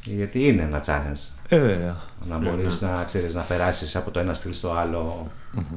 Γιατί 0.04 0.46
είναι 0.46 0.62
ένα 0.62 0.84
challenge. 0.86 1.39
Ε, 1.52 1.58
βέβαια. 1.58 1.96
Να 2.28 2.38
μπορείς 2.38 2.80
να, 2.80 3.04
ξέρεις, 3.06 3.34
να 3.34 3.42
περάσεις 3.42 3.96
από 3.96 4.10
το 4.10 4.20
ένα 4.20 4.34
στυλ 4.34 4.52
στο 4.52 4.72
άλλο 4.72 5.30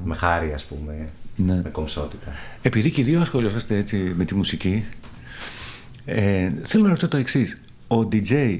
με 0.03 0.15
χάρη, 0.15 0.53
ας 0.53 0.63
πούμε, 0.63 1.07
Ναι. 1.35 1.59
με 1.63 1.69
κομψότητα. 1.69 2.31
Επειδή 2.61 2.91
και 2.91 3.01
οι 3.01 3.03
δύο 3.03 3.21
ασχολιόσαστε 3.21 3.77
έτσι 3.77 3.97
με 4.17 4.25
τη 4.25 4.35
μουσική, 4.35 4.85
ε, 6.05 6.49
θέλω 6.63 6.83
να 6.83 6.89
ρωτήσω 6.89 7.07
το 7.07 7.17
εξής. 7.17 7.61
Ο 7.87 7.99
DJ 8.11 8.59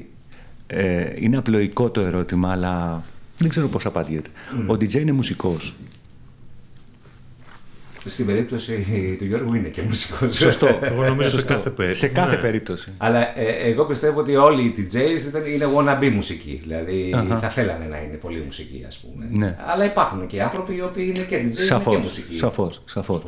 ε, 0.66 1.06
είναι 1.18 1.36
απλοϊκό 1.36 1.90
το 1.90 2.00
ερώτημα, 2.00 2.52
αλλά 2.52 3.02
δεν 3.38 3.48
ξέρω 3.48 3.68
πώς 3.68 3.86
απαντιέται. 3.86 4.28
Ο 4.66 4.72
DJ 4.72 4.94
είναι 4.94 5.12
μουσικός. 5.12 5.74
Στην 8.06 8.26
περίπτωση 8.26 8.86
του 9.18 9.24
Γιώργου 9.24 9.54
είναι 9.54 9.68
και 9.68 9.82
μουσικός. 9.82 10.36
Σωστό. 10.36 10.78
Εγώ 10.82 11.04
νομίζω 11.10 11.28
σε 11.30 11.36
Σωστό. 11.36 11.52
κάθε 11.54 11.70
περίπτωση. 11.70 12.00
Σε 12.00 12.08
κάθε 12.08 12.34
Ναι. 12.36 12.40
περίπτωση. 12.42 12.92
Αλλά 12.96 13.38
ε, 13.38 13.44
εγώ 13.70 13.84
πιστεύω 13.84 14.20
ότι 14.20 14.36
όλοι 14.36 14.62
οι 14.62 14.74
DJs 14.78 15.26
ήταν, 15.28 15.42
είναι 15.46 15.66
wannabe 15.76 16.10
μουσική. 16.14 16.58
Δηλαδή 16.62 17.12
Αχα. 17.14 17.38
θα 17.38 17.48
θέλανε 17.48 17.84
να 17.90 18.02
είναι 18.02 18.14
πολύ 18.16 18.42
μουσική, 18.46 18.84
ας 18.86 18.96
πούμε. 18.98 19.28
Ναι. 19.30 19.56
Αλλά 19.66 19.84
υπάρχουν 19.84 20.26
και 20.26 20.42
άνθρωποι 20.42 20.74
οι 20.74 20.80
οποίοι 20.82 21.12
είναι 21.14 21.24
και 21.24 21.36
DJs 21.36 21.40
είναι 21.40 21.50
και 21.54 21.62
Σαφώς, 21.62 21.96
μουσική. 21.98 22.36
σαφώς, 22.36 22.82
σαφώς. 22.84 23.22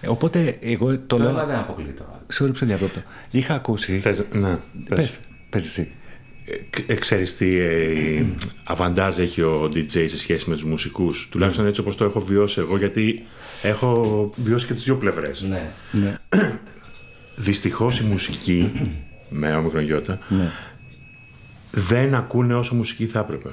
Ε, 0.00 0.08
Οπότε 0.08 0.56
εγώ 0.60 0.86
το 0.98 0.98
Το 1.06 1.16
ένα 1.16 1.32
λέω... 1.32 1.46
δεν 1.46 1.56
αποκλεί 1.56 1.92
το 1.96 2.04
άλλος. 2.08 2.40
Sorry 2.40 2.48
που 2.52 2.54
σε 2.58 2.64
διακόπτω. 2.66 3.02
Είχα 3.30 3.54
ακούσει... 3.54 3.98
Θες, 3.98 4.24
ναι, 4.32 4.56
πες. 4.88 4.96
Πες, 4.98 5.18
πες 5.50 5.64
εσύ. 5.64 5.92
Ε, 6.86 6.94
ξέρεις 6.94 7.36
τι 7.36 7.58
ε, 7.58 8.24
αβαντάζ 8.64 9.18
έχει 9.18 9.42
ο 9.42 9.70
DJ 9.74 9.88
σε 9.88 10.18
σχέση 10.18 10.48
με 10.48 10.54
τους 10.54 10.64
μουσικούς. 10.64 11.28
Τουλάχιστον 11.30 11.66
έτσι 11.66 11.80
όπως 11.80 11.96
το 11.96 12.04
έχω 12.04 12.20
βιώσει 12.20 12.60
εγώ, 12.60 12.76
γιατί 12.76 13.22
έχω 13.62 14.30
βιώσει 14.36 14.66
και 14.66 14.74
τις 14.74 14.84
δύο 14.84 14.96
πλευρές. 14.96 15.42
Ναι. 15.42 15.70
Ναι. 15.90 16.16
Δυστυχώς 17.36 18.00
η 18.00 18.04
μουσική, 18.04 18.72
με 19.40 19.54
όμικρον 19.54 19.82
γιώτα, 19.82 20.18
ναι. 20.28 20.50
δεν 21.70 22.14
ακούνε 22.14 22.54
όσο 22.54 22.74
μουσική 22.74 23.06
θα 23.06 23.18
έπρεπε. 23.18 23.50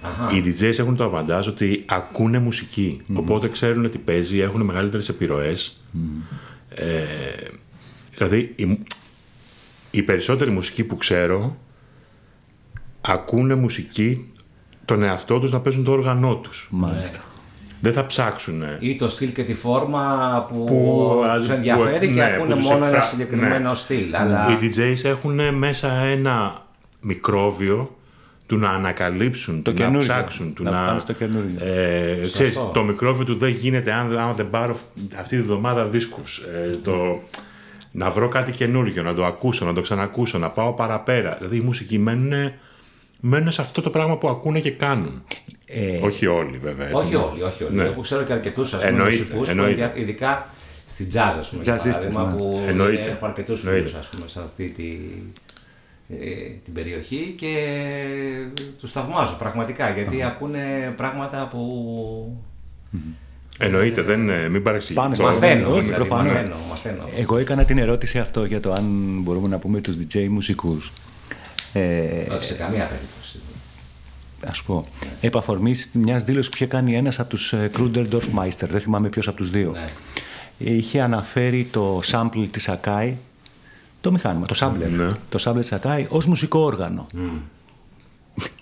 Αχα. 0.00 0.36
Οι 0.36 0.42
DJs 0.46 0.78
έχουν 0.78 0.96
το 0.96 1.04
αβαντάζ 1.04 1.46
ότι 1.46 1.84
ακούνε 1.86 2.38
μουσική. 2.38 3.00
Οπότε 3.14 3.48
ξέρουν 3.48 3.90
τι 3.90 3.98
παίζει, 3.98 4.38
έχουν 4.38 4.60
μεγαλύτερες 4.62 5.08
επιρροές. 5.08 5.82
Ε, 6.68 7.02
δηλαδή, 8.14 8.52
η, 8.56 8.78
η 9.90 10.02
περισσότερη 10.02 10.50
μουσική 10.50 10.84
που 10.84 10.96
ξέρω 10.96 11.56
ακούνε 13.06 13.54
μουσική 13.54 14.32
τον 14.84 15.02
εαυτό 15.02 15.38
τους 15.40 15.50
να 15.52 15.60
παίζουν 15.60 15.84
το 15.84 15.92
όργανό 15.92 16.36
τους. 16.36 16.68
Μάλιστα. 16.70 17.20
Δεν 17.80 17.92
θα 17.92 18.06
ψάξουν. 18.06 18.62
Ή 18.80 18.96
το 18.96 19.08
στυλ 19.08 19.32
και 19.32 19.44
τη 19.44 19.54
φόρμα 19.54 20.46
που, 20.48 20.64
Που- 20.64 21.22
τους 21.38 21.46
που- 21.46 21.52
ενδιαφέρει 21.52 22.06
και 22.06 22.12
ναι, 22.14 22.24
ακούνε 22.24 22.54
που 22.54 22.58
τους 22.60 22.64
μόνο 22.68 22.76
ένα 22.84 22.86
εκφρα- 22.86 23.02
συγκεκριμένο 23.10 23.68
ναι. 23.68 23.74
στυλ. 23.74 24.14
Αλλά 24.14 24.46
Οι 24.50 24.58
DJs 24.76 25.04
έχουν 25.04 25.54
μέσα 25.54 25.92
ένα 25.92 26.62
μικρόβιο 27.00 27.96
του 28.46 28.56
να 28.58 28.70
ανακαλύψουν, 28.70 29.62
Το 29.62 29.72
του 29.72 29.78
να 29.78 29.84
καινούργιο. 29.86 30.12
ψάξουν, 30.12 30.54
του 30.54 30.62
Να 30.62 30.70
να... 30.70 30.86
πάνε 30.86 31.00
στο 31.00 31.12
καινούργιο. 31.12 31.66
Ε, 31.66 32.20
ξέρεις, 32.32 32.58
το 32.72 32.82
μικρόβιο 32.82 33.24
του 33.24 33.34
δεν 33.36 33.50
γίνεται 33.50 33.92
αν, 33.92 34.18
αν 34.18 34.34
δεν 34.34 34.50
πάρω 34.50 34.76
αυτή 35.18 35.36
τη 35.36 35.42
βδομάδα 35.42 35.84
δίσκους. 35.86 36.38
Ε, 36.38 36.78
το, 36.84 37.20
να 37.92 38.10
βρω 38.10 38.28
κάτι 38.28 38.52
καινούργιο, 38.52 39.02
να 39.02 39.14
το 39.14 39.24
ακούσω, 39.24 39.64
να 39.64 39.72
το 39.72 39.80
ξανακούσω, 39.80 40.38
να 40.38 40.50
πάω 40.50 40.72
παραπέρα. 40.72 41.34
Δηλαδή 41.38 41.56
οι 41.56 41.60
μουσικοί 41.60 41.98
μένουν, 41.98 42.52
μένουν 43.24 43.52
σε 43.52 43.60
αυτό 43.60 43.80
το 43.80 43.90
πράγμα 43.90 44.18
που 44.18 44.28
ακούνε 44.28 44.60
και 44.60 44.70
κάνουν. 44.70 45.22
Ε, 45.66 45.98
όχι 46.02 46.26
όλοι 46.26 46.58
βέβαια. 46.58 46.86
έτσι. 46.88 46.96
όχι 47.04 47.14
όλοι, 47.14 47.42
όχι 47.42 47.64
όλοι. 47.64 47.76
Ναι. 47.76 47.84
Εγώ 47.84 48.00
ξέρω 48.00 48.22
και 48.22 48.32
αρκετούς 48.32 48.72
Εννοείται, 48.74 49.18
μουσικούς, 49.18 49.48
εννοείται. 49.48 49.92
ειδικά 49.94 50.48
στην 50.88 51.08
jazz, 51.12 51.34
ας 51.38 51.48
πούμε, 51.48 51.62
για 51.62 51.76
Jazzistες, 51.76 51.82
παράδειγμα, 51.82 52.30
ναι. 52.30 52.36
που 52.36 52.62
Εννοείται. 52.66 53.10
έχω 53.10 53.26
αρκετούς 53.26 53.64
Εννοείται. 53.64 53.88
φίλους 53.88 54.06
πούμε, 54.06 54.28
σε 54.28 54.40
αυτή 54.44 54.68
τη, 54.68 54.96
ε, 56.08 56.48
την 56.64 56.72
περιοχή 56.74 57.34
και 57.38 57.56
τους 58.80 58.92
θαυμάζω 58.92 59.36
πραγματικά 59.38 59.90
γιατί 59.90 60.22
ακούνε 60.22 60.94
πράγματα 60.96 61.48
που 61.50 62.42
Εννοείται, 63.58 64.02
δεν, 64.02 64.28
ε, 64.28 64.48
μην 64.48 64.62
παρεξηγηθώ. 64.62 65.02
Πάνε, 65.02 65.16
μαθαίνω. 65.22 65.68
όχι, 65.70 65.80
δηλαδή, 65.80 65.94
προφανώς. 65.94 66.32
μαθαίνω, 66.32 66.54
μαθαίνω. 66.68 67.08
Εγώ 67.16 67.38
έκανα 67.38 67.64
την 67.64 67.78
ερώτηση 67.78 68.18
αυτό 68.18 68.44
για 68.44 68.60
το 68.60 68.72
αν 68.72 69.18
μπορούμε 69.22 69.48
να 69.48 69.58
πούμε 69.58 69.80
τους 69.80 69.94
DJ 69.96 70.26
μουσικούς. 70.28 70.92
Ε, 71.72 72.34
Όχι 72.34 72.44
σε 72.44 72.54
καμία 72.54 72.84
περίπτωση. 72.86 73.40
Α 74.48 74.52
σου 74.52 74.64
πω. 74.64 74.86
Επ' 75.20 75.36
αφορμής 75.36 75.90
μιας 75.92 76.24
δήλωσης 76.24 76.48
που 76.50 76.56
είχε 76.56 76.66
κάνει 76.66 76.94
ένας 76.94 77.18
από 77.18 77.28
τους 77.28 77.54
Κρούντερ 77.72 78.04
Dorfmeister, 78.12 78.68
δεν 78.68 78.80
θυμάμαι 78.80 79.08
ποιος 79.08 79.28
από 79.28 79.36
τους 79.36 79.50
δύο. 79.50 79.70
Ναι. 79.70 79.88
Είχε 80.58 81.00
αναφέρει 81.00 81.68
το 81.70 82.00
sample 82.10 82.46
της 82.50 82.68
Akai, 82.70 83.12
το 84.00 84.12
μηχάνημα, 84.12 84.46
το 84.46 84.54
sampler. 84.58 84.90
Ναι. 84.90 85.10
Το 85.28 85.38
sampler 85.44 85.60
της 85.60 85.72
Akai 85.82 86.04
ως 86.08 86.26
μουσικό 86.26 86.58
όργανο. 86.58 87.06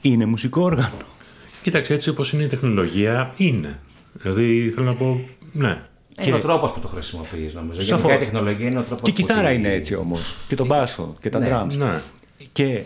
Είναι 0.01 0.27
μουσικό 0.27 0.63
όργανο. 0.63 0.91
Κοίταξε, 1.63 1.95
έτσι 1.95 2.09
όπως 2.09 2.33
είναι 2.33 2.43
η 2.43 2.47
τεχνολογία, 2.47 3.33
είναι. 3.37 3.79
Δηλαδή, 4.13 4.71
θέλω 4.75 4.87
να 4.87 4.95
πω, 4.95 5.21
ναι. 5.53 5.83
Είναι 6.25 6.37
ο 6.37 6.41
τρόπος 6.41 6.73
που 6.73 6.81
το 6.81 6.89
χρησιμοποιείς, 6.89 7.55
νομίζω. 7.55 7.81
Σαφώς. 7.83 8.05
Γενικά 8.05 8.23
η 8.23 8.25
τεχνολογία 8.31 8.67
είναι 8.67 8.79
ο 8.79 8.83
τρόπος 8.83 9.03
Και 9.03 9.11
η 9.11 9.25
κιθάρα 9.25 9.51
είναι 9.53 9.73
έτσι 9.73 9.95
όμως. 9.95 10.37
Και 10.49 10.55
το 10.55 10.65
μπάσο 10.65 11.15
και 11.21 11.29
τα 11.29 11.39
Ναι. 11.39 11.49
drums. 11.53 11.77
Ναι. 11.77 12.01
Και 12.53 12.83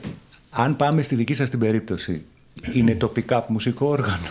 αν 0.50 0.76
πάμε 0.76 1.02
στη 1.02 1.14
δική 1.14 1.34
σας 1.34 1.50
την 1.50 1.58
περίπτωση, 1.58 2.24
είναι 2.72 2.94
το 2.94 3.12
pick-up 3.16 3.40
μουσικό 3.48 3.86
όργανο; 3.86 4.28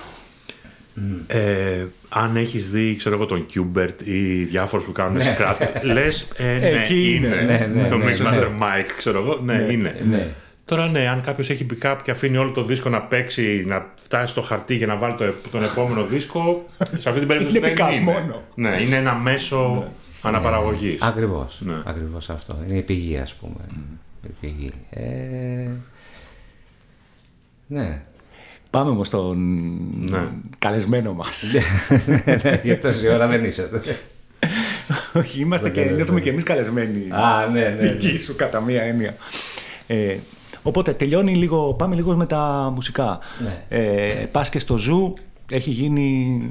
Ε, 1.28 1.86
αν 2.10 2.36
έχεις 2.36 2.72
δει, 2.72 2.96
ξέρω 2.96 3.16
εγώ, 3.16 3.26
τον 3.26 3.46
Qbert 3.54 4.04
ή 4.04 4.44
διάφορους 4.44 4.86
που 4.86 4.92
κάνουν 4.92 5.18
Ναι. 5.18 5.38
scratch, 5.40 5.68
λες, 5.84 6.28
ε, 6.38 6.44
ναι, 6.44 6.68
Εκεί 6.68 7.14
είναι. 7.16 7.28
είναι. 7.28 7.42
Ναι, 7.42 7.82
ναι, 7.82 7.90
το 7.90 7.98
ναι, 7.98 8.06
Mixmaster 8.06 8.44
Mike, 8.46 8.92
ξέρω 8.98 9.20
εγώ, 9.22 9.40
ναι, 9.44 9.54
είναι. 9.72 9.96
ναι. 10.10 10.28
Τώρα 10.66 10.88
ναι, 10.88 11.08
αν 11.08 11.22
κάποιος 11.22 11.50
έχει 11.50 11.66
pick-up 11.74 11.96
και 12.04 12.12
αφήνει 12.12 12.38
όλο 12.38 12.52
το 12.52 12.64
δίσκο 12.64 12.90
να 12.90 13.02
παίξει, 13.02 13.64
να 13.68 13.86
φτάσει 14.02 14.32
στο 14.32 14.42
χαρτί 14.42 14.76
για 14.76 14.88
να 14.88 14.96
βάλει 14.96 15.16
το, 15.16 15.26
τον 15.52 15.64
επόμενο 15.64 16.06
δίσκο, 16.06 16.70
σε 16.98 17.10
αυτή 17.10 17.20
την 17.20 17.28
περίπτωση 17.28 17.58
Είναι 17.58 17.74
δεν 17.74 17.78
pick-up 17.88 17.92
είναι. 17.94 18.02
μόνο. 18.12 18.42
Ναι, 18.56 18.78
είναι 18.82 18.96
ένα 18.96 19.14
μέσο 19.16 19.88
αναπαραγωγής. 20.22 21.02
Ακριβώς. 21.02 21.58
Ναι. 21.60 21.74
Ακριβώς 21.86 22.30
αυτό. 22.30 22.58
Είναι 22.70 22.78
η 22.78 22.82
πηγή, 22.82 23.18
ας 23.18 23.34
πούμε. 23.34 23.56
Η 23.70 24.03
πηγή. 24.42 24.72
Ε, 24.90 25.68
ναι. 27.68 28.02
Πάμε 28.70 28.90
όμως 28.90 29.08
στον 29.08 29.38
Ναι. 29.94 30.30
καλεσμένο 30.60 31.14
μας. 31.14 31.54
Για 32.64 32.80
τόση 32.80 33.08
ώρα 33.10 33.28
δεν 33.28 33.46
είσαστε. 33.46 33.82
Όχι, 35.14 35.40
είμαστε 35.40 35.70
και 35.70 35.84
νιώθουμε 35.84 36.20
και 36.20 36.30
εμείς 36.30 36.44
καλεσμένοι. 36.44 37.08
Α, 37.12 37.48
ναι, 37.52 37.60
ναι. 37.60 37.70
ναι. 37.70 37.92
Δική 37.92 38.18
σου 38.18 38.36
κατά 38.36 38.62
μία 38.62 38.82
έννοια. 38.82 39.16
Ε, 39.88 40.16
οπότε 40.64 40.94
τελειώνει 40.94 41.36
λίγο, 41.36 41.74
πάμε 41.74 41.96
λίγο 41.96 42.16
με 42.16 42.26
τα 42.26 42.72
μουσικά. 42.76 43.20
Ναι. 43.44 43.64
Ε, 43.78 44.26
πας 44.32 44.50
και 44.50 44.60
στο 44.60 44.78
Zoo, 44.78 45.14
έχει 45.50 45.70
γίνει... 45.70 46.42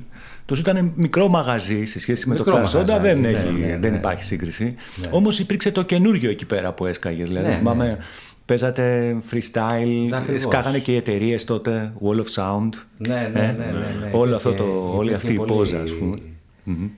Το 0.46 0.54
Zoo 0.54 0.60
ήταν 0.60 0.92
μικρό 0.96 1.28
μαγαζί 1.28 1.84
σε 1.84 2.00
σχέση 2.00 2.28
με 2.28 2.34
Μικρό 2.34 2.50
το 2.52 2.56
Καζόντα, 2.58 2.92
μαγαζάκι, 2.98 3.20
δεν, 3.20 3.32
ναι, 3.32 3.38
έχει, 3.38 3.60
ναι, 3.60 3.66
ναι. 3.66 3.78
δεν 3.78 3.94
υπάρχει 3.94 4.22
σύγκριση. 4.22 4.74
Όμως 5.10 5.38
υπήρξε 5.38 5.70
το 5.72 5.82
καινούργιο 5.82 6.30
εκεί 6.30 6.46
πέρα 6.46 6.72
που 6.72 6.86
έσκαγες. 6.86 7.28
Δηλαδή, 7.28 7.48
Ναι, 7.48 7.54
θυμάμαι, 7.54 7.84
ναι. 7.86 7.96
παίζατε 8.44 9.16
freestyle, 9.30 10.08
Ακριβώς. 10.12 10.42
σκάγανε 10.42 10.78
και 10.78 10.92
οι 10.92 10.96
εταιρείες 10.96 11.44
τότε, 11.44 11.92
Wall 12.02 12.16
of 12.16 12.34
Sound. 12.34 12.68
Ναι, 12.98 13.14
ναι, 13.14 13.40
ναι, 13.40 13.54
ναι, 13.56 13.96
ναι. 14.00 14.10
Όλο 14.12 14.34
Υπήρχε- 14.34 14.34
αυτό 14.34 14.52
το, 14.52 14.92
όλη 14.96 15.08
υπήρχε 15.08 15.14
αυτή 15.14 15.32
η 15.32 15.36
πολύ- 15.36 15.52
πόζα, 15.52 15.80
ας 15.80 15.92
πούμε. 15.92 16.16
Μμμ. 16.64 16.88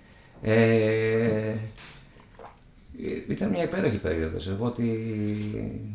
Ε, 0.43 1.55
ήταν 3.29 3.49
μια 3.51 3.63
υπέροχη 3.63 3.97
περίοδος. 3.99 4.49
Εγώ 4.49 4.67
ότι... 4.67 4.83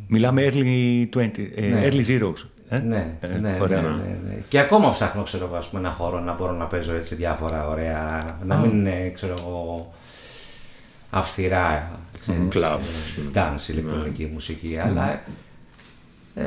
Μιλάμε 0.08 0.50
early 0.54 1.06
20, 1.16 1.52
ε, 1.56 1.68
Ναι. 1.68 1.88
early 1.88 2.04
zeros. 2.08 2.46
Ε; 2.70 2.78
Ναι, 2.80 3.18
Ε, 3.20 3.28
ναι, 3.28 3.38
ναι, 3.38 3.58
ωραία. 3.62 3.82
ναι, 3.82 4.20
ναι. 4.28 4.38
Και 4.50 4.60
ακόμα 4.60 4.92
ψάχνω, 4.92 5.24
ξέρω 5.24 5.46
εγώ, 5.46 5.56
ας 5.56 5.68
πούμε, 5.70 5.82
ένα 5.82 5.92
χώρο 5.92 6.20
να 6.20 6.34
μπορώ 6.34 6.52
να 6.52 6.66
παίζω 6.66 6.94
έτσι 6.94 7.16
διάφορα 7.16 7.68
ωραία. 7.68 8.38
Να 8.46 8.58
μην 8.58 8.72
είναι, 8.72 9.10
ξέρω 9.16 9.34
εγώ, 9.40 9.92
αυστηρά. 11.10 11.92
ξέρεις, 12.20 12.42
Κλαμπ. 12.50 12.80
ε, 12.80 13.40
Dance, 13.40 13.70
ηλεκτρονική 13.70 14.30
μουσική. 14.34 14.78
Αλλά 14.82 15.22
ε, 16.36 16.44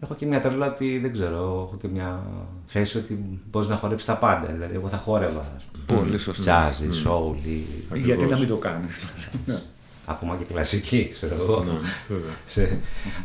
έχω 0.00 0.14
και 0.14 0.26
μια 0.26 0.40
τρέλα 0.40 0.66
ότι 0.66 0.98
δεν 0.98 1.12
ξέρω, 1.12 1.36
έχω 1.68 1.78
και 1.80 1.88
μια 1.88 2.20
θέση 2.66 2.98
ότι 2.98 3.40
μπορεί 3.50 3.66
να 3.68 3.76
χορέψεις 3.76 4.06
τα 4.08 4.16
πάντα. 4.16 4.52
Δηλαδή, 4.52 4.74
εγώ 4.74 4.88
θα 4.88 4.96
χόρευα. 4.96 5.44
ας 5.56 5.64
πούμε. 5.86 6.00
Πολύ 6.00 6.18
σωστό. 6.18 6.44
Jazz, 6.46 7.08
soul, 7.08 7.34
ή 7.46 7.98
Γιατί 7.98 8.24
να 8.26 8.38
μην 8.38 8.48
το 8.48 8.56
κάνεις. 8.56 9.04
ακόμα 10.06 10.36
και 10.36 10.44
κλασική, 10.44 11.10
ξέρω 11.12 11.34
εγώ. 11.34 11.62
Ναι, 11.64 11.72
βέβαια. 12.08 12.32
Σε- 12.46 12.78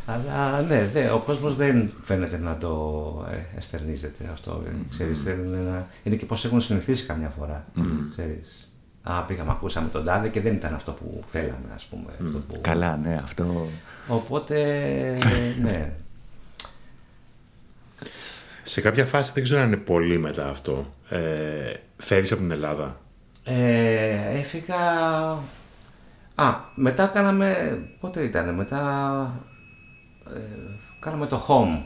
Αλλά 0.05 0.61
ναι, 0.61 0.85
δε, 0.93 1.09
ο 1.09 1.19
κόσμος 1.19 1.55
δεν 1.55 1.91
φαίνεται 2.03 2.37
να 2.37 2.57
το 2.57 3.27
ε, 3.31 3.57
εστερνίζεται 3.57 4.29
αυτό. 4.33 4.63
ε, 4.67 4.71
Ξέρεις, 4.89 5.21
θέλουν 5.23 5.63
να... 5.63 5.87
Είναι 6.03 6.15
και 6.15 6.25
πώς 6.25 6.45
έχουν 6.45 6.61
συνηθίσει 6.61 7.05
καμιά 7.05 7.33
φορά. 7.39 7.65
Ξέρεις. 8.11 8.65
Α, 9.03 9.21
πήγαμε, 9.23 9.51
ακούσαμε 9.51 9.89
τον 9.89 10.05
τάδε 10.05 10.27
και 10.29 10.41
δεν 10.41 10.53
ήταν 10.53 10.73
αυτό 10.73 10.91
που 10.91 11.23
θέλαμε, 11.31 11.71
ας 11.75 11.83
πούμε. 11.85 12.11
Αυτό 12.25 12.37
που... 12.37 12.61
Καλά, 12.61 12.97
ναι, 12.97 13.19
αυτό. 13.23 13.67
Οπότε, 14.07 14.55
ναι. 15.63 15.91
Σε 18.63 18.81
κάποια 18.81 19.05
φάση 19.05 19.31
δεν 19.33 19.43
ξέρω 19.43 19.61
αν 19.61 19.67
είναι 19.67 19.77
πολύ 19.77 20.17
μετά 20.17 20.49
αυτό. 20.49 20.93
Ε, 21.09 21.73
φεύγεις 21.97 22.31
από 22.31 22.41
την 22.41 22.51
Ελλάδα. 22.51 22.99
Ε, 23.43 24.37
έφυγα 24.39 24.77
Α, 26.41 26.55
μετά 26.75 27.07
κάναμε, 27.07 27.79
πότε 27.99 28.23
ήταν, 28.23 28.53
μετά 28.55 28.79
ε, 30.35 30.39
κάναμε 30.99 31.27
το 31.27 31.45
Home 31.47 31.81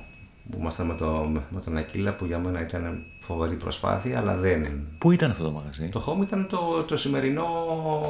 που 0.52 0.58
ήμασταν 0.60 0.86
με, 0.86 0.96
το, 0.96 1.32
με 1.50 1.62
τον 1.62 1.78
Ακύλα 1.78 2.14
που 2.14 2.26
για 2.26 2.40
μένα 2.40 2.62
ήταν 2.62 3.04
φοβερή 3.20 3.56
προσπάθεια, 3.56 4.20
αλλά 4.20 4.36
δεν... 4.36 4.88
Πού 4.98 5.12
ήταν 5.12 5.32
αυτό 5.32 5.44
το 5.44 5.52
μαγαζί; 5.52 5.90
Το 5.90 6.04
Home 6.08 6.24
ήταν 6.24 6.48
το, 6.50 6.84
το 6.88 6.98
σημερινό 6.98 7.46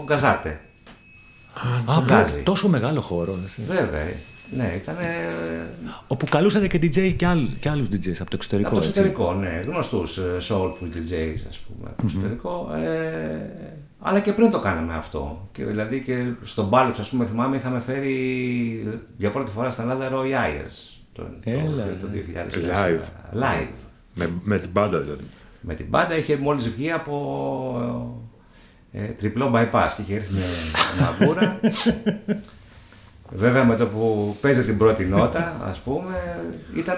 Γκαζάρτε. 0.06 0.62
Α, 1.86 2.02
Γκάζι. 2.02 2.42
τόσο 2.42 2.68
μεγάλο 2.68 3.02
χώρο. 3.02 3.38
έτσι. 3.44 3.62
Βέβαια, 3.68 4.04
ναι, 4.56 4.74
ήταν 4.76 4.96
Όπου 6.08 6.26
καλούσατε 6.30 6.68
και 6.68 6.78
DJ 6.82 7.14
και, 7.16 7.26
άλλ, 7.26 7.48
και 7.60 7.70
άλλους 7.70 7.88
DJs 7.88 8.20
από 8.20 8.30
το 8.30 8.36
εξωτερικό. 8.36 8.68
από 8.70 8.80
το 8.80 8.86
έτσι. 8.88 9.00
εξωτερικό, 9.00 9.34
ναι, 9.34 9.62
γνωστούς 9.66 10.18
ε, 10.18 10.38
soulful 10.50 10.96
DJs 10.96 11.40
ας 11.50 11.58
πούμε, 11.58 11.90
από 11.90 12.02
το 12.02 12.06
εξωτερικό. 12.06 12.72
Ε, 12.76 13.75
αλλά 14.08 14.20
και 14.20 14.34
πριν 14.34 14.52
το 14.52 14.60
κάναμε 14.60 14.94
αυτό. 14.94 15.50
Και, 15.52 15.66
δηλαδή 15.66 16.02
και 16.02 16.26
στον 16.44 16.68
Μπάλοξ, 16.68 17.00
ας 17.00 17.10
πούμε, 17.10 17.26
θυμάμαι, 17.26 17.58
είχαμε 17.58 17.80
φέρει 17.80 18.98
για 19.18 19.32
πρώτη 19.32 19.52
φορά 19.52 19.70
στην 19.70 19.90
Ελλάδα 19.90 20.10
Roy 20.12 20.26
Ayers 20.26 20.96
το, 21.14 21.24
το, 21.24 21.30
Έλα, 21.44 21.86
το, 21.86 22.08
2004. 22.12 22.76
Live. 22.76 23.00
Live. 23.44 23.68
Με, 24.14 24.30
με 24.42 24.58
την 24.58 24.70
μπάντα 24.70 25.00
δηλαδή. 25.00 25.24
Με 25.62 25.74
την 25.74 25.90
πάντα 25.90 26.18
είχε 26.18 26.38
μόλις 26.38 26.70
βγει 26.70 26.92
από 26.92 27.16
ε, 28.92 29.04
τριπλό 29.04 29.52
bypass 29.56 29.90
και 29.96 30.02
είχε 30.02 30.16
έρθει 30.16 30.34
με 30.34 30.44
μαγκούρα. 31.20 31.60
Βέβαια 33.30 33.64
με 33.64 33.76
το 33.76 33.88
που 33.88 34.36
παίζει 34.42 34.64
την 34.64 34.78
πρώτη 34.78 35.06
νότα, 35.06 35.62
ας 35.70 35.80
πούμε, 35.80 36.40
ήταν 36.76 36.98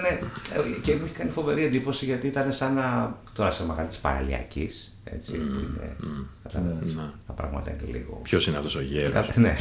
και 0.82 0.94
μου 0.94 1.04
είχε 1.04 1.14
κάνει 1.14 1.30
φοβερή 1.30 1.64
εντύπωση 1.64 2.04
γιατί 2.04 2.26
ήταν 2.26 2.52
σαν 2.52 2.74
να, 2.74 3.16
τώρα 3.32 3.50
σε 3.50 3.64
μαγαζί 3.64 3.88
της 3.88 3.98
παραλιακής, 3.98 4.97
έτσι, 5.14 5.32
που 5.32 5.38
είναι, 5.38 5.96
κατάλαβες, 6.42 6.94
τα 7.26 7.32
πράγματα 7.32 7.70
είναι 7.70 7.98
λίγο... 7.98 8.20
Ποιος 8.22 8.46
είναι 8.46 8.56
αυτός 8.56 8.76
ο 8.76 8.80
γέρος; 8.80 9.12
Κάτι, 9.12 9.40
ναι. 9.40 9.54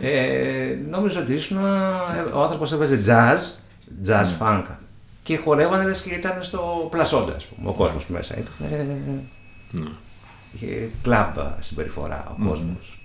ε, 0.00 0.78
νόμιζα 0.90 1.20
ότι 1.20 1.32
ήσουν, 1.32 1.56
ε, 1.56 2.20
ο 2.34 2.42
άνθρωπος 2.42 2.72
έβαζε 2.72 3.02
jazz, 3.06 3.40
jazz 4.08 4.26
funk 4.40 4.64
και 5.22 5.36
χορεύανε 5.36 5.84
λες 5.84 6.02
και 6.02 6.14
ήταν 6.14 6.44
στο 6.44 6.88
πλασόντα, 6.90 7.34
ας 7.34 7.44
πούμε, 7.44 7.68
ο 7.68 7.72
κόσμος 7.72 8.08
μέσα. 8.08 8.34
Ήταν, 8.38 8.72
ε, 8.72 9.88
είχε 10.54 10.88
κλαμπ 11.02 11.36
συμπεριφορά 11.60 12.36
ο 12.38 12.48
κόσμος. 12.48 13.04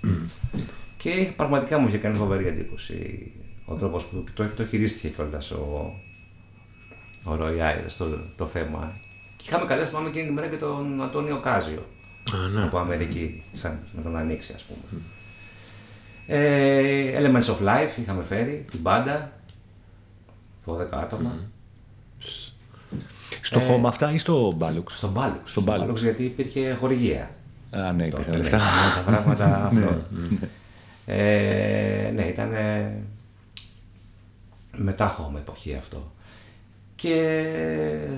Και 0.97 1.31
πραγματικά 1.35 1.77
μου 1.77 1.87
είχε 1.87 1.97
κάνει 1.97 2.17
φοβερή 2.17 2.47
εντύπωση 2.47 3.31
ο 3.65 3.75
τρόπος 3.75 4.03
που 4.05 4.23
το, 4.33 4.47
το 4.55 4.65
χειρίστηκε 4.65 5.07
κιόλας 5.07 5.51
ο, 5.51 5.93
ο 7.23 7.35
Ροϊ 7.35 7.61
Άιρες 7.61 7.97
το, 7.97 8.05
το 8.37 8.47
θέμα. 8.47 8.93
Και 9.45 9.51
είχαμε 9.51 9.65
καλέσει 9.65 9.89
θυμάμαι 9.89 10.09
εκείνη 10.09 10.25
τη 10.27 10.31
μέρα 10.33 10.47
και 10.47 10.55
τον 10.55 11.03
Αντώνιο 11.03 11.39
Κάζιο 11.39 11.85
Α, 12.33 12.47
ναι. 12.47 12.63
από 12.63 12.77
Αμερική, 12.77 13.43
σαν 13.51 13.79
να 13.95 14.01
τον 14.01 14.17
ανοίξει 14.17 14.53
ας 14.55 14.63
πούμε. 14.63 15.01
Ε, 16.27 17.21
Elements 17.21 17.43
of 17.45 17.67
Life 17.67 17.99
είχαμε 18.01 18.23
φέρει, 18.23 18.65
την 18.71 18.79
μπάντα, 18.79 19.31
12 20.65 20.75
άτομα. 20.91 21.39
Στο 23.41 23.59
Ε, 23.59 23.63
χώμα 23.63 23.87
αυτά 23.87 24.11
ή 24.11 24.17
στο 24.17 24.53
Μπάλουξ; 24.55 24.97
Στον 24.97 25.09
Μπάλουξ. 25.11 25.51
Στον 25.51 25.63
Μπάλουξ. 25.63 26.01
γιατί 26.01 26.23
υπήρχε 26.23 26.77
χορηγία. 26.79 27.29
Α, 27.71 27.91
ναι, 27.91 28.09
Τότε, 28.09 28.21
υπήρχαν 28.21 28.31
ναι, 28.31 28.37
λεφτά. 28.37 28.57
Τα 28.95 29.01
πράγματα 29.11 29.65
αυτό. 29.73 30.01
Ε, 31.05 32.11
ναι, 32.15 32.23
ήταν 32.23 32.49
μετά 34.75 35.15
home 35.17 35.35
εποχή 35.37 35.75
αυτό. 35.75 36.11
Και 37.05 37.43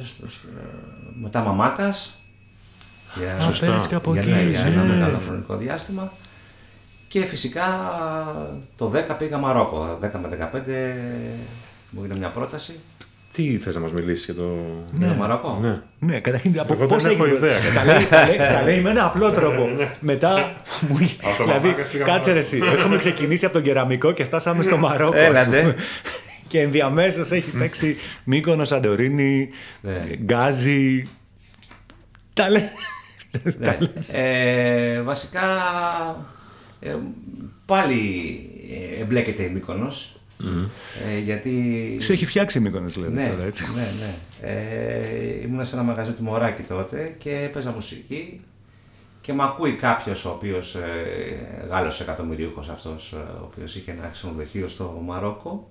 στο- 0.04 0.28
στο- 0.30 0.48
μετά 1.22 1.42
μαμάκας. 1.44 2.22
Για, 3.16 3.48
Α, 3.48 3.52
πέρασε 3.60 3.88
και 3.88 3.96
από 3.96 4.12
για, 4.12 4.22
εκεί. 4.22 4.32
ναι, 4.32 4.42
για 4.42 4.60
ένα 4.60 4.84
ναι. 4.84 4.94
μεγάλο 4.94 5.20
χρονικό 5.20 5.56
διάστημα. 5.56 6.12
Και 7.08 7.26
φυσικά 7.26 7.64
το 8.78 8.88
10 8.88 9.14
πήγα 9.18 9.38
Μαρόκο. 9.38 9.98
10 10.02 10.20
με 10.20 10.28
15 10.28 10.94
μου 11.90 12.02
έγινε 12.04 12.18
μια 12.20 12.28
πρόταση. 12.30 12.80
Τι 13.34 13.58
θες 13.58 13.76
να 13.76 13.82
μας 13.82 13.92
μιλήσεις 13.92 14.26
για 14.26 14.34
το. 14.34 14.50
Για 14.98 15.08
το 15.08 15.14
Μαρόκο; 15.14 15.60
Ναι. 15.62 15.82
Ναι, 16.00 16.20
καταρχήν 16.20 16.60
από 16.60 16.74
Εγώ 16.74 16.86
πώς 16.86 17.04
δεν 17.04 17.12
έχω 17.12 17.24
έγινε; 17.26 17.38
ιδέα. 17.38 17.58
Τα 17.76 17.86
λέει, 17.86 18.06
τα 18.06 18.26
λέει, 18.28 18.38
τα 18.38 18.62
λέει 18.64 18.82
με 18.82 18.90
ένα 18.90 19.06
απλό 19.06 19.32
τρόπο. 19.32 19.68
Μετά 20.00 20.54
μου 20.88 20.98
είχε- 21.00 21.16
Από 21.28 21.38
το 21.38 21.44
Δηλαδή, 21.44 21.66
Μαμάκας 21.68 21.90
πήγαμε 21.90 22.12
κάτσε 22.12 22.32
ρε 22.32 22.40
εσύ. 22.40 22.62
Έχουμε 22.78 22.98
ξεκινήσει 22.98 23.46
από 23.46 23.54
τον 23.54 23.64
κεραμικό 23.64 24.12
και 24.12 24.24
φτάσαμε 24.24 24.64
στο 24.64 24.78
Μαρόκο. 24.78 25.18
Έλα, 25.18 25.40
ας 25.40 25.46
πούμε. 25.46 25.62
ναι. 25.62 25.74
Και 26.48 26.62
ενδιαμέσως 26.62 27.32
έχει 27.32 27.50
παίξει 27.52 27.96
Μύκονο, 28.24 28.66
Σαντορίνη, 28.66 29.50
Ναι. 29.82 30.06
Γκάζι. 30.16 31.08
Τα 32.34 32.50
λέει. 32.50 32.62
Ναι. 33.58 33.78
Ε, 34.12 35.02
βασικά 35.02 35.44
ε, 36.80 36.96
πάλι 37.66 38.00
ε, 38.98 39.02
εμπλέκεται 39.02 39.44
η 39.44 39.50
Μύκονος. 39.50 40.20
Ε, 41.16 41.20
γιατί... 41.20 41.96
Σε 42.00 42.14
έχει 42.14 42.26
φτιάξει 42.26 42.58
η 42.58 42.62
Μύκονος, 42.62 42.94
δηλαδή 42.94 43.14
ναι, 43.14 43.28
τώρα, 43.28 43.44
έτσι. 43.44 43.66
ναι, 43.76 43.88
ναι. 44.00 44.16
Ε, 44.52 45.42
ήμουν 45.42 45.66
σε 45.66 45.76
ένα 45.76 45.84
μαγαζί 45.84 46.12
του 46.12 46.24
Μωράκη 46.24 46.64
τότε 46.64 47.16
και 47.18 47.32
έπαιζα 47.32 47.72
μουσική 47.72 48.42
και 49.22 49.34
με 49.34 49.44
ακούει 49.44 49.76
κάποιος 49.76 50.26
ο 50.26 50.30
οποίος 50.30 50.76
ε, 50.76 51.68
Γάλλος 51.70 52.02
εκατομμυρίουχος 52.02 52.70
αυτός, 52.70 53.14
ε, 53.14 53.16
ο 53.16 53.50
οποίος 53.52 53.76
είχε 53.76 53.92
ένα 53.92 54.08
ξενοδοχείο 54.08 54.68
στο 54.68 55.02
Μαρόκο 55.06 55.70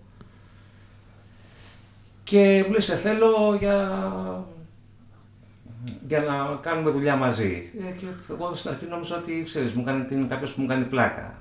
και 2.26 2.62
μου 2.66 2.70
λέει 2.72 2.80
σε 2.80 2.96
θέλω 2.96 3.56
για, 3.58 3.76
για 6.08 6.20
να 6.20 6.58
κάνουμε 6.60 6.90
δουλειά 6.90 7.16
μαζί. 7.16 7.70
Ε, 7.88 7.90
και 7.90 8.04
εγώ 8.30 8.54
στην 8.54 8.70
αρχή 8.70 8.84
νόμιζα 8.90 9.16
ότι 9.16 9.42
ξέρεις, 9.44 9.72
μου 9.72 9.84
κάνει, 9.84 10.06
είναι 10.10 10.26
κάποιος 10.28 10.52
που 10.52 10.60
μου 10.60 10.66
κάνει 10.66 10.84
πλάκα. 10.84 11.38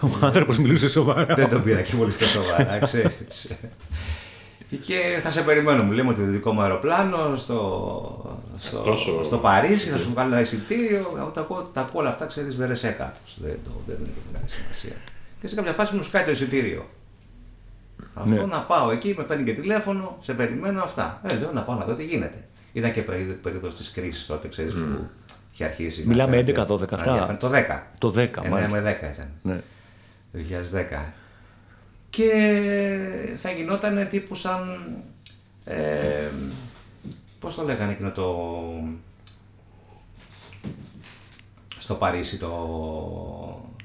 Ο 0.00 0.06
άνθρωπος 0.26 0.58
μιλούσε 0.58 0.88
σοβαρά. 0.88 1.34
Δεν 1.34 1.48
τον 1.48 1.62
πήρα 1.62 1.80
και 1.82 1.94
πολύ 1.96 2.12
στα 2.12 2.24
σοβαρά, 2.26 2.78
ξέρεις. 2.84 3.52
Και 4.86 5.20
θα 5.22 5.30
σε 5.30 5.42
περιμένω, 5.42 5.82
μου 5.82 5.92
λέμε 5.92 6.10
ότι 6.10 6.20
το 6.20 6.26
δικό 6.26 6.52
μου 6.52 6.60
αεροπλάνο 6.62 7.36
στο, 7.36 8.40
στο, 8.58 8.78
Τόσο- 8.78 9.24
στο 9.24 9.38
Παρίσι, 9.38 9.88
θα 9.88 9.98
σου 9.98 10.10
βγάλω 10.10 10.32
ένα 10.32 10.40
εισιτήριο. 10.40 11.12
Εγώ 11.18 11.28
τα 11.34 11.40
ακούω, 11.40 11.62
τα 11.62 11.80
ακούω 11.80 12.00
όλα 12.00 12.10
αυτά, 12.10 12.26
ξέρεις, 12.26 12.56
βερεσέ 12.56 12.90
κάπως. 12.90 13.36
Δεν, 13.42 13.58
το, 13.64 13.70
δεν 13.86 13.96
είναι 13.98 14.08
και 14.14 14.20
μεγάλη 14.32 14.50
σημασία. 14.50 14.96
Και 15.40 15.48
σε 15.48 15.54
κάποια 15.54 15.72
φάση 15.72 15.94
μου 15.96 16.02
σκάει 16.02 16.24
το 16.24 16.30
εισιτήριο. 16.30 16.86
Αυτό 18.14 18.30
Ναι. 18.34 18.44
να 18.44 18.60
πάω 18.62 18.90
εκεί, 18.90 19.14
με 19.18 19.24
παίρνει 19.24 19.44
και 19.44 19.54
τηλέφωνο, 19.54 20.18
σε 20.20 20.32
περιμένω 20.34 20.82
αυτά. 20.82 21.20
Ε, 21.24 21.36
λέω 21.38 21.52
να 21.52 21.60
πάω 21.62 21.76
να 21.76 21.84
δω 21.84 21.94
τι 21.94 22.04
γίνεται. 22.04 22.44
Ήταν 22.72 22.92
και 22.92 23.02
περίοδο, 23.02 23.32
περίοδος 23.32 23.74
της 23.76 23.90
κρίσης 23.90 24.26
τότε, 24.26 24.48
ξέρεις, 24.48 24.72
που 24.74 25.08
είχε 25.52 25.64
αρχίσει. 25.64 26.00
να 26.02 26.08
Μιλάμε 26.08 26.30
φαίνεται- 26.30 26.52
11-12 26.52 26.90
να 26.90 26.96
αυτά. 26.96 27.12
διαφέρει. 27.14 27.38
Το 27.38 27.48
10. 27.48 27.86
Το 27.98 28.10
10, 28.10 28.42
9 28.42 28.48
μάλιστα. 28.48 28.80
με 28.80 28.82
10 28.82 29.10
ήταν. 29.14 29.28
Ναι. 29.42 29.60
Το 30.32 30.38
2010. 30.38 31.12
Και 32.10 32.30
θα 33.36 33.50
γινόταν 33.50 34.08
τύπου 34.10 34.34
σαν. 34.34 34.86
Ε, 35.64 36.28
πώς 37.40 37.54
το 37.54 37.62
λέγανε 37.64 37.92
εκείνο 37.92 38.10
το. 38.10 38.48
Στο 41.78 41.94
Παρίσι 41.94 42.38
το. 42.38 42.50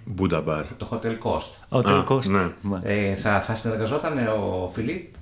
Μπούντα 0.09 0.41
μπαρ. 0.41 0.67
το 0.67 0.87
Hotel 0.91 1.17
Cost. 1.27 1.51
Ο 1.69 1.77
Α, 1.77 1.81
τελικός. 1.81 2.27
ναι. 2.27 2.51
Μάλιστα. 2.61 2.91
Ε, 2.91 3.15
θα, 3.15 3.41
θα 3.41 3.55
συνεργαζόταν 3.55 4.17
ο 4.27 4.69
Φιλίπ, 4.73 5.15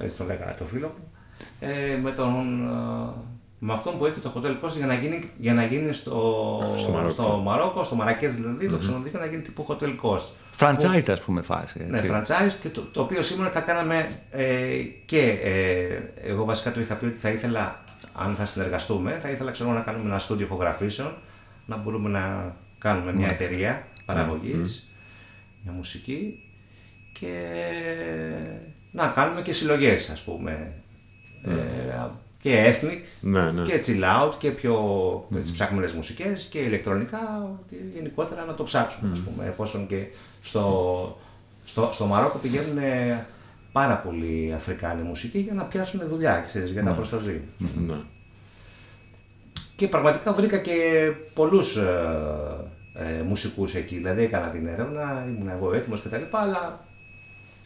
ε, 0.00 0.04
έτσι 0.04 0.16
το 0.16 0.24
λέγανε 0.24 0.50
το 0.58 0.64
φίλο 0.64 0.86
μου, 0.98 1.12
ε, 1.60 1.96
με, 2.02 2.10
τον, 2.10 2.62
ε, 2.62 3.10
με 3.58 3.72
αυτόν 3.72 3.98
που 3.98 4.06
έχει 4.06 4.18
το 4.20 4.32
Hotel 4.36 4.64
Cost 4.66 4.72
για 4.76 4.86
να 4.86 4.94
γίνει, 4.94 5.30
για 5.38 5.54
να 5.54 5.64
γίνει 5.64 5.92
στο, 5.92 6.74
Στο 6.78 6.90
Μαρόκο. 6.90 7.10
στο 7.10 7.40
Μαρόκο, 7.44 7.84
στο 7.84 7.94
Μαρακές 7.94 8.34
δηλαδή, 8.34 8.68
το 8.68 8.76
ξενοδοχείο 8.78 9.18
να 9.20 9.26
γίνει 9.26 9.42
τύπου 9.42 9.66
Hotel 9.68 9.94
Cost. 10.02 10.24
Franchise, 10.58 11.10
ας 11.10 11.20
πούμε, 11.20 11.42
φάση. 11.42 11.86
Ναι, 11.90 11.98
Έτσι. 11.98 12.10
franchise 12.14 12.52
και 12.62 12.68
το, 12.68 12.80
το 12.92 13.00
οποίο 13.00 13.22
σήμερα 13.22 13.50
θα 13.50 13.60
κάναμε 13.60 14.08
ε, 14.30 14.76
και 15.04 15.20
ε, 15.42 16.30
εγώ 16.30 16.44
βασικά 16.44 16.72
το 16.72 16.80
είχα 16.80 16.94
πει 16.94 17.04
ότι 17.04 17.18
θα 17.18 17.28
ήθελα, 17.30 17.80
αν 18.12 18.34
θα 18.38 18.44
συνεργαστούμε, 18.44 19.18
θα 19.22 19.30
ήθελα 19.30 19.50
ξέρω, 19.50 19.72
να 19.72 19.80
κάνουμε 19.80 20.04
ένα 20.08 20.18
στούντιο 20.18 20.46
ηχογραφήσεων, 20.46 21.14
να 21.66 21.76
μπορούμε 21.76 22.08
να 22.08 22.54
κάνουμε 22.86 23.12
μια 23.12 23.28
εταιρεία 23.28 23.86
παραγωγής 24.04 24.90
για 25.62 25.72
μουσική 25.72 26.42
και 27.12 27.32
να 28.90 29.06
κάνουμε 29.06 29.42
και 29.42 29.52
συλλογές 29.52 30.10
ας 30.10 30.20
πούμε. 30.20 30.72
Ε, 31.42 31.50
και 32.40 32.74
ethnic 32.74 33.00
Ναι, 33.20 33.50
ναι. 33.50 33.62
και 33.62 33.84
chill 33.86 34.02
out 34.02 34.32
και 34.38 34.50
πιο 34.50 34.74
mm. 35.32 35.36
ψάχνουμε 35.52 35.92
μουσικές 35.96 36.44
και 36.44 36.58
ηλεκτρονικά 36.58 37.50
και 37.70 37.76
γενικότερα 37.94 38.44
να 38.44 38.54
το 38.54 38.64
ψάξουμε 38.64 39.12
ας 39.12 39.18
πούμε 39.18 39.46
εφόσον 39.46 39.86
και 39.86 40.06
στο, 40.42 41.18
στο, 41.64 41.90
στο 41.92 42.06
Μαρόκο 42.06 42.38
πηγαίνουν 42.38 42.78
πάρα 43.72 43.96
πολλοί 43.96 44.52
Αφρικάνοι 44.56 45.02
μουσικοί 45.02 45.38
για 45.38 45.54
να 45.54 45.64
πιάσουν 45.64 46.08
δουλειά 46.08 46.42
ξέρεις, 46.46 46.70
για 46.70 46.82
να 46.82 46.92
προσταζεί. 46.92 47.42
Ναι. 47.58 47.96
Και 49.76 49.88
πραγματικά 49.88 50.32
βρήκα 50.32 50.58
και 50.58 51.10
πολλούς 51.34 51.76
ε, 51.76 52.70
ε, 52.96 53.22
μουσικούς 53.22 53.74
εκεί, 53.74 53.96
δηλαδή 53.96 54.22
έκανα 54.22 54.48
την 54.48 54.66
έρευνα, 54.66 55.24
ήμουν 55.28 55.48
εγώ 55.48 55.74
έτοιμος 55.74 56.02
κτλ. 56.02 56.22
Αλλά 56.30 56.86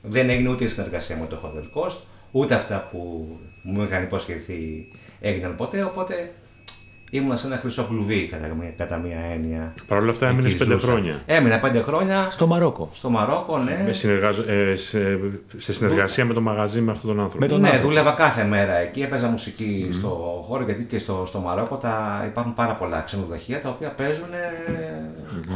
δεν 0.02 0.28
έγινε 0.30 0.48
ούτε 0.48 0.64
η 0.64 0.68
συνεργασία 0.68 1.16
με 1.16 1.26
το 1.26 1.40
Hotel 1.44 1.78
Coast, 1.78 1.98
ούτε 2.30 2.54
αυτά 2.54 2.88
που 2.90 3.28
μου 3.62 3.82
είχαν 3.82 4.02
υποσχεθεί 4.02 4.88
έγιναν 5.20 5.56
ποτέ, 5.56 5.82
οπότε 5.82 6.32
ήμουν 7.10 7.36
σε 7.36 7.46
ένα 7.46 7.56
χρυσό 7.56 7.84
κλουβί 7.84 8.26
κατά, 8.26 8.54
μία- 8.60 8.72
κατά 8.76 8.96
μία 8.96 9.18
έννοια. 9.34 9.72
Παρ' 9.86 9.98
όλα 9.98 10.10
αυτά 10.10 10.28
έμεινες 10.28 10.50
Εκεί 10.52 10.58
πέντε 10.58 10.72
ζούσα. 10.74 10.86
χρόνια. 10.86 11.20
Έμεινα 11.26 11.58
πέντε 11.58 11.80
χρόνια 11.80 12.26
Στο 12.30 12.46
Μαρόκο. 12.46 12.90
στο 12.92 13.10
Μαρόκο, 13.10 13.58
ναι. 13.58 13.82
Με 13.86 13.92
συνεργάζω- 13.92 14.48
ε, 14.48 14.76
σε, 14.76 15.18
σε 15.56 15.72
συνεργασία 15.72 16.24
με 16.24 16.34
το 16.34 16.40
μαγαζί 16.40 16.80
με 16.80 16.90
αυτόν 16.90 17.10
τον 17.10 17.20
άνθρωπο. 17.20 17.44
Με 17.44 17.50
τον 17.50 17.60
ναι, 17.60 17.66
άνθρωπο. 17.66 17.88
δούλευα 17.88 18.12
κάθε 18.12 18.44
μέρα 18.44 18.74
εκεί, 18.74 19.00
έπαιζα 19.02 19.26
μουσική 19.28 19.88
στο 19.92 20.42
χώρο 20.46 20.64
γιατί 20.64 20.82
και 20.84 20.98
στο, 20.98 21.24
στο 21.26 21.38
Μαρόκο 21.38 21.76
τα, 21.76 22.24
υπάρχουν 22.26 22.54
πάρα 22.54 22.72
πολλά 22.74 23.00
ξενοδοχεία 23.00 23.60
τα 23.60 23.68
οποία 23.68 23.90
παίζουν 23.90 24.28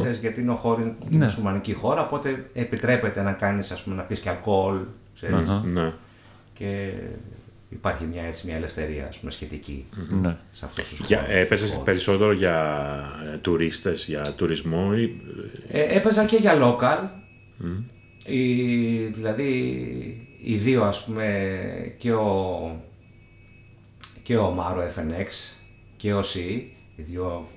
ξέρεις, 0.00 0.18
γιατί 0.18 0.40
είναι, 0.40 0.50
ο 0.50 0.54
χώρος, 0.54 0.78
είναι 0.84 0.96
Ναι. 1.10 1.24
μουσουλμανική 1.24 1.72
χώρα 1.72 2.02
οπότε 2.02 2.44
επιτρέπεται 2.52 3.22
να 3.22 3.32
κάνεις 3.32 3.70
ας 3.70 3.82
πούμε 3.82 3.96
να 3.96 4.02
πεις 4.02 4.20
και 4.20 4.28
αλκοόλ 4.28 4.76
ξέρεις, 5.14 5.36
Ναι. 5.72 5.92
και 6.54 6.90
υπάρχει 7.74 8.04
μια, 8.04 8.22
έτσι, 8.22 8.46
μια 8.46 8.56
ελευθερία 8.56 9.06
ας 9.08 9.18
πούμε, 9.18 9.30
σχετική 9.30 9.84
Ναι. 10.22 10.36
σε 10.52 10.64
αυτούς 10.64 10.88
τους 10.88 11.06
Για, 11.06 11.18
χώρους. 11.20 11.34
έπαιζες 11.34 11.80
περισσότερο 11.84 12.32
για 12.32 12.56
ε, 13.34 13.38
τουρίστες, 13.38 14.04
για 14.04 14.32
τουρισμό 14.36 14.92
ή... 14.96 15.20
Ε, 15.68 15.96
έπαιζα 15.96 16.24
και 16.24 16.36
για 16.36 16.58
local. 16.60 17.08
Η, 18.26 18.96
δηλαδή 19.06 19.48
οι 20.42 20.56
δύο 20.56 20.82
ας 20.82 21.04
πούμε 21.04 21.54
και 21.98 22.12
ο, 22.12 22.80
και 24.22 24.36
ο 24.36 24.50
Μάρο 24.50 24.82
FNX 24.96 25.56
και 25.96 26.14
ο 26.14 26.20
C, 26.20 26.36
οι 26.96 27.02
δύο 27.02 27.48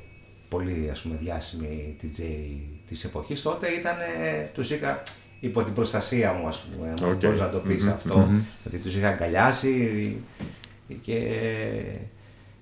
πολύ 0.50 0.90
ας 0.92 1.02
πούμε 1.02 1.18
διάσημοι 1.22 1.96
DJ 2.02 2.22
της 2.88 3.04
εποχής 3.04 3.42
τότε 3.42 3.68
ήταν, 3.68 3.96
τους 4.54 4.70
είχα 4.72 5.04
υπό 5.40 5.64
την 5.64 5.74
προστασία 5.74 6.34
μου 6.34 6.48
ας 6.48 6.58
πούμε, 6.60 6.90
αν 6.90 7.12
Οκ. 7.12 7.16
μπορείς 7.20 7.40
να 7.40 7.50
το 7.50 7.58
πεις 7.60 7.88
αυτό, 7.88 8.30
γιατί 8.62 8.78
τους 8.78 8.96
είχα 8.96 9.08
αγκαλιάσει 9.08 10.18
και 11.02 11.18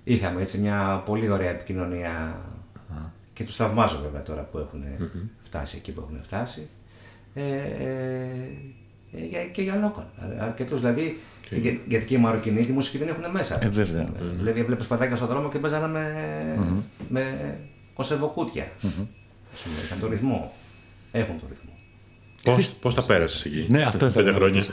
είχαμε 0.04 0.40
έτσι 0.40 0.58
μια 0.58 1.02
πολύ 1.06 1.28
ωραία 1.28 1.50
επικοινωνία 1.50 2.40
και 3.32 3.44
τους 3.44 3.56
θαυμάζω 3.56 4.00
βέβαια 4.02 4.22
τώρα 4.22 4.42
που 4.42 4.58
έχουν 4.58 4.82
φτάσει 5.44 5.76
εκεί 5.76 5.92
που 5.92 6.00
έχουν 6.00 6.18
φτάσει. 6.22 6.68
Ε, 7.34 7.42
ε, 7.42 8.26
ε, 9.12 9.24
για- 9.24 9.46
και 9.46 9.62
για 9.62 9.92
local. 9.94 10.24
Αρκετούς 10.40 10.80
δηλαδή, 10.80 11.18
για- 11.50 11.78
γιατί 11.88 12.04
και 12.06 12.14
οι 12.14 12.18
Μαροκινοί 12.18 12.64
τη 12.64 12.72
μουσική 12.72 12.98
δεν 12.98 13.08
έχουν 13.08 13.30
μέσα. 13.30 13.58
Ε, 13.64 13.68
βέβαια. 13.68 14.02
Ε, 14.02 14.08
Δηλαδή 14.36 14.60
έβλεπες 14.60 14.86
παιδάκια 14.86 15.16
στον 15.16 15.28
δρόμο 15.28 15.48
και 15.48 15.58
παίζανε 15.58 15.86
με, 15.88 16.14
με 17.08 17.54
κονσερβοκούτια. 17.94 18.64
Ας 19.54 19.60
πούμε, 19.62 19.76
είχαν 19.84 20.00
το 20.00 20.06
ρυθμό. 20.08 20.52
Έχουν 21.12 21.40
το 21.40 21.46
ρυθμό. 21.48 21.65
Πώς, 22.54 22.70
πώς 22.70 22.94
τα 22.94 23.02
πέρασες 23.02 23.44
εκεί, 23.44 23.66
Ναι, 23.68 23.82
αυτό 23.82 24.06
ήθελα 24.06 24.24
πέντε 24.24 24.30
να 24.30 24.36
χρόνια. 24.36 24.64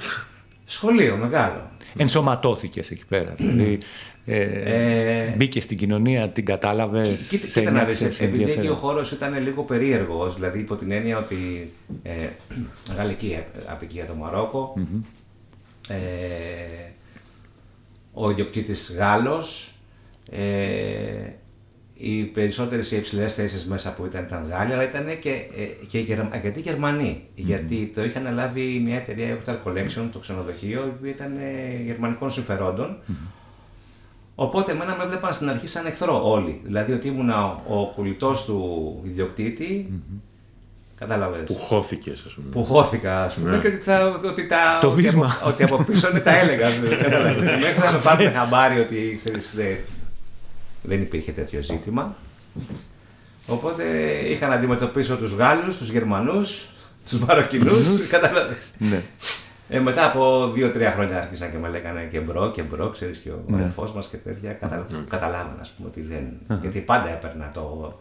Σχολείο 0.65 1.17
μεγάλο. 1.17 1.71
Ενσωματώθηκες 1.97 2.91
εκεί 2.91 3.05
πέρα. 3.05 3.33
Δηλαδή, 3.37 3.79
ε, 4.25 4.41
Ε, 5.25 5.33
μπήκες 5.37 5.63
στην 5.63 5.77
κοινωνία, 5.77 6.29
την 6.29 6.45
κατάλαβες. 6.45 7.27
Κοίτα, 7.29 7.47
κοίτα 7.59 7.71
να 7.71 7.83
δεις, 7.83 8.19
επειδή 8.19 8.51
εκεί 8.51 8.67
ο 8.67 8.75
χώρος 8.75 9.11
ήταν 9.11 9.43
λίγο 9.43 9.63
περίεργος, 9.63 10.35
δηλαδή 10.35 10.59
υπό 10.59 10.75
την 10.75 10.91
έννοια 10.91 11.17
ότι 11.17 11.73
ε, 12.03 12.11
γαλλική 12.95 13.37
ε, 13.39 13.59
απικία 13.65 14.05
το 14.05 14.13
μαροκο 14.13 14.73
ε, 15.87 15.95
ο 18.13 18.29
ιδιοκτήτης 18.29 18.95
Γάλλος, 18.97 19.75
ε, 20.31 20.41
οι 22.05 22.23
περισσότερες 22.23 22.91
οι 22.91 22.95
υψηλές 22.97 23.33
θέσεις 23.33 23.65
μέσα 23.65 23.93
που 23.93 24.05
ήταν 24.05 24.23
ήταν 24.23 24.45
Γάλλοι, 24.49 24.73
αλλά 24.73 24.83
ήταν 24.83 25.19
και, 25.19 25.29
ε, 25.29 25.85
και 25.87 25.99
Γερμα- 25.99 26.29
αρκετοί 26.33 26.59
Γερμανοί, 26.59 27.21
γιατί 27.35 27.91
το 27.95 28.03
είχαν 28.03 28.33
λάβει 28.33 28.81
μια 28.85 28.95
εταιρεία 28.95 29.27
η 29.27 29.37
Hotel 29.45 29.51
Collection, 29.65 30.09
το 30.13 30.19
ξενοδοχείο, 30.19 30.79
η 30.85 30.91
οποία 30.97 31.09
ήταν 31.09 31.37
ε, 31.37 31.83
γερμανικών 31.83 32.31
συμφερόντων. 32.31 32.97
Οπότε 34.35 34.71
εμένα 34.71 34.95
με 34.97 35.03
έβλεπαν 35.03 35.33
στην 35.33 35.49
αρχή 35.49 35.67
σαν 35.67 35.85
εχθρό 35.85 36.31
όλοι. 36.31 36.61
Δηλαδή 36.63 36.93
ότι 36.93 37.07
ήμουνα 37.07 37.45
ο, 37.45 37.79
ο 37.79 37.91
κολλητός 37.95 38.45
του 38.45 38.99
ιδιοκτήτη, 39.05 39.91
κατάλαβες, 40.99 41.43
Που 41.45 41.55
χώθηκες, 41.55 42.23
ας 42.27 42.33
πούμε. 42.33 42.47
που 42.51 42.63
χώθηκα, 42.63 43.23
ας 43.23 43.33
πούμε, 43.33 43.49
Ναι. 43.51 43.57
και 43.57 43.67
ότι, 43.67 43.77
θα, 43.77 44.19
ότι, 44.25 44.47
τα, 44.47 44.57
Το 44.81 44.87
ότι, 44.87 45.01
βίσμα. 45.01 45.37
από, 45.41 45.49
ότι 45.49 45.63
από 45.63 45.83
πίσω 45.83 46.09
είναι 46.09 46.19
τα 46.19 46.37
έλεγα. 46.39 46.67
κατάλαβες. 47.03 47.43
Μέχρι 47.43 47.79
να 47.83 47.91
με 47.91 47.99
πάρουν 48.03 48.33
χαμπάρι 48.33 48.79
ότι 48.79 49.15
ξέρεις, 49.17 49.53
δεν, 50.83 50.97
δεν 50.97 51.01
υπήρχε 51.01 51.31
τέτοιο 51.31 51.61
ζήτημα. 51.61 52.15
Οπότε 53.47 53.83
είχα 54.27 54.47
να 54.47 54.55
αντιμετωπίσω 54.55 55.17
τους 55.17 55.33
Γάλλους, 55.33 55.77
τους 55.77 55.89
Γερμανούς, 55.91 56.69
τους 57.09 57.19
Μαροκινούς, 57.19 58.07
κατάλαβες. 58.07 58.57
Ναι. 58.77 59.03
Ε, 59.69 59.79
μετά 59.79 60.05
από 60.05 60.51
δύο-τρία 60.53 60.91
χρόνια 60.91 61.17
άρχισαν 61.21 61.51
και 61.51 61.57
με 61.57 61.69
λέγανε 61.69 62.07
και 62.11 62.19
bro 62.19 62.51
και 62.51 62.61
bro, 62.61 62.89
ξέρεις 62.89 63.17
και 63.17 63.29
ο 63.29 63.43
Ναι. 63.47 63.55
αδερφός 63.57 63.93
μας 63.93 64.07
και 64.07 64.17
τέτοια. 64.17 64.53
Κατα... 64.53 64.87
Καταλάβανα, 65.09 65.57
ας 65.61 65.69
πούμε, 65.71 65.87
ότι 65.89 66.01
δεν... 66.01 66.57
Γιατί 66.61 66.79
πάντα 66.79 67.09
έπαιρνα 67.09 67.51
το, 67.53 67.99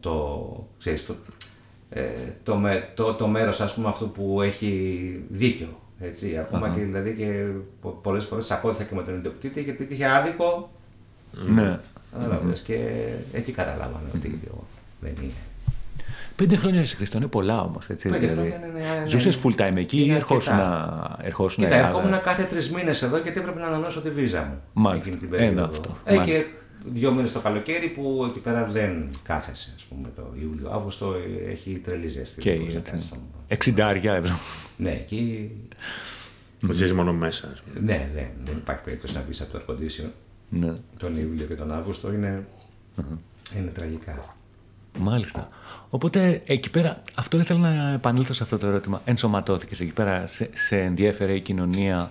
το, 0.00 0.68
ξέρεις, 0.78 1.06
το, 1.06 1.14
ε, 1.90 2.10
το, 2.42 2.56
με, 2.56 2.88
το, 2.94 3.14
το 3.14 3.26
μέρος, 3.26 3.60
ας 3.60 3.74
πούμε, 3.74 3.88
αυτού 3.88 4.10
που 4.10 4.42
έχει 4.42 5.24
δίκιο. 5.28 5.68
Έτσι, 6.00 6.38
ακόμα 6.38 6.68
και 6.68 6.80
δηλαδή 6.80 7.14
και 7.14 7.44
πο- 7.80 7.98
πολλές 8.02 8.24
φορές 8.24 8.44
τσακώθηκα 8.44 8.84
και 8.84 8.94
με 8.94 9.02
τον 9.02 9.14
ιδιοκτήτη 9.16 9.62
γιατί 9.62 9.86
είχε 9.90 10.06
άδικο. 10.06 10.70
Ναι. 11.48 11.78
Καταλάβες, 12.12 12.60
και 12.60 12.78
εκεί 13.32 13.52
καταλάβανε 13.52 14.08
ότι 14.14 14.40
δεν 15.00 15.12
είναι. 15.22 15.32
Πέντε 16.36 16.56
χρόνια 16.56 16.80
ρε 16.80 16.86
Χριστό 16.86 17.16
είναι 17.16 17.26
πολλά 17.26 17.60
όμως. 17.60 17.86
Πέντε 17.86 18.08
χρόνια 18.28 18.44
είναι, 18.44 18.70
ναι, 18.74 19.00
ναι. 19.00 19.08
Ζούσες 19.10 19.38
full 19.42 19.54
time 19.60 19.76
εκεί 19.76 19.96
ή 19.98 20.02
Είναι 20.06 20.14
ερχόσουν 20.16 20.52
αρκετά. 20.52 21.16
ερχόσουν 21.22 21.64
Κοίτα, 21.64 21.76
Ελλάδα; 21.76 21.96
ερχόμουν 21.98 22.22
κάθε 22.22 22.42
τρεις 22.42 22.70
μήνες 22.70 23.02
εδώ 23.02 23.16
γιατί 23.18 23.38
έπρεπε 23.40 23.60
να 23.60 23.66
ανανεώσω 23.66 24.00
τη 24.00 24.10
βίζα 24.10 24.42
μου. 24.42 24.60
Μάλιστα. 24.72 25.06
εκείνη 25.12 25.20
την 25.20 25.30
περίοδο. 25.30 25.52
Ένα 25.52 25.64
αυτό. 25.68 25.96
Ε, 26.04 26.14
Μάλιστα. 26.16 26.38
και 26.40 26.46
δύο 26.92 27.12
μήνες 27.14 27.32
το 27.32 27.40
καλοκαίρι 27.40 27.88
που 27.88 28.26
εκεί 28.30 28.38
πέρα 28.38 28.64
δεν 28.64 29.08
κάθεσαι. 29.22 29.74
Α 29.80 29.94
πούμε 29.94 30.08
το 30.16 30.22
Ιούλιο-Αύγουστο 30.42 31.14
έχει 31.50 31.78
τρελή 31.84 32.08
ζέστη. 32.08 32.40
Και 32.40 32.50
Δεν 32.50 32.58
μπορείς 32.58 32.72
να 32.74 32.78
έτσι. 32.78 32.92
κάνεις 32.92 33.08
το- 33.08 33.16
Εξιντάρια 33.48 34.14
ευρώ. 34.14 34.38
Ναι, 34.76 34.90
εκεί. 34.90 35.50
Ζεις 36.70 36.92
μόνο 36.92 37.12
μέσα, 37.12 37.50
ας 37.52 37.60
πούμε. 37.60 37.92
Ναι, 37.92 38.08
ναι, 38.14 38.30
δεν 38.44 38.56
υπάρχει 38.56 38.82
περίπτωση 38.82 39.14
να 39.14 39.24
μπει 39.28 39.36
από 39.42 39.52
το 39.52 39.60
air 39.66 39.70
condition 39.70 40.08
ναι. 40.48 40.74
τον 40.98 41.16
Ιούλιο 41.16 41.46
και 41.46 41.54
τον 41.54 41.72
Αύγουστο. 41.72 42.12
Είναι, 42.12 42.46
είναι 43.56 43.70
τραγικά. 43.70 44.36
Μάλιστα. 44.98 45.46
Οπότε 45.90 46.42
εκεί 46.46 46.70
πέρα, 46.70 47.02
αυτό 47.14 47.38
ήθελα 47.38 47.58
να 47.58 47.92
επανέλθω 47.92 48.32
σε 48.32 48.42
αυτό 48.42 48.58
το 48.58 48.66
ερώτημα. 48.66 49.00
Ενσωματώθηκες 49.04 49.80
εκεί 49.80 49.92
πέρα, 49.92 50.26
σε, 50.26 50.50
σε 50.52 50.80
ενδιέφερε 50.80 51.34
η 51.34 51.40
κοινωνία 51.40 52.10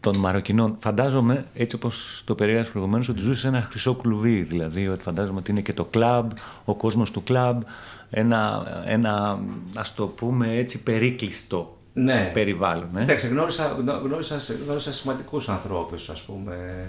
των 0.00 0.16
Μαροκινών. 0.16 0.76
Φαντάζομαι, 0.78 1.46
έτσι 1.54 1.76
όπως 1.76 2.22
το 2.24 2.34
περιέγραψες 2.34 2.72
προηγουμένως, 2.72 3.08
ότι 3.08 3.20
ζούσες 3.20 3.40
σε 3.40 3.48
ένα 3.48 3.62
χρυσό 3.62 3.94
κλουβί. 3.94 4.42
Δηλαδή, 4.42 4.88
ότι 4.88 5.02
φαντάζομαι 5.02 5.38
ότι 5.38 5.50
είναι 5.50 5.60
και 5.60 5.72
το 5.72 5.84
κλαμπ, 5.84 6.30
ο 6.64 6.74
κόσμος 6.74 7.10
του 7.10 7.22
κλαμπ, 7.22 7.62
ένα, 8.10 8.62
ένα 8.86 9.40
ας 9.74 9.94
το 9.94 10.06
πούμε 10.06 10.56
έτσι, 10.56 10.82
περίκλειστο 10.82 11.76
Ναι. 11.96 12.30
περιβάλλον. 12.34 12.96
Ε; 12.96 13.00
Κοίταξε, 13.00 13.26
γνώρισα, 13.28 13.66
γνώ- 13.66 14.02
γνώρισα, 14.04 14.36
γνώρισα 14.64 14.92
σημαντικούς 14.92 15.48
ανθρώπους, 15.48 16.10
ας 16.10 16.22
πούμε. 16.22 16.86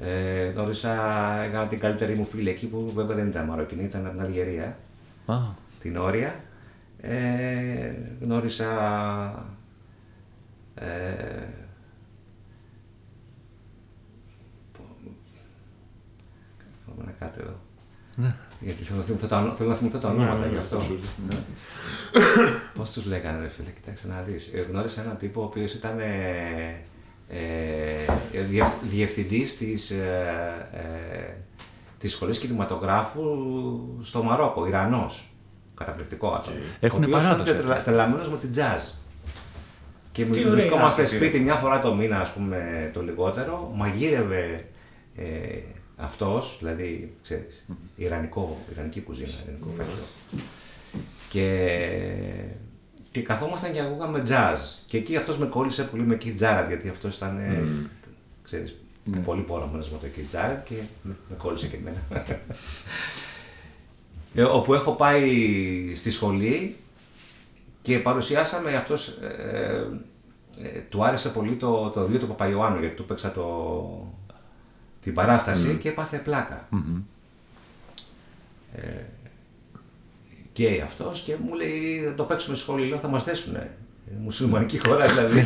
Ε, 0.00 0.44
γνώρισα, 0.50 0.92
έκανα 1.40 1.66
την 1.66 1.78
καλύτερη 1.78 2.14
μου 2.14 2.24
φίλη 2.26 2.48
εκεί 2.50 2.66
που 2.66 2.92
βέβαια 2.94 3.16
δεν 3.16 3.26
ήταν 3.28 3.46
Μαροκινή, 3.46 3.82
ήταν 3.84 4.06
από 4.06 4.10
την 4.16 4.24
Αλγερία, 4.24 4.78
Α, 5.26 5.36
την 5.80 5.96
Όρια. 5.96 6.34
Ε, 7.00 7.92
γνώρισα 8.20 8.68
ε, 10.74 10.84
Πάμε 16.86 17.04
να 17.04 17.10
κάτω 17.18 17.40
εδώ. 17.42 17.58
Ναι. 18.20 18.34
Γιατί 18.60 18.82
θέλω 18.84 18.98
να 18.98 19.04
θυμηθώ 19.04 19.26
τα, 19.26 19.38
ονο- 19.38 19.54
θέλω 19.54 19.68
να 19.70 19.74
θυμηθώ 19.76 19.98
τα 19.98 20.08
ονόματα 20.08 20.46
γι' 20.46 20.56
αυτό. 20.56 20.82
Πώς 22.74 22.90
τους 22.90 23.04
λέγανε, 23.04 23.38
ρε 23.40 23.48
φίλε, 23.48 23.70
κοιτάξτε 23.70 24.08
να 24.08 24.22
δεις. 24.26 24.50
Γνώρισα 24.70 25.00
έναν 25.02 25.16
τύπο 25.18 25.40
ο 25.40 25.44
οποίος 25.44 25.72
ήταν 25.74 25.98
ε, 25.98 26.04
ε, 27.28 28.42
διε- 28.48 28.72
διευθυντής 28.82 29.56
της, 29.56 29.90
ε, 29.90 30.66
ε, 30.72 31.32
της 31.98 32.12
σχολής 32.12 32.38
κινηματογράφου 32.38 33.22
στο 34.02 34.22
Μαρόκο, 34.22 34.66
Ιρανός. 34.66 35.30
Καταπληκτικό 35.74 36.28
αυτό. 36.28 36.50
Έχουνε 36.80 37.04
ο 37.04 37.08
οποίος 37.08 37.22
παράδοση 37.24 37.52
ήταν 37.56 37.70
αυτοί. 37.70 37.84
τρελαμένος 37.84 38.30
με 38.30 38.36
την 38.38 38.50
jazz. 38.54 38.92
Και 40.12 40.22
Τι 40.24 40.30
μι- 40.30 40.38
ωραία 40.38 40.50
βρισκόμαστε 40.50 41.02
άνθρωποι, 41.02 41.24
σπίτι 41.26 41.44
μια 41.44 41.54
φορά 41.54 41.80
το 41.80 41.94
μήνα, 41.94 42.20
ας 42.20 42.30
πούμε, 42.32 42.90
το 42.94 43.02
λιγότερο. 43.02 43.72
Μαγείρευε 43.76 44.60
ε, 45.16 45.24
αυτός, 45.98 46.56
δηλαδή, 46.58 47.16
ξέρεις, 47.22 47.64
ιρανικό, 47.96 48.58
ιρανική 48.72 49.00
κουζίνα, 49.00 49.32
ιρανικό 49.42 49.68
φαγητό. 49.76 50.02
Και, 51.28 51.88
και 53.10 53.22
καθόμασταν 53.22 53.72
και 53.72 53.80
ακούγαμε 53.80 54.22
jazz. 54.28 54.58
Και 54.86 54.96
εκεί 54.96 55.16
αυτός 55.16 55.38
με 55.38 55.46
κόλλησε 55.46 55.84
πολύ 55.84 56.02
με 56.02 56.18
Keith 56.22 56.40
Jarrett, 56.40 56.66
γιατί 56.68 56.88
αυτός 56.88 57.16
ήταν, 57.16 57.38
ε, 57.38 57.64
ξέρεις, 58.42 58.76
πολύ 59.24 59.42
πόραμενος 59.42 59.90
με 59.90 59.98
το 59.98 60.06
Keith 60.16 60.36
Jarrett 60.36 60.62
και 60.64 60.74
με, 61.02 61.16
με 61.28 61.36
κόλλησε 61.36 61.66
και 61.66 61.76
εμένα. 61.76 62.26
Ε, 64.34 64.42
όπου 64.42 64.74
έχω 64.74 64.92
πάει 64.92 65.94
στη 65.96 66.10
σχολή 66.10 66.76
και 67.82 67.98
παρουσιάσαμε 67.98 68.76
αυτός, 68.76 69.08
ε, 69.08 69.86
ε, 70.62 70.80
του 70.88 71.04
άρεσε 71.04 71.28
πολύ 71.28 71.54
το, 71.54 71.90
το 71.90 72.06
βίο 72.06 72.18
του 72.18 72.26
Παπαϊωάννου 72.26 72.80
γιατί 72.80 72.94
του 72.94 73.04
παίξα 73.04 73.32
το, 73.32 73.44
τη 73.90 74.17
την 75.02 75.14
παράσταση 75.14 75.76
και 75.80 75.88
έπαθε 75.88 76.16
πλάκα. 76.16 76.68
Ε, 78.74 78.80
γκέι 80.52 80.80
αυτός 80.80 81.20
και 81.20 81.34
μου 81.44 81.54
λέει 81.54 82.02
θα 82.06 82.14
το 82.14 82.24
παίξουμε 82.24 82.56
σχολείο, 82.56 82.86
λέω 82.86 82.98
θα 82.98 83.08
μας 83.08 83.24
δέσουνε. 83.24 83.70
Ε, 84.10 84.14
Μουσουλμανική 84.22 84.80
χώρα 84.86 85.06
δηλαδή. 85.06 85.38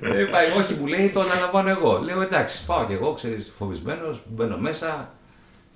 ε, 0.00 0.24
πάει, 0.24 0.50
όχι, 0.58 0.74
μου 0.80 0.86
λέει, 0.86 1.10
το 1.10 1.20
αναλαμβάνω 1.20 1.68
εγώ. 1.68 1.98
Λέω 1.98 2.20
εντάξει, 2.20 2.64
πάω 2.66 2.86
κι 2.86 2.92
εγώ, 2.92 3.12
ξέρεις, 3.12 3.52
φοβισμένος, 3.58 4.22
μπαίνω 4.28 4.58
μέσα, 4.58 5.14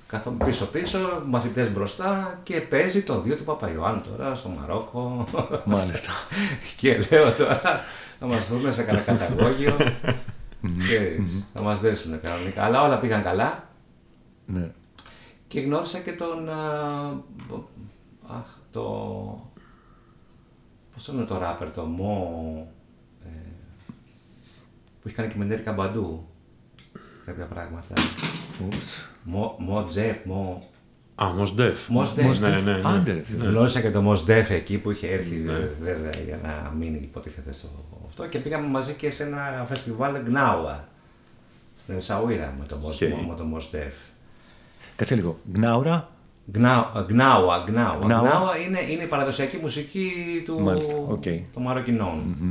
καθόμαι 0.07 0.45
πίσω-πίσω, 0.45 1.23
μαθητές 1.27 1.73
μπροστά 1.73 2.41
και 2.43 2.61
παίζει 2.61 3.03
το 3.03 3.21
δύο 3.21 3.37
του 3.37 3.45
Παπαϊωάννου 3.45 4.03
τώρα 4.11 4.35
στο 4.35 4.49
Μαρόκο. 4.49 5.27
Μάλιστα. 5.65 6.13
και 6.81 6.99
λέω 7.11 7.33
τώρα 7.33 7.85
θα 8.19 8.27
μας 8.27 8.49
δούμε 8.49 8.73
σε 8.73 8.83
κανένα 8.83 9.05
καταγόγιο. 9.05 9.77
Ξέρεις, 10.79 11.45
θα 11.53 11.63
μας 11.63 11.81
δέσουν 11.81 12.21
κανονικά. 12.21 12.65
Αλλά 12.65 12.83
όλα 12.83 12.99
πήγαν 12.99 13.23
καλά. 13.23 13.69
Ναι. 14.47 14.71
Και 15.49 15.61
γνώρισα 15.61 15.99
και 16.01 16.13
τον. 16.13 16.49
α, 16.49 17.09
Αχ, 18.29 18.49
το. 18.73 18.83
Πώς 20.95 21.05
το 21.05 21.13
είναι 21.13 21.25
το 21.25 21.39
ράπερ, 21.39 21.71
το 21.71 21.83
Μο. 21.83 22.73
ε, 23.25 23.29
που 25.01 25.09
έχει 25.09 25.17
κάνει 25.17 25.29
και 25.29 25.39
με 25.39 25.45
Νέρη 25.45 25.63
Καμπαντού. 25.63 26.27
Κάποια 27.25 27.47
πράγματα. 27.47 27.95
Ούψ. 28.65 29.11
Μο, 29.25 29.57
Μο 29.59 29.85
Τζεφ, 29.85 30.25
Μο. 30.25 30.69
Α, 31.15 31.27
Μος 31.27 31.55
Ντεφ. 31.55 31.89
Mos 31.89 32.03
Def. 32.03 32.39
Ναι, 32.41 32.49
ναι, 32.49 32.61
ναι. 32.61 32.81
Άντε, 32.85 33.13
ρε, 33.13 33.23
φίλε. 33.25 33.45
Γνώρισα 33.45 33.81
και 33.81 33.91
το 33.91 34.01
Μος 34.01 34.25
Ντεφ 34.25 34.51
εκεί 34.51 34.79
που 34.79 34.91
είχε 34.91 35.09
έρθει 35.09 35.45
βέβαια 35.83 36.11
για 36.27 36.39
να 36.43 36.73
μείνει 36.79 36.99
υποτίθεται 37.03 37.53
στο 37.53 37.69
αυτό 38.07 38.27
και 38.27 38.39
πήγαμε 38.39 38.67
μαζί 38.67 38.93
και 38.93 39.11
σε 39.11 39.23
ένα 39.23 39.67
φεστιβάλ 39.69 40.23
Γκνάουα 40.23 40.89
στην 41.77 41.97
Εσαουίρα 41.97 42.55
με 42.59 42.67
το 42.67 42.79
Mos, 42.85 42.91
Οκ. 42.91 43.29
με 43.29 43.35
το 43.37 43.45
Mos 43.55 43.77
Def. 43.77 43.93
Κάτσε 44.97 45.15
λίγο. 45.15 45.39
Γκνάουα. 45.55 46.09
Γκνάουα, 46.51 47.05
Γκνάουα, 47.07 47.65
Γκνάουα. 47.67 47.97
Γκνάουα. 48.05 48.29
Γκνάουα 48.29 48.57
είναι, 48.59 48.81
είναι 48.81 49.03
η 49.03 49.07
παραδοσιακή 49.07 49.57
μουσική 49.57 50.13
του, 50.45 50.61
Μάλιστα, 50.61 50.95
οκ. 50.97 51.23
των 51.53 51.63
Μαροκινών. 51.63 52.49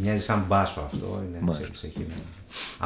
Μοιάζει 0.00 0.22
σαν 0.22 0.44
μπάσο 0.48 0.80
αυτό, 0.80 1.22
είναι 1.28 1.38
Μάλιστα. 1.40 1.74
ξέρεις, 1.74 1.96
έχει 1.96 2.06
ένα 2.10 2.20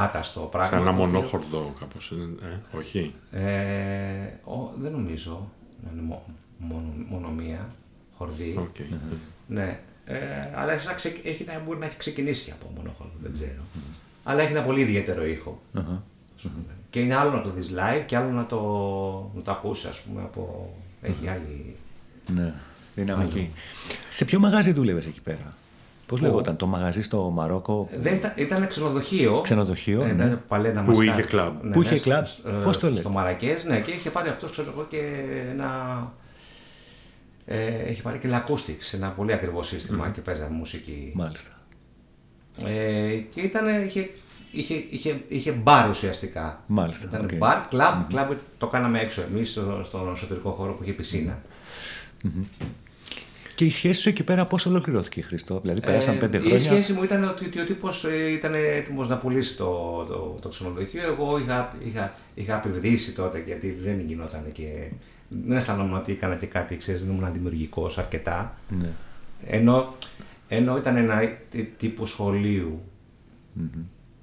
άταστο 0.05 0.41
πράγμα. 0.41 0.69
Σαν 0.69 0.79
ένα 0.81 0.91
το 0.91 1.03
οποίο- 1.03 1.07
μονόχορδο 1.13 1.75
κάπως. 1.81 2.13
Ε, 2.43 2.77
όχι. 2.79 3.15
Ε, 3.31 3.43
ο, 4.45 4.73
δεν 4.81 4.93
νομίζω 4.93 5.51
να 5.85 5.91
είναι 5.93 6.03
μο- 6.03 6.27
μόνο, 6.59 6.87
μόνο 7.09 7.29
μία 7.29 7.69
χορδή. 8.17 8.55
Οκ. 8.59 8.77
Ναι. 9.47 9.81
Ε, 10.05 10.17
αλλά 10.55 10.75
ίσως 10.75 10.87
να 10.87 10.93
ξε- 10.93 11.27
έχει, 11.27 11.45
να, 11.45 11.59
μπορεί 11.67 11.79
να 11.79 11.87
έχει 11.87 11.97
ξεκινήσει 11.97 12.51
από 12.61 12.73
μονόχορδο, 12.77 13.13
δεν 13.23 13.33
ξέρω. 13.35 13.63
Αλλά 14.25 14.43
έχει 14.43 14.53
ένα 14.53 14.63
πολύ 14.63 14.81
ιδιαίτερο 14.81 15.27
ήχο. 15.27 15.61
Αχα. 16.99 17.01
ας 17.01 17.01
πούμε. 17.01 17.01
Και 17.01 17.01
είναι 17.01 17.15
άλλο 17.15 17.31
να 17.31 17.43
το 17.43 17.51
δεις 17.51 17.71
live 17.75 18.03
και 18.07 18.17
άλλο 18.17 18.31
να 18.31 18.47
το, 18.47 18.61
να 19.35 19.43
το 19.43 19.51
ακούσεις, 19.51 19.85
ας 19.85 19.99
πούμε, 20.01 20.21
από... 20.23 20.75
Έχει 21.03 21.29
άλλη... 21.29 21.77
Ναι. 22.35 22.55
Δυναμική. 22.95 23.53
Σε 24.11 24.25
ποιο 24.25 24.39
μαγάζι 24.39 24.73
δούλευες 24.73 25.07
εκεί 25.07 25.21
πέρα; 25.21 25.55
Πώς 26.07 26.21
λεγόταν 26.21 26.57
το 26.57 26.67
μαγαζί 26.67 27.03
στο 27.03 27.31
Μαρόκο; 27.31 27.89
Δεν 28.01 28.15
ήταν, 28.15 28.33
ήταν 28.37 28.69
ξενοδοχείο. 28.69 29.41
Ξενοδοχείο, 29.41 30.03
Ε, 30.03 30.07
ναι. 30.07 30.13
Ήταν 30.13 30.43
παλένα 30.49 30.83
Που 30.83 30.91
Μασκάτ. 30.91 31.19
είχε 31.19 31.23
κλαμπ. 31.27 31.55
Που 31.73 31.83
είχε 31.83 31.97
στο- 31.97 32.09
κλαμπ; 32.11 32.25
στο- 32.25 32.51
Πώς 32.51 32.63
το 32.65 32.73
στο- 32.73 32.89
λέτε; 32.89 33.01
Στο 33.01 33.11
Μαρακές, 33.11 33.65
ναι, 33.65 33.81
και 33.81 33.91
είχε 33.91 34.11
πάρει 34.11 34.29
αυτός, 34.29 34.51
ξέρω 34.51 34.71
εγώ, 34.75 34.87
και 34.91 34.99
ένα... 35.51 35.71
Ε, 37.47 37.67
έχει 37.67 38.03
πάρει 38.03 38.19
και 38.19 38.29
L-Acoustics, 38.33 38.95
ένα 38.95 39.09
πολύ 39.11 39.33
ακριβό 39.33 39.63
σύστημα 39.63 40.09
και 40.11 40.21
παίζαμε 40.21 40.57
μουσική. 40.57 41.11
Μάλιστα. 41.15 41.51
Ε, 42.67 43.17
και 43.17 43.41
ήταν, 43.41 43.85
είχε, 43.85 44.11
είχε, 44.53 44.85
είχε, 44.91 45.21
είχε 45.29 45.53
μπαρ 45.53 45.89
ουσιαστικά. 45.89 46.63
Μάλιστα, 46.67 47.07
Ήταν 47.09 47.25
οκ. 47.25 47.35
μπαρ, 47.37 47.69
κλαμπ, 47.69 48.09
κλαμπ 48.09 48.31
το 48.59 48.67
κάναμε 48.67 49.01
έξω 49.01 49.23
εμείς 49.23 49.51
στο, 49.51 49.81
στον 49.85 50.13
εσωτερικό 50.13 50.51
χώρο 50.51 50.73
που 50.73 50.83
είχε 50.83 50.93
πισίνα. 50.93 51.43
Και 53.55 53.65
η 53.65 53.71
σχέση 53.71 54.01
σου 54.01 54.09
εκεί 54.09 54.23
πέρα 54.23 54.47
πώς 54.47 54.67
ολοκληρώθηκε, 54.67 55.23
Χριστό. 55.23 55.61
Δηλαδή, 55.61 55.81
πέρασαν 55.81 56.15
Ε, 56.15 56.19
πέντε 56.19 56.37
Η 56.37 56.41
χρόνια; 56.41 56.59
σχέση 56.59 56.93
μου 56.93 57.03
ήταν 57.03 57.25
ότι, 57.25 57.45
ότι 57.47 57.61
ο 57.61 57.65
τύπος 57.65 58.05
ήταν 58.33 58.55
έτοιμος 58.55 59.09
να 59.09 59.17
πουλήσει 59.19 59.57
το, 59.57 59.65
το, 60.09 60.39
το 60.43 60.49
ξενοδοχείο. 60.49 61.03
Εγώ 61.03 61.39
είχα, 61.39 61.77
είχα, 61.87 62.15
είχα 62.35 62.57
απηυδήσει 62.57 63.13
τότε 63.15 63.43
γιατί 63.47 63.79
δεν 63.83 64.01
γινόταν 64.07 64.43
και. 64.53 64.65
Δεν 65.47 65.57
αισθανόμουν 65.57 65.97
ότι 65.97 66.13
έκανα 66.13 66.37
και 66.37 66.47
κάτι, 66.47 66.77
ξέρεις, 66.77 67.05
δεν 67.07 67.15
ήμουν 67.17 67.33
δημιουργικό 67.33 67.91
αρκετά. 67.97 68.57
Ναι. 68.81 68.89
Ενώ, 69.47 69.95
ενώ 70.49 70.77
ήταν 70.77 70.97
ένα 70.97 71.21
τύ- 71.51 71.79
τύπου 71.79 72.07
σχολείου 72.07 72.83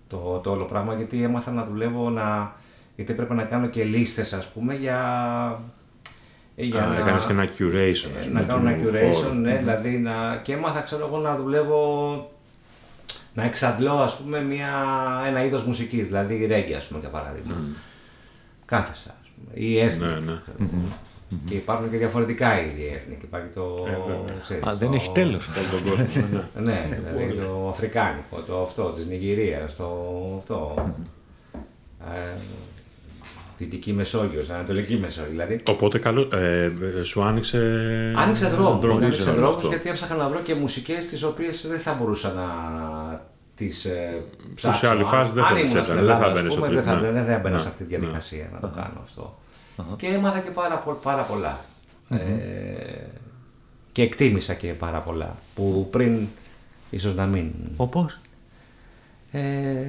το, 0.10 0.40
το 0.44 0.52
όλο 0.52 0.64
πράγμα, 0.64 0.96
γιατί 0.96 1.24
έμαθα 1.24 1.52
να 1.52 1.64
δουλεύω, 1.64 2.10
να, 2.10 2.56
γιατί 2.96 3.12
έπρεπε 3.12 3.34
να 3.34 3.44
κάνω 3.44 3.68
και 3.68 3.84
λίστες, 3.84 4.34
ας 4.34 4.48
πούμε, 4.48 4.76
για... 4.76 5.00
για 6.56 6.84
Α, 6.84 6.98
έκανες 6.98 7.26
και 7.26 7.32
ένα 7.32 7.46
curation. 7.46 8.10
ας 8.20 8.26
ε, 8.26 8.28
πούμε, 8.28 8.40
να 8.40 8.42
κάνω 8.42 8.70
ένα 8.70 8.78
του 8.78 8.90
curation, 8.90 9.14
χώρου. 9.14 9.34
ναι, 9.34 9.58
δηλαδή 9.58 9.90
να... 9.98 10.40
και 10.44 10.54
έμαθα, 10.54 10.82
ξέρω 10.82 11.06
εγώ, 11.06 11.18
να 11.18 11.36
δουλεύω, 11.36 12.32
να 13.34 13.44
εξαντλώ, 13.44 13.94
ας 13.94 14.18
πούμε, 14.18 14.42
μια, 14.42 14.68
ένα 15.28 15.44
είδος 15.44 15.64
μουσικής, 15.64 16.06
δηλαδή 16.06 16.46
ρέγγι, 16.46 16.74
ας 16.74 16.88
πούμε, 16.88 17.00
για 17.00 17.10
παράδειγμα. 17.10 17.56
Κάθεσα, 18.66 19.16
ας 19.22 19.30
πούμε, 19.36 19.66
ή 19.66 19.80
έθνη. 19.80 20.08
Ναι, 20.08 20.20
ναι. 20.20 20.40
Και 21.48 21.54
υπάρχουν 21.56 21.90
και 21.90 21.98
διαφορετικά 21.98 22.62
είδη 22.62 22.92
έθνη. 22.96 23.16
Και 23.20 23.26
υπάρχει 23.26 23.48
το. 23.56 23.88
ξέρεις, 24.44 24.64
Α, 24.64 24.76
δεν 24.76 24.90
το- 24.90 24.96
έχει 24.96 25.12
τέλος. 25.12 25.48
Όλο 25.48 25.80
τον 25.82 25.90
κόσμο. 25.90 26.06
ναι, 26.56 26.62
ναι. 26.62 26.72
Ναι, 26.72 27.00
δηλαδή 27.14 27.34
το 27.46 27.70
Αφρικάνικο, 27.70 28.38
το 28.48 28.62
αυτό 28.62 28.84
της 28.84 29.06
Νιγηρίας, 29.08 29.76
το 29.76 29.86
αυτό. 30.40 30.94
Ε, 32.02 32.38
Δυτική 33.58 33.94
Μεσόγειος, 33.94 34.50
Ανατολική 34.50 34.96
Μεσόγειο. 34.96 35.30
Δηλαδή, 35.32 35.62
Οπότε 35.70 36.00
καλό, 36.00 36.30
ε, 36.34 36.64
ε, 37.00 37.04
σου 37.04 37.24
άνοιξε. 37.24 37.58
άνοιξε 38.18 38.48
δρόμους, 38.48 38.80
δρόμους, 38.82 39.02
άνοιξε 39.04 39.22
όλο 39.30 39.38
δρόμους 39.40 39.56
αυτό. 39.56 39.68
γιατί 39.68 39.90
έψαχνα 39.90 40.16
να 40.16 40.30
βρω 40.30 40.40
και 40.40 40.54
μουσικές 40.56 41.08
τις 41.08 41.24
οποίες 41.24 41.68
δεν 41.68 41.80
θα 41.80 41.94
μπορούσα 41.94 42.34
να 42.34 42.46
τις 43.56 43.86
ε, 43.86 44.24
ψάξω. 44.56 44.80
σε 44.80 44.88
άλλη 44.88 45.00
Αν- 45.00 45.06
φάση 45.06 45.34
δεν 45.34 45.44
αν 45.44 45.50
θα 45.50 45.56
τις 45.62 45.72
ήμουν 45.72 45.84
στην 45.84 45.94
έπαιρνες, 45.98 46.08
δεν 46.08 46.18
θα 46.18 46.26
Ελλάδα, 46.26 46.26
ας 46.26 46.34
μπαίνες 46.34 46.56
πούμε, 46.56 46.66
στο 46.68 46.76
δεν 46.76 46.84
θα, 46.84 46.92
τρίτο, 46.92 47.06
ναι. 47.06 47.12
δεν 47.20 47.26
θα 47.26 47.34
έμπαινα 47.34 47.58
σε 47.58 47.64
Ναι, 47.64 47.70
αυτή 47.72 47.84
τη 47.84 47.92
ναι. 47.92 47.98
διαδικασία 47.98 48.50
να 48.54 48.60
το 48.60 48.68
κάνω 48.76 49.00
αυτό. 49.04 49.40
Και 49.98 50.08
έμαθα 50.08 50.40
και 50.40 50.50
πάρα, 50.52 50.78
πο- 50.78 51.00
πάρα 51.02 51.24
πολλά. 51.24 51.66
Ε, 52.10 52.18
και 53.92 54.02
εκτίμησα 54.02 54.54
και 54.54 54.74
πάρα 54.74 55.02
πολλά 55.02 55.36
που 55.56 55.88
πριν 55.92 56.28
ίσως 56.90 57.16
να 57.16 57.26
μην. 57.26 57.52
Όπω. 57.78 58.10
Ε, 59.32 59.86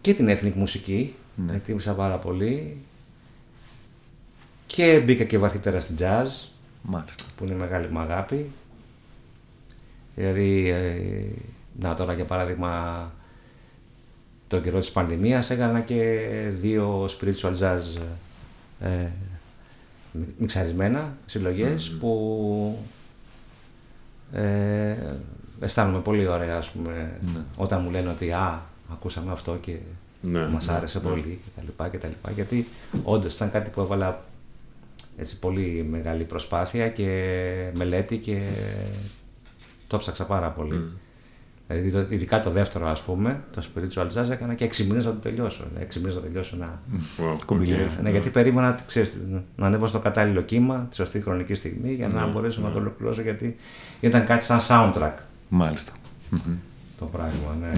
και 0.00 0.14
την 0.14 0.28
ethnic 0.28 0.52
μουσική, 0.54 1.14
Ναι. 1.36 1.52
εκτίμησα 1.54 1.94
πάρα 1.94 2.16
πολύ. 2.16 2.76
Και 4.66 5.02
μπήκα 5.04 5.24
και 5.24 5.38
βαθύτερα 5.38 5.80
στην 5.80 5.96
jazz, 5.98 6.26
Μάλιστα. 6.82 7.24
που 7.36 7.44
είναι 7.44 7.54
μεγάλη 7.54 7.88
μου 7.88 7.98
αγάπη. 7.98 8.50
Δηλαδή, 10.14 10.68
ε, 10.68 11.24
να 11.80 11.94
τώρα 11.94 12.12
για 12.12 12.24
παράδειγμα, 12.24 13.12
τον 14.54 14.62
καιρό 14.62 14.78
της 14.78 14.90
πανδημίας 14.90 15.50
έκανα 15.50 15.80
και 15.80 16.28
δύο 16.60 17.04
spiritual 17.04 17.58
jazz 17.60 18.00
ε, 18.80 18.88
μι- 20.12 20.34
μιξαρισμένα 20.38 21.16
συλλογές 21.26 21.96
που 22.00 22.78
ε, 24.32 24.94
αισθάνομαι 25.60 25.98
πολύ 25.98 26.26
ωραία 26.26 26.56
ας 26.56 26.68
πούμε, 26.70 27.18
όταν 27.56 27.82
μου 27.82 27.90
λένε 27.90 28.08
ότι 28.08 28.32
α, 28.32 28.62
ακούσαμε 28.92 29.32
αυτό 29.32 29.58
και 29.60 29.76
Ναι, 30.20 30.46
μας 30.48 30.66
ναι, 30.66 30.72
άρεσε 30.72 30.98
ναι. 30.98 31.08
πολύ 31.08 31.40
και 31.44 31.50
τα 31.56 31.62
λοιπά 31.64 31.88
και 31.88 31.98
τα 31.98 32.08
λοιπά 32.08 32.30
γιατί 32.30 32.66
όντως 33.04 33.34
ήταν 33.34 33.50
κάτι 33.50 33.70
που 33.70 33.80
έβαλα 33.80 34.24
έτσι 35.16 35.38
πολύ 35.38 35.86
μεγάλη 35.90 36.24
προσπάθεια 36.24 36.88
και 36.88 37.70
μελέτη 37.74 38.16
και 38.16 38.40
το 39.86 39.98
ψάξα 39.98 40.26
πάρα 40.26 40.48
πολύ. 40.50 40.88
Δηλαδή, 41.68 41.90
το- 41.90 42.06
ειδικά 42.14 42.40
το 42.40 42.50
δεύτερο, 42.50 42.88
ας 42.88 43.00
πούμε, 43.02 43.40
το 43.54 43.62
spiritual 43.74 44.06
jazz 44.06 44.30
έκανα 44.30 44.54
και 44.54 44.64
6 44.64 44.84
μήνες 44.86 45.04
να 45.04 45.10
το 45.10 45.18
τελειώσω. 45.18 45.64
6 45.78 45.96
μήνες 45.98 46.14
να 46.14 46.20
το 46.20 46.26
τελειώσω 46.26 46.56
να... 46.56 46.78
Wow, 47.18 47.38
Κοπιλιές. 47.46 47.96
οκ. 47.96 48.02
Ναι, 48.02 48.10
γιατί 48.10 48.30
περίμενα 48.30 48.80
ξέρεις, 48.86 49.16
να 49.56 49.66
ανέβω 49.66 49.86
στο 49.86 49.98
κατάλληλο 49.98 50.40
κύμα, 50.40 50.86
τη 50.90 50.96
σωστή 50.96 51.20
χρονική 51.20 51.54
στιγμή, 51.54 51.92
για 51.92 52.08
να 52.08 52.26
μπορέσω 52.26 52.60
να 52.60 52.70
το 52.70 52.78
ολοκληρώσω, 52.78 53.22
γιατί 53.22 53.56
ήταν 54.00 54.26
κάτι 54.26 54.44
σαν 54.44 54.60
soundtrack 54.68 55.14
Μάλιστα. 55.48 55.92
το 56.98 57.04
πράγμα. 57.04 57.56
Ναι. 57.60 57.72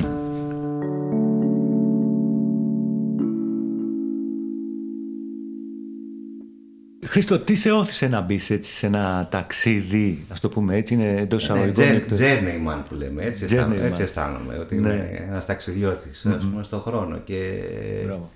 Χρήστο, 7.16 7.38
τι 7.38 7.54
σε 7.54 7.70
όθησε 7.70 8.08
να 8.08 8.20
μπεις 8.20 8.50
έτσι 8.50 8.72
σε 8.72 8.86
ένα 8.86 9.28
ταξίδι, 9.30 10.26
ας 10.28 10.40
το 10.40 10.48
πούμε 10.48 10.76
έτσι, 10.76 10.94
είναι 10.94 11.16
εντός 11.20 11.48
Ναι, 11.48 11.54
εισαγωγικών. 11.54 11.84
jour- 11.84 11.96
εκτός- 11.96 12.18
journeyman 12.20 12.82
που 12.88 12.94
λέμε, 12.94 13.24
έτσι, 13.24 13.44
αισθάνομαι, 13.44 13.76
Journeyman. 13.80 13.84
έτσι 13.84 14.02
αισθάνομαι, 14.02 14.58
ότι 14.58 14.74
Ναι. 14.76 14.88
είμαι 14.92 15.24
ένας 15.28 15.46
ταξιδιώτης, 15.46 16.26
ας 16.26 16.38
πούμε, 16.44 16.62
στον 16.64 16.80
χρόνο. 16.80 17.18
Και, 17.18 17.60
Μπράβο. 18.04 18.30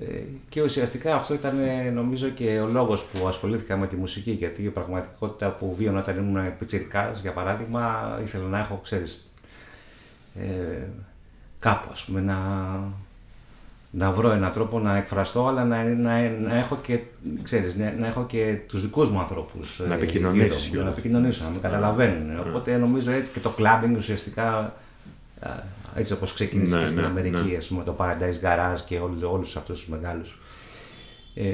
ε, 0.00 0.04
και 0.48 0.62
ουσιαστικά 0.62 1.14
αυτό 1.14 1.34
ήταν 1.34 1.58
ε, 1.86 1.90
νομίζω 1.90 2.28
και 2.28 2.58
ο 2.64 2.66
λόγος 2.68 3.02
που 3.04 3.26
ασχολήθηκα 3.28 3.76
με 3.76 3.86
τη 3.86 3.96
μουσική, 3.96 4.30
γιατί 4.30 4.62
η 4.62 4.68
πραγματικότητα 4.68 5.50
που 5.50 5.74
βίωνα 5.78 5.98
όταν 6.00 6.16
ήμουν 6.16 6.58
πιτσιρικάς, 6.58 7.20
για 7.20 7.32
παράδειγμα, 7.32 8.18
ήθελα 8.24 8.44
να 8.48 8.58
έχω, 8.58 8.80
ξέρεις, 8.84 9.30
ε, 10.40 10.82
κάπου 11.58 11.88
ας 11.92 12.04
πούμε 12.04 12.20
να, 12.20 12.36
να 13.94 14.10
βρω 14.12 14.30
έναν 14.30 14.52
τρόπο 14.52 14.78
να 14.78 14.96
εκφραστώ 14.96 15.46
αλλά 15.46 15.64
να, 15.64 15.84
να, 15.84 16.28
να 16.28 16.54
έχω 16.58 16.78
και 16.82 16.98
ξέρεις, 17.42 17.76
να, 17.76 17.94
να 17.98 18.06
έχω 18.06 18.26
και 18.26 18.58
τους 18.68 18.82
δικούς 18.82 19.10
μου 19.10 19.18
ανθρώπους 19.20 19.80
Να 19.88 19.94
ε, 19.94 19.96
επικοινωνήσεις 19.96 20.40
γύρω 20.48 20.54
μου, 20.56 20.60
να 20.60 20.68
κιόλας. 20.70 20.92
επικοινωνήσω, 20.98 21.44
να 21.44 21.50
με 21.50 21.58
καταλαβαίνουν. 21.60 22.38
Οπότε 22.48 22.76
νομίζω 22.76 23.10
έτσι 23.10 23.30
και 23.30 23.40
το 23.40 23.54
clubbing 23.58 23.96
ουσιαστικά 23.96 24.74
α, 25.40 25.50
έτσι 25.94 26.12
όπως 26.12 26.32
ξεκίνησε 26.34 26.74
Ναι, 26.76 26.82
και 26.82 26.88
στην 26.88 27.00
ναι, 27.00 27.06
Αμερική 27.06 27.50
ναι. 27.50 27.56
ας 27.56 27.66
πούμε, 27.66 27.84
το 27.84 27.94
Paradise 27.98 28.46
Garage 28.46 28.80
και 28.86 28.98
όλου, 28.98 29.18
όλους 29.30 29.56
αυτούς 29.56 29.78
τους 29.78 29.88
μεγάλους. 29.88 30.40
Ε, 31.34 31.44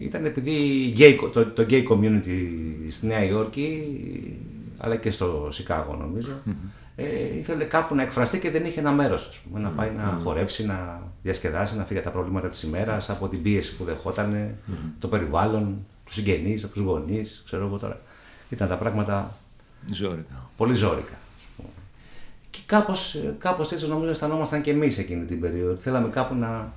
ήταν 0.00 0.24
επειδή 0.24 0.50
η 0.50 0.94
gay, 0.98 1.30
το, 1.32 1.46
το 1.46 1.66
gay 1.70 1.82
community 1.88 2.46
στη 2.90 3.06
Νέα 3.06 3.24
Υόρκη 3.24 3.82
αλλά 4.78 4.96
και 4.96 5.10
στο 5.10 5.48
Σικάγο 5.50 5.96
νομίζω 6.00 6.30
ε, 7.00 7.36
ήθελε 7.38 7.64
κάπου 7.64 7.94
να 7.94 8.02
εκφραστεί 8.02 8.38
και 8.38 8.50
δεν 8.50 8.64
είχε 8.64 8.80
ένα 8.80 8.92
μέρος 8.92 9.28
ας 9.28 9.38
πούμε, 9.38 9.60
να 9.60 9.68
πάει 9.68 9.90
να 9.96 10.18
χορέψει, 10.22 10.66
να 10.66 11.02
διασκεδάσει, 11.22 11.76
να 11.76 11.84
φύγει 11.84 11.98
από 11.98 12.08
τα 12.08 12.14
προβλήματα 12.14 12.48
της 12.48 12.62
ημέρας 12.62 13.10
από 13.10 13.28
την 13.28 13.42
πίεση 13.42 13.76
που 13.76 13.84
δεχόταν, 13.84 14.54
το 14.98 15.08
περιβάλλον, 15.08 15.86
τους 16.04 16.14
συγγενείς, 16.14 16.64
από 16.64 16.72
τους 16.72 16.82
γονείς, 16.82 17.42
ξέρω 17.46 17.66
εγώ 17.66 17.78
τώρα. 17.78 18.00
Ήταν 18.50 18.68
τα 18.68 18.76
πράγματα 18.76 19.36
Ζόρικα. 19.92 20.42
πολύ 20.56 20.74
ζώρικα. 20.74 21.12
ας 21.12 21.46
πούμε. 21.56 21.68
Και 22.50 22.58
κάπως, 22.66 23.24
κάπως 23.38 23.72
έτσι 23.72 23.88
νομίζω 23.88 24.10
αισθανόμασταν 24.10 24.60
και 24.60 24.70
εμείς 24.70 24.98
εκείνη 24.98 25.24
την 25.24 25.40
περίοδο. 25.40 25.76
Θέλαμε 25.80 26.08
κάπου 26.08 26.34
να, 26.34 26.72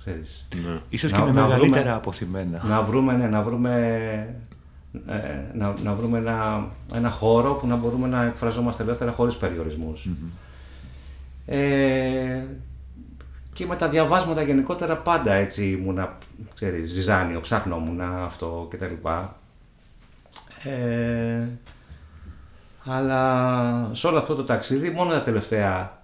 ξέρεις, 0.00 0.46
Ναι. 0.64 0.80
Ίσως 0.88 1.12
Να- 1.12 1.18
και 1.18 1.24
με 1.24 1.30
να 1.32 1.42
μεγαλύτερα 1.42 1.80
βρούμε- 1.80 1.96
αποθυμένα. 1.96 2.62
να 2.64 2.82
βρούμε, 2.82 3.12
ναι, 3.16 3.26
να 3.26 3.42
βρούμε, 3.42 4.34
ε, 4.92 5.54
να, 5.54 5.74
να 5.82 5.94
βρούμε 5.94 6.18
ένα, 6.18 6.68
ένα 6.94 7.10
χώρο 7.10 7.54
που 7.54 7.66
να 7.66 7.76
μπορούμε 7.76 8.08
να 8.08 8.24
εκφραζόμαστε 8.24 8.82
ελεύθερα 8.82 9.12
χωρίς 9.12 9.36
περιορισμούς. 9.36 10.08
Ε, 11.46 12.44
και 13.52 13.66
με 13.66 13.76
τα 13.76 13.88
διαβάσματα 13.88 14.42
γενικότερα 14.42 14.96
πάντα 14.96 15.32
έτσι 15.32 15.70
ήμουνα, 15.70 16.18
ξέρεις, 16.54 16.90
ζυζάνιο, 16.90 17.40
ψάχνόμουν 17.40 18.00
αυτό 18.00 18.68
κτλ. 18.70 19.08
Ε, 20.64 21.48
αλλά 22.84 23.90
σε 23.92 24.06
όλο 24.06 24.18
αυτό 24.18 24.34
το 24.34 24.44
ταξίδι 24.44 24.90
μόνο 24.90 25.10
τα 25.10 25.22
τελευταία 25.22 26.02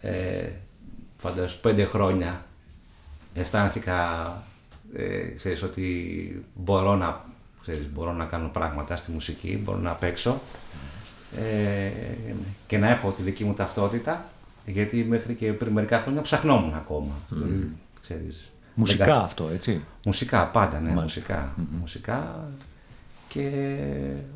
ε, 0.00 0.50
φαντάζομαι 1.18 1.60
πέντε 1.62 1.84
χρόνια 1.84 2.44
αισθάνθηκα 3.34 4.32
ε, 4.94 5.34
ξέρεις, 5.36 5.62
ότι 5.62 6.44
μπορώ 6.54 6.96
να, 6.96 7.24
ξέρεις, 7.70 7.90
μπορώ 7.92 8.12
να 8.12 8.24
κάνω 8.24 8.48
πράγματα 8.48 8.96
στη 8.96 9.10
μουσική, 9.12 9.60
μπορώ 9.64 9.78
να 9.78 9.92
παίξω 9.92 10.40
ε, 11.38 11.90
και 12.66 12.78
να 12.78 12.88
έχω 12.90 13.10
τη 13.10 13.22
δική 13.22 13.44
μου 13.44 13.54
ταυτότητα 13.54 14.24
γιατί 14.66 15.04
μέχρι 15.04 15.34
και 15.34 15.52
πριν 15.52 15.72
μερικά 15.72 16.00
χρόνια 16.00 16.20
ψαχνόμουν 16.22 16.74
ακόμα. 16.74 17.12
Δηλαδή, 17.28 17.70
ξέρεις, 18.02 18.50
Μουσικά 18.74 19.04
δεν 19.04 19.14
κα- 19.14 19.20
αυτό, 19.20 19.48
έτσι; 19.52 19.84
Μουσικά, 20.04 20.46
πάντα, 20.46 20.80
ναι, 20.80 20.92
Μάλιστα. 20.92 21.02
μουσικά. 21.02 21.54
Μουσικά 21.80 22.48
και 23.28 23.50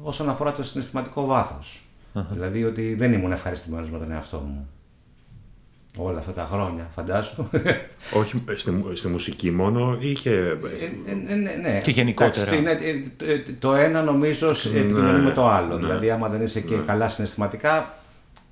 όσον 0.02 0.28
αφορά 0.28 0.52
το 0.52 0.62
συναισθηματικό 0.64 1.26
βάθος. 1.26 1.82
Δηλαδή 2.30 2.64
ότι 2.64 2.94
δεν 2.94 3.12
ήμουν 3.12 3.32
ευχαριστημένος 3.32 3.90
με 3.90 3.98
τον 3.98 4.10
εαυτό 4.12 4.38
μου. 4.38 4.68
Όλα 5.96 6.18
αυτά 6.18 6.32
τα 6.32 6.48
χρόνια, 6.52 6.90
φαντάσου. 6.94 7.48
Όχι 8.12 8.42
ε, 8.48 8.56
στη, 8.56 8.70
μου- 8.70 8.96
στη 8.96 9.08
μουσική 9.08 9.50
μόνο 9.50 9.96
ή 10.00 10.12
και. 10.12 10.30
Ε, 10.30 10.34
ε, 10.34 10.52
ε, 11.32 11.34
ναι, 11.34 11.52
ναι. 11.52 11.80
Και 11.80 11.90
γενικότερα. 11.90 12.52
Εντάξει, 12.52 12.58
είναι, 12.58 12.70
ε, 12.70 13.02
το- 13.16 13.24
ε, 13.24 13.42
το 13.58 13.74
ένα 13.74 14.02
νομίζω 14.02 14.54
σε- 14.54 14.78
επικοινωνεί 14.78 15.20
με 15.24 15.30
το 15.32 15.46
άλλο. 15.48 15.74
ναι. 15.74 15.80
Δηλαδή, 15.80 16.10
άμα 16.10 16.28
δεν 16.28 16.42
είσαι 16.42 16.60
και 16.60 16.76
καλά 16.76 17.08
συναισθηματικά, 17.08 17.94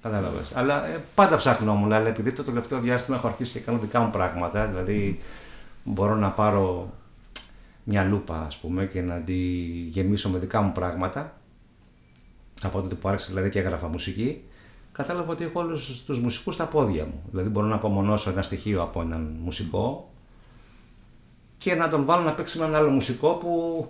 κατάλαβες. 0.03 0.57
Αλλά 0.57 0.87
ε, 0.87 1.01
πάντα 1.15 1.37
ψάχνόμουν. 1.37 1.93
Αλλά 1.93 2.09
επειδή 2.09 2.33
το 2.33 2.43
τελευταίο 2.43 2.79
διάστημα 2.81 3.17
έχω 3.17 3.27
αρχίσει 3.27 3.53
και 3.59 3.65
κάνω 3.65 3.79
δικά 3.79 4.01
μου 4.01 4.11
πράγματα, 4.11 4.67
δηλαδή 4.67 5.21
μπορώ 5.85 6.15
να 6.17 6.29
πάρω 6.29 6.93
μια 7.85 8.05
λούπα, 8.05 8.45
ας 8.47 8.57
πούμε, 8.57 8.87
και 8.87 9.01
να 9.03 9.15
τη 9.15 9.35
γεμίσω 9.91 10.29
με 10.29 10.39
δικά 10.39 10.61
μου 10.63 10.73
πράγματα. 10.73 11.35
Από 12.63 12.81
τότε 12.81 12.95
που 12.95 13.09
άρχισα 13.09 13.29
δηλαδή 13.29 13.49
και 13.51 13.59
έγραφα 13.59 13.89
μουσική, 13.89 14.43
κατάλαβα 14.93 15.33
ότι 15.33 15.45
έχω 15.45 15.61
όλους 15.61 16.05
τους 16.05 16.21
μουσικούς 16.21 16.55
στα 16.55 16.65
πόδια 16.65 17.05
μου. 17.05 17.23
Δηλαδή, 17.31 17.49
μπορώ 17.49 17.67
να 17.67 17.75
απομονώσω 17.75 18.31
ένα 18.31 18.43
στοιχείο 18.43 18.83
από 18.83 19.01
έναν 19.01 19.37
μουσικό 19.43 20.11
και 21.59 21.75
να 21.75 21.89
τον 21.89 22.05
βάλω 22.05 22.23
να 22.23 22.33
παίξει 22.33 22.59
με 22.59 22.65
έναν 22.65 22.81
άλλο 22.81 22.91
μουσικό 22.91 23.29
που 23.29 23.87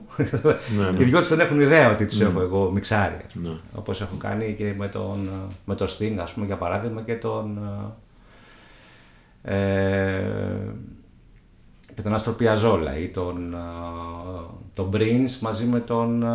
Ναι, 0.77 0.91
ναι. 0.91 0.99
οι 1.03 1.05
δυο 1.05 1.19
τους 1.19 1.29
δεν 1.29 1.41
έχουν 1.41 1.61
ιδέα 1.61 1.91
ότι 1.93 2.07
τους 2.07 2.21
έχω 2.21 2.41
εγώ 2.41 2.71
μιξάρει. 2.71 3.25
ας 3.27 3.33
πούμε. 3.33 3.49
Ναι. 3.49 3.55
Όπως 3.75 4.01
έχω 4.01 4.17
κάνει 4.17 4.55
και 4.55 4.75
με 4.77 4.89
τον, 4.89 5.29
με 5.65 5.75
το 5.75 5.85
Sting, 5.99 6.17
ας 6.21 6.33
πούμε, 6.33 6.47
για 6.47 6.57
παράδειγμα, 6.57 7.03
και 7.03 7.17
τον, 7.17 7.59
ε, 9.43 10.23
και 11.95 12.03
τον 12.03 12.15
Άστρο 12.15 12.33
Πιαζόλα 12.33 12.99
ή 12.99 13.09
τον, 13.09 13.55
ε, 13.55 13.59
τον 14.75 14.91
Prince 14.93 15.39
μαζί 15.41 15.65
με 15.65 15.81
τον 15.81 16.23
ε, 16.23 16.27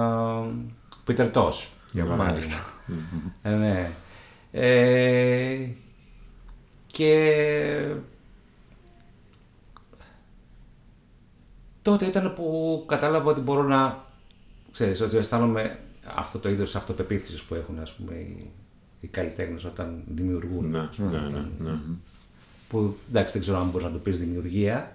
Peter 1.08 1.32
Tosh, 1.32 1.68
για 1.92 2.06
παράδειγμα. 2.06 2.56
Ε, 3.42 3.50
ναι. 3.50 3.90
Ε, 4.58 5.70
και 6.88 7.96
τότε 11.82 12.06
ήταν 12.06 12.34
που 12.34 12.84
κατάλαβα 12.88 13.32
ότι 13.32 13.42
μπορώ 13.42 13.64
να, 13.64 14.04
ξέρεις, 14.72 15.02
ότι 15.02 15.18
αισθάνομαι 15.18 15.80
αυτό 16.16 16.40
το 16.40 16.50
είδος 16.50 16.76
αυτοπεποίθησης 16.76 17.42
που 17.42 17.56
έχουν, 17.56 17.80
ας 17.80 17.94
πούμε, 17.94 18.16
οι, 18.16 18.50
οι 19.00 19.08
καλλιτέχνες 19.08 19.66
όταν 19.66 20.04
δημιουργούν. 20.08 20.70
Ναι, 20.70 20.90
ναι, 20.98 21.20
ναι, 21.20 21.46
ναι. 21.60 21.80
Που, 22.70 22.96
εντάξει, 23.10 23.34
δεν 23.34 23.42
ξέρω 23.42 23.60
αν 23.60 23.70
μπορείς 23.70 23.88
να 23.88 23.94
το 23.94 24.00
πεις 24.00 24.20
δημιουργία, 24.20 24.92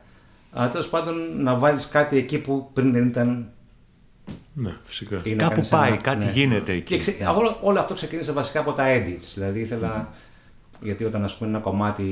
αλλά 0.53 0.69
τέλος 0.69 0.89
πάντων 0.89 1.43
να 1.43 1.59
βάλεις 1.59 1.89
κάτι 1.89 2.17
εκεί 2.17 2.39
που 2.39 2.71
πριν 2.73 2.93
δεν 2.93 3.07
ήταν 3.07 3.51
Ναι, 4.55 4.77
φυσικά. 4.85 5.17
ή 5.25 5.31
να 5.31 5.37
Κάπου 5.37 5.51
κάνεις 5.55 5.69
πάει, 5.69 5.89
ένα- 5.93 6.01
κάτι 6.01 6.25
ναι. 6.25 6.31
γίνεται 6.31 6.73
εκεί. 6.73 6.83
Και 6.85 6.99
ξε- 6.99 7.29
όλο, 7.37 7.59
όλο 7.63 7.81
αυτό 7.81 7.95
ξεκίνησε 7.95 8.33
βασικά 8.33 8.61
από 8.61 8.73
τα 8.73 8.85
edits. 8.89 9.31
Δηλαδή 9.35 9.61
ήθελα. 9.61 10.09
Γιατί 10.83 11.05
όταν 11.05 11.25
ας 11.25 11.37
πούμε 11.37 11.51
ένα 11.51 11.59
κομμάτι 11.59 12.05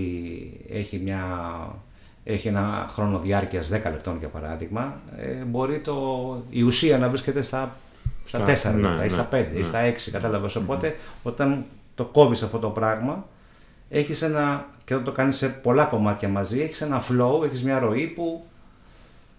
έχει, 0.73 0.99
μια, 1.05 1.23
έχει 2.25 2.49
ένα 2.49 2.87
χρόνο 2.93 3.19
διάρκειας 3.19 3.69
10 3.69 3.91
λεπτών 3.91 4.17
για 4.19 4.29
παράδειγμα, 4.29 5.01
ε, 5.17 5.33
μπορεί 5.33 5.79
το, 5.81 5.97
η 6.51 6.63
ουσία 6.63 6.99
να 6.99 7.09
βρίσκεται 7.09 7.43
στα, 7.43 7.77
στα 8.25 8.57
Στα- 8.57 8.71
4 8.71 8.75
ναι, 8.75 8.81
λεπτά 8.89 9.05
ή 9.05 9.09
στα 9.09 9.29
5 9.31 9.33
ναι, 9.33 9.57
ή 9.57 9.59
ναι. 9.59 9.65
στα 9.65 9.79
6. 9.81 10.11
Κατάλαβες. 10.11 10.57
Οπότε 10.57 10.97
όταν 11.23 11.65
το 11.95 12.05
κόβεις 12.05 12.43
αυτό 12.43 12.59
το 12.59 12.69
πράγμα, 12.69 13.27
έχεις 13.89 14.23
ένα, 14.23 14.67
και 14.85 14.93
όταν 14.95 15.07
το 15.07 15.13
κάνεις 15.13 15.37
σε 15.37 15.49
πολλά 15.49 15.85
κομμάτια 15.85 16.29
μαζί, 16.29 16.61
έχεις 16.61 16.81
ένα 16.81 17.03
flow, 17.11 17.45
έχεις 17.45 17.63
μια 17.65 17.79
ροή 17.79 18.07
που. 18.07 18.45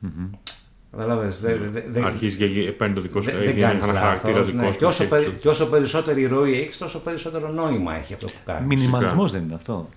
Καταλάβες, 0.02 0.59
δεν- 0.92 1.72
δεν- 1.72 1.84
δεν- 1.88 2.04
Αρχίζει 2.04 2.38
και 2.38 2.46
γι- 2.46 2.72
παίρνει 2.72 2.94
το 2.96 3.02
δικό 3.02 3.22
σου. 3.22 3.32
δεν, 3.32 3.42
έχει 3.42 3.52
δεν 3.52 3.62
κάνεις 3.62 3.84
ένα 3.84 4.00
χαρακτήρα 4.00 4.38
λάθος, 4.38 4.52
δικό 4.52 4.64
ναι. 4.66 4.72
σου. 4.72 4.78
Και, 4.78 4.86
όσο, 4.86 5.04
και- 5.04 5.10
περι- 5.10 5.40
και 5.40 5.48
όσο 5.48 5.70
περισσότερη 5.70 6.26
ροή 6.26 6.54
έχεις, 6.60 6.78
τόσο 6.78 7.00
περισσότερο 7.02 7.52
νόημα 7.52 7.96
έχει 7.96 8.14
αυτό 8.14 8.26
που 8.28 8.34
κάνεις. 8.46 8.68
Μινιμαλισμός 8.68 9.32
δεν 9.32 9.44
είναι 9.44 9.54
αυτό. 9.56 9.90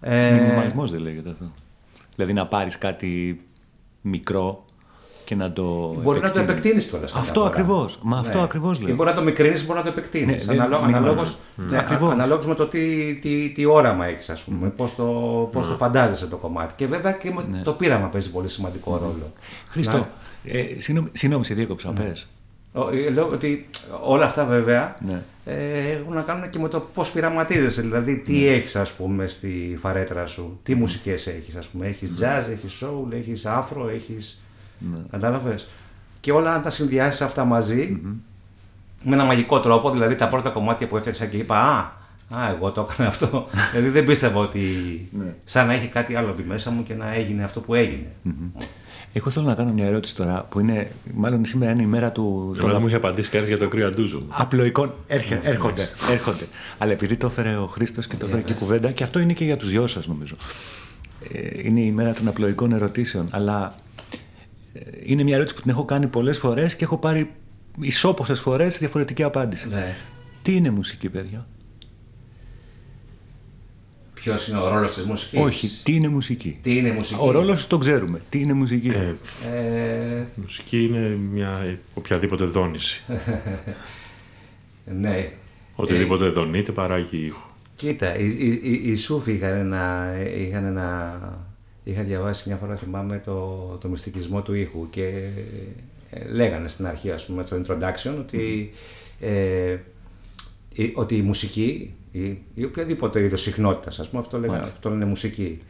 Ε, 0.00 0.30
Μινιμαλισμός 0.30 0.90
δεν 0.90 1.00
λέγεται 1.00 1.30
αυτό. 1.30 1.52
Δηλαδή 2.14 2.32
να 2.32 2.46
πάρεις 2.46 2.78
κάτι 2.78 3.40
μικρό 4.00 4.64
και 5.24 5.34
να 5.34 5.52
το. 5.52 5.94
Μπορεί 6.02 6.20
να 6.20 6.30
το 6.30 6.40
επεκτείνεις. 6.40 6.48
επεκτείνεις 6.50 6.84
κιόλας. 6.84 7.14
Αυτό 7.14 7.42
ακριβώς. 7.44 7.98
Μα 8.02 8.18
αυτό 8.18 8.38
ακριβώς 8.38 8.80
λέω. 8.80 8.90
Ή 8.90 8.94
μπορεί 8.94 9.08
να 9.10 9.14
το 9.16 9.22
μικρύνεις, 9.22 9.66
μπορεί 9.66 9.78
να 9.78 9.84
το 9.84 9.90
επεκτείνεις. 9.90 10.46
Ναι, 10.46 10.52
δεν- 10.54 10.60
Αναλό, 10.62 10.84
μην- 10.84 10.94
αναλόγως, 10.94 11.36
ναι, 11.56 11.78
Ακριβώς. 11.78 12.10
αναλόγως 12.12 12.46
με 12.46 12.54
το 12.54 12.66
τι, 12.66 13.14
τι, 13.22 13.52
τι 13.54 13.64
όραμα 13.64 14.06
έχεις, 14.06 14.30
ας 14.30 14.42
πούμε, 14.42 14.68
πώς 14.68 14.94
το, 14.94 15.04
πώς 15.52 15.66
το 15.68 15.74
φαντάζεσαι 15.74 16.26
το 16.26 16.36
κομμάτι. 16.36 16.72
Και 16.76 16.86
βέβαια 16.86 17.12
και 17.12 17.30
με 17.30 17.60
το 17.64 17.72
πείραμα 17.72 18.06
παίζει 18.06 18.30
πολύ 18.30 18.48
σημαντικό 18.48 18.90
ρόλο. 18.96 19.32
Χρήστο, 19.68 20.06
ε, 20.44 20.64
συγγνώμη, 20.76 21.08
συγγνώμη, 21.12 21.44
σε 21.44 21.54
διέκοψα. 21.54 21.90
Πες. 21.92 22.26
Ο- 22.72 22.88
ε, 22.88 23.10
Λέω 23.10 23.28
ότι 23.28 23.68
όλα 24.04 24.24
αυτά 24.24 24.44
βέβαια 24.44 24.94
Ναι. 25.06 25.22
ε, 25.44 25.90
έχουν 26.00 26.14
να 26.14 26.22
κάνουν 26.22 26.50
και 26.50 26.58
με 26.58 26.68
το 26.68 26.80
πώς 26.94 27.10
πειραματίζεσαι. 27.10 27.80
Δηλαδή, 27.82 28.16
τι 28.18 28.32
Ναι. 28.32 28.38
έχεις 28.46 28.52
έχεις, 28.56 28.76
ας 28.76 28.92
πούμε, 28.92 29.26
στη 29.26 29.78
φαρέτρα 29.80 30.26
σου, 30.26 30.58
τι 30.62 30.74
μουσικές 30.74 31.26
έχεις, 31.26 31.56
ας 31.56 31.66
πούμε. 31.66 31.86
Έχεις 31.86 32.10
Ναι. 32.10 32.16
jazz, 32.20 32.50
έχεις 32.50 32.82
soul, 32.84 33.12
έχεις 33.12 33.46
afro, 33.46 33.88
έχεις. 33.94 34.38
Κατάλαβες; 35.10 35.68
Και 36.20 36.32
όλα 36.32 36.54
αν 36.54 36.62
τα 36.62 36.70
συνδυάσεις 36.70 37.20
αυτά 37.20 37.44
μαζί, 37.44 38.00
με 39.02 39.14
ένα 39.14 39.24
μαγικό 39.24 39.60
τρόπο, 39.60 39.90
δηλαδή 39.90 40.14
τα 40.14 40.28
πρώτα 40.28 40.50
κομμάτια 40.50 40.86
που 40.86 40.96
έφτιαξα 40.96 41.26
και 41.26 41.36
είπα 41.36 41.56
Α, 41.56 42.38
α 42.38 42.50
εγώ 42.50 42.70
το 42.70 42.88
έκανα 42.90 43.08
αυτό. 43.08 43.46
δηλαδή 43.72 43.88
δεν 43.88 44.04
πίστευα 44.04 44.40
ότι. 44.40 44.60
Ναι. 45.12 45.34
σαν 45.44 45.66
να 45.66 45.72
έχει 45.72 45.88
κάτι 45.88 46.14
άλλο 46.14 46.34
μπει 46.36 46.42
μέσα 46.42 46.70
μου 46.70 46.82
και 46.82 46.94
να 46.94 47.14
έγινε 47.14 47.44
αυτό 47.44 47.60
που 47.60 47.74
έγινε. 47.74 48.12
Εγώ 49.16 49.30
θέλω 49.30 49.46
να 49.46 49.54
κάνω 49.54 49.72
μια 49.72 49.86
ερώτηση 49.86 50.14
τώρα 50.14 50.46
που 50.48 50.60
είναι, 50.60 50.90
μάλλον 51.14 51.44
σήμερα 51.44 51.72
είναι 51.72 51.82
η 51.82 51.86
μέρα 51.86 52.12
του. 52.12 52.54
Εμένα 52.56 52.72
δεν 52.72 52.80
μου 52.80 52.86
είχε 52.86 52.96
απαντήσει 52.96 53.30
κανείς 53.30 53.48
για 53.48 53.58
το 53.58 53.68
κρύο 53.68 53.86
αντούζο. 53.86 54.22
απλοϊκών 54.28 54.94
έρχε, 55.06 55.40
έρχονται, 55.44 55.88
έρχονται. 56.10 56.46
Αλλά 56.78 56.92
επειδή 56.92 57.16
το 57.16 57.26
έφερε 57.26 57.56
ο 57.56 57.66
Χρήστος 57.66 58.06
και 58.06 58.16
το 58.16 58.26
έφερε 58.26 58.42
και 58.42 58.52
η 58.52 58.56
κουβέντα, 58.56 58.90
και 58.90 59.02
αυτό 59.02 59.18
είναι 59.18 59.32
και 59.32 59.44
για 59.44 59.56
τους 59.56 59.68
δυο 59.68 59.86
σας 59.86 60.06
νομίζω. 60.06 60.36
Ε, 61.32 61.68
είναι 61.68 61.80
η 61.80 61.90
μέρα 61.90 62.12
των 62.12 62.28
απλοϊκών 62.28 62.72
ερωτήσεων. 62.72 63.28
Αλλά 63.30 63.74
ε, 63.93 63.93
είναι 65.04 65.22
μια 65.22 65.34
ερώτηση 65.34 65.54
που 65.54 65.60
την 65.62 65.70
έχω 65.70 65.84
κάνει 65.84 66.06
πολλές 66.06 66.38
φορές 66.38 66.76
και 66.76 66.84
έχω 66.84 66.98
πάρει 66.98 67.30
ισόποσες 67.80 68.40
φορές 68.40 68.78
διαφορετική 68.78 69.22
απάντηση. 69.22 69.68
Ναι. 69.68 69.96
Τι 70.42 70.56
είναι 70.56 70.70
μουσική, 70.70 71.08
παιδιά; 71.08 71.46
Ποιος 74.14 74.48
είναι 74.48 74.58
ο 74.58 74.68
ρόλος 74.68 74.94
της 74.94 75.04
μουσικής; 75.04 75.40
Όχι, 75.40 75.70
τι 75.82 75.94
είναι 75.94 76.08
μουσική; 76.08 76.58
Τι 76.62 76.76
είναι 76.76 76.92
μουσική; 76.92 77.20
Ο 77.22 77.30
ρόλος 77.30 77.66
το 77.66 77.78
ξέρουμε. 77.78 78.20
Τι 78.28 78.40
είναι 78.40 78.52
μουσική; 78.52 78.88
Ε, 78.88 79.14
Ε, 79.52 80.20
η 80.20 80.40
μουσική 80.40 80.84
είναι 80.84 81.08
μια 81.08 81.78
οποιαδήποτε 81.94 82.44
δόνηση. 82.44 83.02
ναι. 85.00 85.32
Οτιδήποτε 85.74 86.28
δονείται 86.28 86.72
παράγει 86.72 87.26
ήχο. 87.26 87.48
Κοίτα, 87.76 88.18
οι, 88.18 88.26
οι, 88.26 88.60
οι, 88.62 88.90
οι 88.90 88.96
Σούφοι 88.96 89.32
είχαν 89.32 89.56
ένα, 89.56 90.12
είχαν 90.36 90.64
ένα... 90.64 91.18
Είχα 91.84 92.02
διαβάσει 92.02 92.48
μια 92.48 92.56
φορά, 92.56 92.76
θυμάμαι, 92.76 93.18
το, 93.24 93.56
το 93.80 93.88
μυστικισμό 93.88 94.42
του 94.42 94.54
ήχου 94.54 94.90
και 94.90 95.28
ε, 96.10 96.24
λέγανε 96.28 96.68
στην 96.68 96.86
αρχή, 96.86 97.10
ας 97.10 97.26
πούμε, 97.26 97.44
το 97.44 97.62
introduction, 97.66 98.14
ότι, 98.18 98.70
ε, 99.20 99.78
η, 100.72 100.92
ότι 100.94 101.16
η 101.16 101.22
μουσική, 101.22 101.94
η, 102.12 102.38
η 102.54 102.64
οποιαδήποτε 102.64 103.22
είδος 103.22 103.42
συχνότητας, 103.42 103.98
ας 103.98 104.08
πούμε, 104.08 104.22
αυτό, 104.22 104.36
λέγανε, 104.36 104.56
Μάλιστα. 104.56 104.76
αυτό 104.76 104.90
λένε 104.90 105.04
μουσική, 105.04 105.62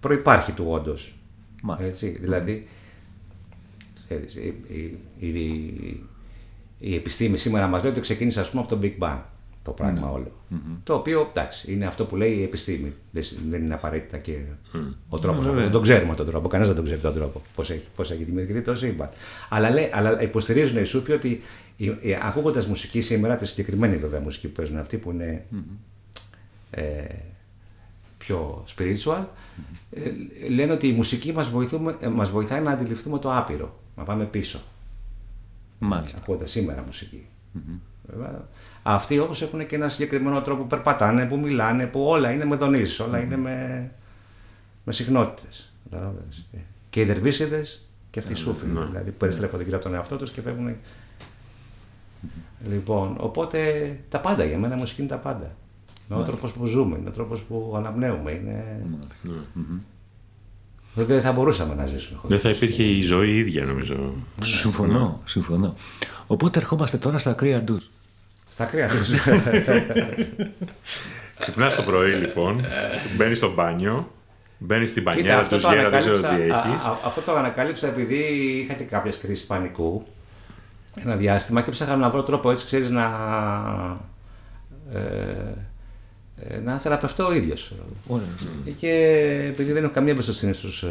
προϋπάρχει 0.00 0.52
του 0.52 0.64
όντως. 0.68 1.18
Μάλιστα. 1.62 1.88
Έτσι, 1.88 2.08
δηλαδή, 2.20 2.66
ξέρεις, 4.04 4.34
η, 4.34 4.54
η, 4.68 5.26
η, 5.26 6.00
η 6.78 6.94
επιστήμη 6.94 7.38
σήμερα 7.38 7.66
μας 7.66 7.82
λέει 7.82 7.92
ότι 7.92 8.00
ξεκίνησε, 8.00 8.40
ας 8.40 8.50
πούμε, 8.50 8.62
από 8.62 8.76
το 8.76 8.80
Big 8.82 9.04
Bang 9.04 9.20
το 9.62 9.70
πράγμα 9.70 10.10
όλο. 10.10 10.32
Το 10.84 10.94
οποίο, 10.94 11.28
εντάξει, 11.30 11.72
είναι 11.72 11.86
αυτό 11.86 12.04
που 12.04 12.16
λέει 12.16 12.32
η 12.32 12.42
επιστήμη. 12.42 12.92
Δεν, 13.10 13.22
σ- 13.22 13.38
δεν 13.50 13.62
είναι 13.62 13.74
απαραίτητα 13.74 14.18
και 14.18 14.38
ο 15.08 15.18
τρόπος. 15.18 15.44
Δεν 15.54 15.70
τον 15.70 15.82
ξέρουμε 15.82 16.14
τον 16.14 16.26
τρόπο. 16.26 16.48
Κανένας 16.48 16.66
δεν 16.68 16.76
τον 16.76 16.84
ξέρει 16.84 17.00
τον 17.00 17.14
τρόπο. 17.14 17.42
Πώς 17.54 17.70
έχει, 17.70 17.84
πώς 17.96 18.10
έχει 18.10 18.24
δημιουργηθεί 18.24 18.62
το 18.62 18.74
σύμπαν. 18.74 19.08
Αλλά, 19.48 19.70
λέει, 19.70 19.90
αλλά 19.92 20.22
υποστηρίζουν 20.22 20.82
οι 20.82 20.84
Σούφοι 20.84 21.12
ότι 21.12 21.40
ακούγοντας 22.22 22.66
μουσική 22.66 23.00
σήμερα, 23.00 23.36
τη 23.36 23.46
συγκεκριμένη 23.46 23.96
βέβαια 23.96 24.20
μουσική 24.20 24.46
που 24.48 24.52
παίζουν 24.52 24.78
αυτοί 24.78 24.96
που 24.96 25.10
είναι 25.10 25.44
ε, 26.70 27.04
πιο 28.18 28.64
spiritual, 28.76 29.24
ε, 29.90 30.10
λένε 30.48 30.72
ότι 30.72 30.88
η 30.88 30.92
μουσική 30.92 31.32
μας, 31.32 31.48
βοηθούμε, 31.50 31.96
ε, 32.00 32.08
μας 32.08 32.30
βοηθάει 32.30 32.60
να 32.60 32.70
αντιληφθούμε 32.70 33.18
το 33.18 33.36
άπειρο, 33.36 33.80
να 33.96 34.02
πάμε 34.02 34.24
πίσω. 34.24 34.60
Μάλιστα. 35.78 36.18
Ακούγοντας 36.18 36.50
σήμερα 36.50 36.82
μουσική. 36.86 37.26
Βέβαια, 38.06 38.48
Αυτοί 38.82 39.18
όμως 39.18 39.42
έχουν 39.42 39.66
και 39.66 39.76
ένα 39.76 39.88
συγκεκριμένο 39.88 40.42
τρόπο 40.42 40.62
που 40.62 40.68
περπατάνε, 40.68 41.24
που 41.24 41.38
μιλάνε, 41.38 41.86
που 41.86 42.04
όλα 42.04 42.30
είναι 42.30 42.44
με 42.44 42.56
δονήσει, 42.56 43.02
όλα 43.02 43.18
είναι 43.20 43.36
με, 43.36 43.90
με 44.84 44.92
συχνότητες. 44.92 45.72
Και 46.90 47.00
οι 47.00 47.04
δερβίσιδες 47.04 47.86
και 48.10 48.18
αυτοί 48.18 48.32
οι 48.32 48.36
σούφοι, 48.36 48.66
δηλαδή 48.66 49.10
που 49.10 49.16
περιστρέφονται 49.16 49.62
γύρω 49.62 49.76
από 49.76 49.84
τον 49.84 49.94
εαυτό 49.94 50.16
τους 50.16 50.30
και 50.30 50.40
φεύγουν. 50.40 50.76
Λοιπόν, 52.68 53.16
οπότε 53.18 53.98
τα 54.08 54.20
πάντα 54.20 54.44
για 54.44 54.58
μένα 54.58 54.74
η 54.76 54.78
μουσική 54.78 55.00
είναι 55.00 55.10
τα 55.10 55.16
πάντα. 55.16 55.54
Είναι 56.10 56.20
ο 56.20 56.22
τρόπος 56.24 56.52
που 56.52 56.66
ζούμε, 56.66 56.98
είναι 56.98 57.08
ο 57.08 57.12
τρόπος 57.12 57.40
που 57.40 57.74
αναπνέουμε. 57.76 58.30
Είναι... 58.30 58.86
Δεν 60.94 61.20
θα 61.20 61.32
μπορούσαμε 61.32 61.74
να 61.74 61.86
ζήσουμε 61.86 62.18
χωρίς 62.18 62.40
Δεν 62.40 62.52
θα 62.52 62.56
υπήρχε 62.56 62.82
η 62.82 63.02
ζωή 63.02 63.36
ίδια, 63.36 63.64
νομίζω. 63.64 64.12
Συμφωνώ, 64.40 65.20
συμφωνώ. 65.24 65.74
Οπότε 66.26 66.58
ερχόμαστε 66.58 66.96
τώρα 66.96 67.18
στα 67.18 67.32
κρύα 67.32 67.62
ντους. 67.62 67.90
Στα 68.52 68.64
κρύα 68.64 68.88
τους. 68.88 69.08
Ξυπνάς 71.40 71.74
το 71.74 71.82
πρωί, 71.82 72.12
λοιπόν, 72.12 72.64
μπαίνεις 73.16 73.36
στο 73.38 73.52
μπάνιο, 73.52 74.12
μπαίνεις 74.58 74.90
στην 74.90 75.02
Κοίτα, 75.02 75.14
πανιέρα 75.14 75.40
αυτό 75.40 75.54
τους 75.54 75.64
το 75.64 75.72
γέρα, 75.72 75.90
δεν 75.90 75.98
ξέρω 76.00 76.20
τι 76.20 76.26
ανακάλυψα- 76.26 76.56
α- 76.58 76.70
έχεις. 76.72 76.84
α- 76.84 76.98
Αυτό 77.04 77.20
το 77.20 77.36
ανακάλυψα 77.36 77.88
επειδή 77.88 78.16
είχα 78.62 78.74
και 78.74 78.84
κάποιες 78.84 79.18
κρίσεις 79.18 79.46
πανικού 79.46 80.06
ένα 80.94 81.16
διάστημα 81.16 81.62
και 81.62 81.70
ψάχα 81.70 81.96
να 81.96 82.10
βρω 82.10 82.22
τρόπο 82.22 82.50
έτσι, 82.50 82.66
ξέρεις, 82.66 82.90
να, 82.90 83.04
ε, 84.94 84.98
ε, 86.36 86.58
να 86.58 86.78
θεραπευτώ 86.78 87.26
ο 87.26 87.32
ίδιος. 87.34 87.72
Ωραία. 88.06 88.24
Και 88.78 88.90
επειδή 89.48 89.72
δεν 89.72 89.84
έχω 89.84 89.92
καμία 89.92 90.12
εμπιστοσύνη 90.12 90.52
στους 90.52 90.82
ε, 90.82 90.88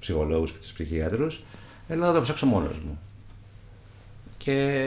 ψυχολόγους 0.00 0.50
και 0.52 0.58
τους 0.60 0.72
ψυχιάτρους, 0.72 1.42
έλεγα 1.88 2.06
να 2.06 2.14
το 2.14 2.20
ψάξω 2.22 2.46
μόνος 2.46 2.78
μου. 2.86 2.98
Και 4.38 4.80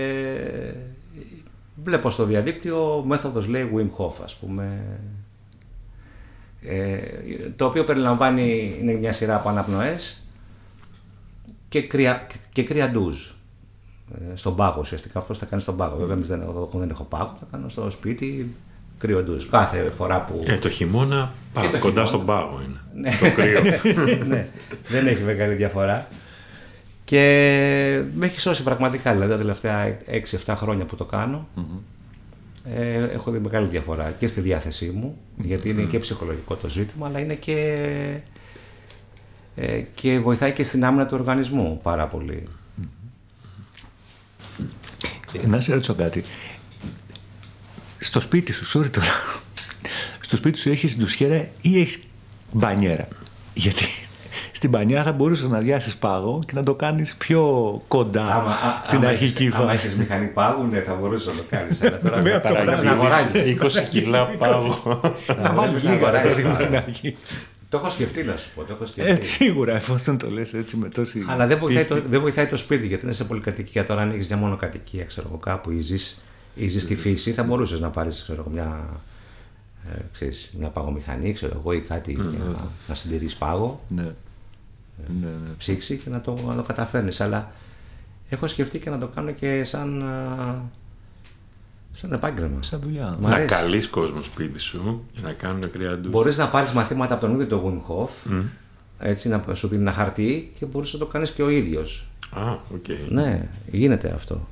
βλέπω 1.83 2.09
στο 2.09 2.25
διαδίκτυο 2.25 3.03
μέθοδος 3.07 3.47
λέει 3.47 3.71
Wim 3.75 4.03
Hof, 4.05 4.13
ας 4.23 4.35
πούμε, 4.35 4.81
ε, 6.61 6.97
το 7.55 7.65
οποίο 7.65 7.83
περιλαμβάνει 7.83 8.77
είναι 8.81 8.93
μια 8.93 9.13
σειρά 9.13 9.35
από 9.35 9.49
αναπνοές 9.49 10.21
και 11.69 11.81
κρύα, 11.81 12.27
και 12.51 12.63
κρύα 12.63 12.89
ντουζ. 12.89 13.25
Ε, 14.15 14.35
στον 14.35 14.55
πάγο 14.55 14.77
ουσιαστικά 14.79 15.19
αυτός 15.19 15.37
θα 15.37 15.45
κάνει 15.45 15.61
στον 15.61 15.77
πάγο. 15.77 15.95
Βέβαια, 15.97 16.15
εμείς 16.15 16.27
δεν, 16.27 16.41
εγώ 16.41 16.69
δεν 16.73 16.89
έχω 16.89 17.03
πάγο, 17.03 17.35
θα 17.39 17.45
κάνω 17.51 17.69
στο 17.69 17.89
σπίτι 17.89 18.55
κρύο 18.97 19.23
ντουζ. 19.23 19.45
Κάθε 19.49 19.89
φορά 19.89 20.21
που. 20.21 20.41
Ε, 20.45 20.57
το 20.57 20.69
χειμώνα 20.69 21.33
πά- 21.53 21.63
Και 21.63 21.69
το 21.71 21.79
κοντά 21.79 22.05
χειμώνα. 22.05 22.05
στον 22.07 22.25
πάγο 22.25 22.61
είναι. 22.65 22.79
Ναι. 22.95 23.17
Το 23.19 23.35
κρύο. 23.35 23.61
ναι, 24.27 24.47
δεν 24.87 25.07
έχει 25.07 25.23
μεγάλη 25.23 25.53
διαφορά. 25.53 26.07
Και 27.13 28.03
με 28.15 28.25
έχει 28.25 28.39
σώσει 28.39 28.63
πραγματικά. 28.63 29.11
Δηλαδή 29.13 29.31
τα 29.31 29.37
τελευταία 29.37 29.97
6-7 30.45 30.53
χρόνια 30.57 30.85
που 30.85 30.95
το 30.95 31.05
κάνω, 31.05 31.47
ε, 32.75 33.03
έχω 33.03 33.31
δει 33.31 33.39
μεγάλη 33.39 33.67
διαφορά 33.67 34.11
και 34.11 34.27
στη 34.27 34.41
διάθεσή 34.41 34.89
μου, 34.89 35.17
γιατί 35.37 35.69
είναι 35.69 35.83
και 35.83 35.99
ψυχολογικό 35.99 36.55
το 36.55 36.69
ζήτημα, 36.69 37.07
αλλά 37.07 37.19
είναι 37.19 37.33
και, 37.35 37.87
ε, 39.55 39.81
και 39.95 40.19
βοηθάει 40.19 40.53
και 40.53 40.63
στην 40.63 40.85
άμυνα 40.85 41.05
του 41.05 41.15
οργανισμού 41.19 41.79
πάρα 41.83 42.07
πολύ. 42.07 42.47
Ε, 45.43 45.47
Να 45.47 45.59
σε 45.59 45.73
ρωτήσω 45.73 45.93
κάτι. 45.93 46.23
Στο 47.99 48.19
σπίτι 48.19 48.51
σου, 48.51 48.79
sorry 48.79 48.89
τώρα. 48.91 49.07
Στο 50.19 50.35
σπίτι 50.35 50.57
σου 50.57 50.69
έχεις 50.69 50.97
ντουσιέρα 50.97 51.49
ή 51.61 51.79
έχεις 51.79 52.03
μπανιέρα; 52.51 53.07
Γιατί 53.53 53.85
στην 54.63 54.75
μπανιέρα 54.75 55.03
θα 55.03 55.11
μπορούσες 55.11 55.49
να 55.49 55.59
διάσεις 55.59 55.95
πάγο 55.95 56.43
και 56.45 56.51
να 56.55 56.63
το 56.63 56.75
κάνεις 56.75 57.15
πιο 57.15 57.41
κοντά 57.87 58.23
α- 58.25 58.81
στην 58.83 58.97
άμα 58.97 59.07
αρχική 59.07 59.43
έχεις- 59.43 59.55
Άμα 59.55 59.65
φάση. 59.71 59.85
έχεις 59.87 59.97
μηχανή 59.97 60.25
πάγου, 60.27 60.67
ναι, 60.71 60.79
θα 60.81 60.93
μπορούσες 60.95 61.27
να 61.27 61.33
το 61.41 61.43
κάνεις. 61.49 61.81
Αλλά 61.81 61.99
τώρα 61.99 62.15
Βέβαια, 62.21 62.39
πρέπει 62.39 62.55
το 62.57 62.63
να 62.63 62.71
βράδυ 62.71 62.87
αγοράζει. 62.87 63.49
20 63.49 63.83
κιλά 63.89 64.25
πάγο. 64.27 65.01
Να 65.43 65.53
βάλεις 65.53 65.83
λίγα 65.83 66.11
ρε 66.11 66.19
παιδί 66.21 66.43
μου, 66.43 66.55
στην 66.55 66.75
αρχή. 66.75 67.15
Το 67.69 67.77
έχω 67.77 67.89
σκεφτεί 67.89 68.23
να 68.23 68.37
σου 68.37 68.49
πω. 68.55 68.61
Το 68.63 68.73
έχω 68.73 68.83
Ε, 68.83 68.87
σκεφτεί. 68.87 69.25
σίγουρα, 69.25 69.75
εφόσον 69.75 70.17
το 70.17 70.29
λες 70.29 70.53
έτσι 70.53 70.77
με 70.77 70.89
τόση 70.89 71.25
Αλλά 71.27 71.47
δεν 71.47 71.57
βοηθάει, 71.59 71.83
πίστη. 71.87 72.01
το, 72.01 72.09
δεν 72.09 72.21
βοηθάει 72.21 72.47
το 72.47 72.57
σπίτι 72.57 72.87
γιατί 72.87 73.03
είναι 73.05 73.13
σε 73.13 73.23
πολυκατοικία. 73.23 73.85
Τώρα, 73.85 74.01
αν 74.01 74.09
έχεις 74.11 74.27
μια 74.27 74.37
μονοκατοικία, 74.37 75.03
ξέρω 75.05 75.27
εγώ, 75.29 75.37
κάπου 75.37 75.71
ή 75.71 75.79
ζεις, 75.79 76.23
ή 76.55 76.67
ζεις 76.67 76.83
στη 76.83 76.95
φύση, 76.95 77.31
θα 77.31 77.43
μπορούσες 77.43 77.79
να 77.79 77.89
πάρεις 77.89 78.31
μια, 78.53 78.89
ε, 79.91 79.95
ξέρεις, 80.13 80.53
μια 80.59 80.67
παγομηχανή 80.67 81.33
ξέρω 81.33 81.53
εγώ, 81.59 81.73
ή 81.73 81.79
κάτι 81.81 82.11
για 82.11 82.23
να, 82.23 82.55
να 82.87 82.95
συντηρείς 82.95 83.35
πάγο, 83.35 83.81
Ναι. 83.87 84.05
Ναι, 85.21 85.27
ναι. 85.27 85.53
ψύξη 85.57 85.97
και 85.97 86.09
να 86.09 86.21
το, 86.21 86.37
να 86.47 86.55
το 86.55 86.63
καταφέρνεις. 86.63 87.21
Αλλά 87.21 87.51
έχω 88.29 88.47
σκεφτεί 88.47 88.79
και 88.79 88.89
να 88.89 88.97
το 88.97 89.07
κάνω 89.07 89.31
και 89.31 89.63
σαν, 89.63 90.03
α, 90.03 90.61
σαν 91.91 92.11
επάγγελμα. 92.11 92.61
Σαν 92.61 92.79
δουλειά. 92.79 93.17
Μ' 93.19 93.21
Να 93.21 93.35
αρέσει. 93.35 93.47
καλείς 93.47 93.87
κόσμο 93.87 94.21
σπίτι 94.21 94.59
σου 94.59 95.03
για 95.13 95.21
να 95.23 95.33
κάνουν 95.33 95.71
κρύα 95.71 95.97
ντους. 95.97 96.09
Μπορείς 96.09 96.37
να 96.37 96.47
πάρεις 96.47 96.71
μαθήματα 96.71 97.13
από 97.13 97.25
τον 97.25 97.33
ίδιο 97.33 97.47
τον 97.47 97.83
Wim 97.87 97.91
Hof, 97.91 98.41
έτσι 98.99 99.29
να 99.29 99.43
σου 99.53 99.67
δίνει 99.67 99.81
ένα 99.81 99.91
χαρτί 99.91 100.53
και 100.59 100.65
μπορείς 100.65 100.93
να 100.93 100.99
το 100.99 101.05
κάνεις 101.05 101.31
και 101.31 101.43
ο 101.43 101.49
ίδιος. 101.49 102.07
Α, 102.31 102.51
οκ. 102.51 102.85
Ναι, 103.09 103.49
γίνεται 103.71 104.11
αυτό. 104.11 104.47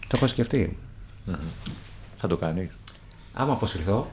Το 0.00 0.12
έχω 0.12 0.26
σκεφτεί. 0.26 0.78
Θα 2.16 2.28
το 2.28 2.36
κάνεις. 2.36 2.70
Άμα 3.32 3.52
αποσυρθώ. 3.52 4.10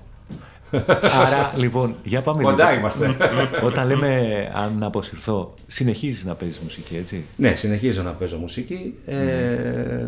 Άρα, 1.01 1.51
λοιπόν, 1.63 1.95
για 2.03 2.21
πάμε 2.21 2.43
Κοντά 2.43 2.69
λίγο. 2.69 2.79
είμαστε. 2.79 3.17
Όταν 3.63 3.87
λέμε 3.87 4.51
αν 4.53 4.83
αποσυρθώ, 4.83 5.53
συνεχίζεις 5.67 6.25
να 6.25 6.35
παίζεις 6.35 6.59
μουσική, 6.59 6.95
έτσι; 6.95 7.25
ναι, 7.37 7.55
συνεχίζω 7.55 8.03
να 8.03 8.11
παίζω 8.11 8.37
μουσική. 8.37 8.93
Ε, 9.05 10.07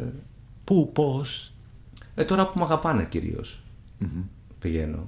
Πού, 0.63 0.91
πώς, 0.93 1.53
ε, 2.15 2.23
τώρα 2.23 2.47
που 2.47 2.59
με 2.59 2.63
αγαπάνε 2.63 3.03
κυρίως 3.09 3.61
πηγαίνω. 4.59 5.07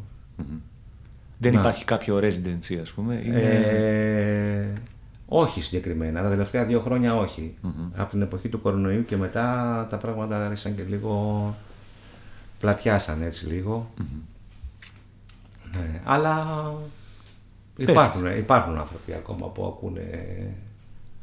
δεν 1.37 1.53
Να. 1.53 1.59
υπάρχει 1.59 1.85
κάποιο 1.85 2.17
residency, 2.17 2.75
ας 2.81 2.91
πούμε. 2.91 3.21
Είναι... 3.25 3.41
Ε, 3.41 4.79
όχι 5.25 5.61
συγκεκριμένα. 5.61 6.21
Τα 6.21 6.29
τελευταία 6.29 6.65
δύο 6.65 6.79
χρόνια 6.79 7.15
όχι. 7.15 7.55
Από 7.95 8.09
την 8.09 8.21
εποχή 8.21 8.49
του 8.49 8.61
κορονοϊού 8.61 9.05
και 9.05 9.17
μετά 9.17 9.87
τα 9.89 9.97
πράγματα 9.97 10.45
άρχισαν 10.45 10.75
και 10.75 10.83
λίγο 10.89 11.55
πλατιάσαν 12.59 13.21
έτσι 13.21 13.45
λίγο. 13.45 13.91
Ναι, 15.71 16.01
αλλά 16.03 16.45
υπάρχουν, 17.77 18.37
υπάρχουν 18.37 18.77
άνθρωποι 18.77 19.13
ακόμα 19.13 19.47
που 19.47 19.65
ακούνε 19.65 20.03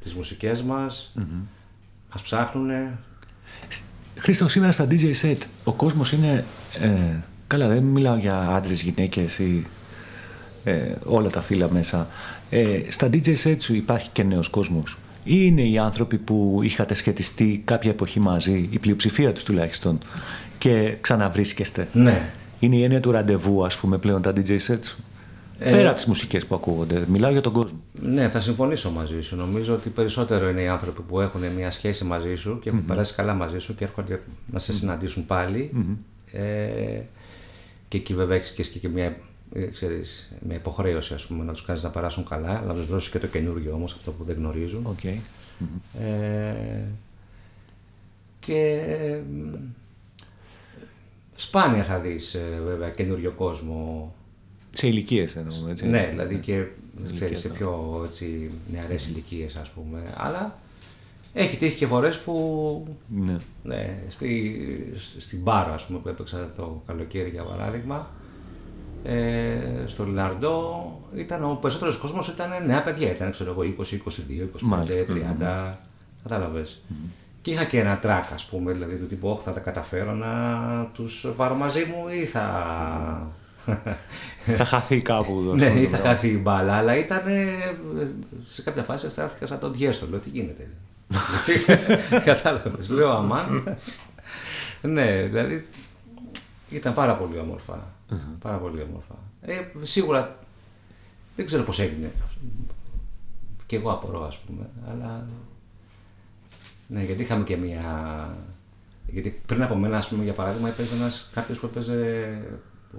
τις 0.02 0.14
μουσικές 0.14 0.62
μας, 0.62 1.12
μας 2.12 2.22
ψάχνουν. 2.22 2.70
Χρήστος, 4.16 4.52
σήμερα 4.52 4.72
στα 4.72 4.86
DJ 4.90 5.12
set 5.22 5.38
ο 5.64 5.72
κόσμος 5.72 6.12
είναι... 6.12 6.44
ε, 6.80 7.16
καλά, 7.46 7.68
δεν 7.68 7.82
μιλάω 7.82 8.16
για 8.16 8.40
άντρες, 8.40 8.82
γυναίκες 8.82 9.38
ή 9.38 9.66
ε, 10.64 10.94
όλα 11.04 11.30
τα 11.30 11.42
φύλλα 11.42 11.72
μέσα. 11.72 12.08
Ε, 12.50 12.80
στα 12.88 13.08
DJ 13.12 13.34
set 13.44 13.56
σου 13.60 13.74
υπάρχει 13.74 14.08
και 14.12 14.22
νέος 14.22 14.48
κόσμος. 14.48 14.98
Ή 15.24 15.34
είναι 15.34 15.62
οι 15.62 15.78
άνθρωποι 15.78 16.18
που 16.18 16.60
είχατε 16.62 16.94
σχετιστεί 16.94 17.62
κάποια 17.64 17.90
εποχή 17.90 18.20
μαζί, 18.20 18.68
η 18.70 18.78
πλειοψηφία 18.78 19.32
τους 19.32 19.44
τουλάχιστον, 19.44 19.98
και 20.58 20.96
ξαναβρίσκεστε; 21.00 21.88
Ναι. 21.92 22.30
Είναι 22.58 22.76
η 22.76 22.82
έννοια 22.82 23.00
του 23.00 23.10
ραντεβού, 23.10 23.64
ας 23.64 23.78
πούμε, 23.78 23.98
πλέον 23.98 24.22
τα 24.22 24.32
DJ 24.32 24.58
set 24.58 24.78
σου. 24.82 25.04
Ε, 25.58 25.70
Πέρα 25.70 25.86
από 25.86 25.96
τις 25.96 26.06
μουσικές 26.06 26.46
που 26.46 26.54
ακούγονται, 26.54 27.04
μιλάω 27.08 27.30
για 27.30 27.40
τον 27.40 27.52
κόσμο. 27.52 27.80
Ναι, 27.92 28.28
θα 28.28 28.40
συμφωνήσω 28.40 28.90
μαζί 28.90 29.20
σου. 29.20 29.36
Νομίζω 29.36 29.74
ότι 29.74 29.88
περισσότερο 29.88 30.48
είναι 30.48 30.60
οι 30.60 30.68
άνθρωποι 30.68 31.02
που 31.02 31.20
έχουν 31.20 31.40
μια 31.56 31.70
σχέση 31.70 32.04
μαζί 32.04 32.34
σου 32.34 32.58
και 32.62 32.68
έχουν 32.68 32.80
mm-hmm. 32.80 32.86
περάσει 32.86 33.14
καλά 33.14 33.34
μαζί 33.34 33.58
σου 33.58 33.74
και 33.74 33.84
έρχονται 33.84 34.22
να 34.52 34.58
σε 34.58 34.74
συναντήσουν 34.74 35.26
πάλι. 35.26 35.70
Mm-hmm. 35.74 35.96
Ε, 36.32 37.00
και 37.88 37.96
εκεί 37.96 38.14
βέβαια 38.14 38.36
έχεις 38.36 38.68
και, 38.68 38.88
μια, 38.88 39.16
ε, 39.52 39.64
ξέρεις, 39.64 40.32
μια 40.46 40.56
υποχρέωση 40.56 41.14
ας 41.14 41.26
πούμε, 41.26 41.44
να 41.44 41.52
τους 41.52 41.64
κάνεις 41.64 41.82
να 41.82 41.90
περάσουν 41.90 42.24
καλά, 42.24 42.64
να 42.66 42.74
τους 42.74 42.86
δώσεις 42.86 43.10
και 43.10 43.18
το 43.18 43.26
καινούργιο 43.26 43.72
όμως, 43.72 43.92
αυτό 43.92 44.10
που 44.10 44.24
δεν 44.24 44.36
γνωρίζουν. 44.36 44.96
Okay. 44.96 45.16
Mm-hmm. 45.60 46.00
Ε, 46.00 46.82
και 48.40 48.82
σπάνια 51.36 51.84
θα 51.84 51.98
δεις 51.98 52.34
ε, 52.34 52.60
βέβαια 52.64 52.90
καινούριο 52.90 53.30
κόσμο 53.30 54.12
σε 54.76 54.86
ηλικίες 54.86 55.36
εννοούμε, 55.36 55.70
έτσι. 55.70 55.86
Ναι, 55.86 56.06
δηλαδή 56.10 56.38
και 56.38 56.64
ξέρεις, 57.14 57.38
σε 57.38 57.48
πιο 57.48 58.02
έτσι, 58.04 58.50
νεαρές 58.72 59.08
ηλικίες, 59.08 59.56
ας 59.56 59.68
πούμε. 59.68 60.02
Αλλά 60.16 60.60
έχει 61.32 61.56
τύχει 61.56 61.76
και 61.76 61.86
φορές 61.86 62.18
που 62.18 62.86
ναι. 63.08 63.36
ναι 63.62 63.98
στη, 64.08 64.56
στην 64.96 65.44
Πάρο, 65.44 65.72
ας 65.72 65.86
πούμε, 65.86 65.98
που 65.98 66.08
έπαιξα 66.08 66.52
το 66.56 66.82
καλοκαίρι 66.86 67.28
για 67.28 67.42
παράδειγμα, 67.42 68.10
ε, 69.04 69.58
στο 69.86 70.04
Λιλαρντό 70.04 70.90
ήταν 71.16 71.44
ο 71.44 71.58
περισσότερος 71.60 71.96
κόσμος 71.96 72.28
ήταν 72.28 72.66
νέα 72.66 72.82
παιδιά. 72.82 73.10
Ήταν 73.10 73.30
ξέρω 73.30 73.50
εγώ 73.50 73.62
20, 73.62 73.82
22, 73.82 74.48
25, 74.70 75.04
30. 75.40 75.74
Κατάλαβες. 76.22 76.82
Και 77.46 77.52
είχα 77.52 77.64
και 77.64 77.80
ένα 77.80 77.98
τρακ, 77.98 78.32
ας 78.32 78.44
πούμε, 78.44 78.72
δηλαδή 78.72 78.96
του 78.96 79.06
τύπου, 79.06 79.40
θα 79.44 79.52
τα 79.52 79.60
καταφέρω 79.60 80.12
να 80.12 80.30
τους 80.94 81.26
πάρω 81.36 81.54
μαζί 81.54 81.84
μου 81.84 82.08
ή 82.08 82.26
θα 82.26 82.46
θα 84.44 84.64
χαθεί 84.64 85.02
κάπου. 85.02 85.40
ναι, 85.58 85.66
ή 85.66 85.86
θα 85.86 85.98
χαθεί 85.98 86.28
η 86.28 86.40
μπάλα, 86.42 86.74
αλλά 86.74 86.96
ήταν 86.96 87.22
σε 88.48 88.62
κάποια 88.62 88.82
φάση 88.82 89.06
αισθάνθηκα 89.06 89.46
σαν 89.46 89.58
τον 89.58 89.72
Διέστο. 89.72 90.06
Λέω 90.10 90.18
τι 90.18 90.28
γίνεται. 90.28 90.70
Κατάλαβες. 92.24 92.88
Λέω 92.88 93.10
αμάν. 93.10 93.76
ναι, 94.82 95.22
δηλαδή 95.22 95.66
ήταν 96.70 96.94
πάρα 96.94 97.16
πολύ 97.16 97.38
όμορφα. 97.38 97.86
Πάρα 98.42 98.56
πολύ 98.56 98.82
όμορφα. 98.82 99.14
Ε, 99.40 99.60
σίγουρα 99.82 100.38
δεν 101.36 101.46
ξέρω 101.46 101.62
πώς 101.62 101.80
έγινε. 101.80 102.10
Και 103.66 103.76
εγώ 103.76 103.92
απορώ 103.92 104.26
ας 104.26 104.38
πούμε, 104.38 104.68
αλλά 104.90 105.26
ναι, 106.88 107.02
γιατί 107.04 107.22
είχαμε 107.22 107.44
και 107.44 107.56
μια... 107.56 107.82
Γιατί 109.06 109.40
πριν 109.46 109.62
από 109.62 109.74
μένα, 109.74 109.98
ας 109.98 110.08
πούμε, 110.08 110.24
για 110.24 110.32
παράδειγμα, 110.32 110.68
έπαιζε 110.68 110.94
ένας 110.94 111.30
κάποιος 111.34 111.58
που 111.58 111.66
έπαιζε 111.66 112.28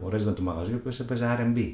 ο 0.04 0.10
resident 0.14 0.36
του 0.36 0.44
μαγαζιού 0.44 0.82
που 0.84 0.96
έπαιζε 1.00 1.38
RB. 1.40 1.74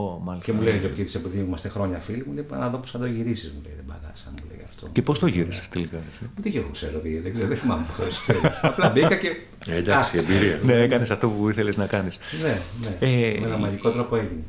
Oh, 0.00 0.38
και 0.42 0.52
μου 0.52 0.62
λέει 0.62 0.78
και 0.78 0.86
γιατί 0.86 1.12
επειδή 1.16 1.38
είμαστε 1.38 1.68
χρόνια 1.68 1.98
φίλοι, 1.98 2.24
μου 2.26 2.32
λέει 2.32 2.46
να 2.50 2.68
δω 2.68 2.78
πώς 2.78 2.90
θα 2.90 2.98
το 2.98 3.06
γυρίσεις. 3.06 3.52
Μου 3.52 3.60
λέει 3.64 3.72
δεν 3.76 3.84
παγάσα, 3.86 4.30
μου 4.30 4.44
λέει 4.48 4.64
αυτό. 4.68 4.88
Και 4.92 5.02
πώς 5.02 5.18
το 5.18 5.26
γύρισες 5.26 5.68
τελικά. 5.68 5.98
Ούτε 6.38 6.48
και 6.48 6.58
εγώ 6.58 6.68
ξέρω, 6.72 7.00
δεν, 7.22 7.32
ξέρω, 7.34 7.48
δεν 7.48 7.56
θυμάμαι 7.56 7.86
πώς. 7.96 8.28
Απλά 8.62 8.88
μπήκα 8.88 9.16
και. 9.16 9.28
Ε, 9.66 9.76
εντάξει, 9.76 10.18
εμπειρία. 10.18 10.60
ναι, 10.62 10.72
έκανες 10.72 11.10
αυτό 11.10 11.28
που 11.28 11.48
ήθελες 11.48 11.76
να 11.76 11.86
κάνεις. 11.86 12.18
Ναι, 12.42 12.60
ναι. 12.80 12.96
Ε, 13.00 13.40
με 13.40 13.46
ένα 13.46 13.56
μαγικό 13.56 13.90
τρόπο 13.90 14.16
έγινε. 14.16 14.42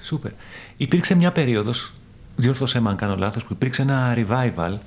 Σούπερ. 0.00 0.30
Υπήρξε 0.76 1.14
μια 1.14 1.32
περίοδος, 1.32 1.92
διόρθωσέ 2.36 2.80
με 2.80 2.88
αν 2.88 2.96
κάνω 2.96 3.16
λάθος, 3.16 3.44
που 3.44 3.52
υπήρξε 3.52 3.82
ένα 3.82 4.14
revival 4.16 4.78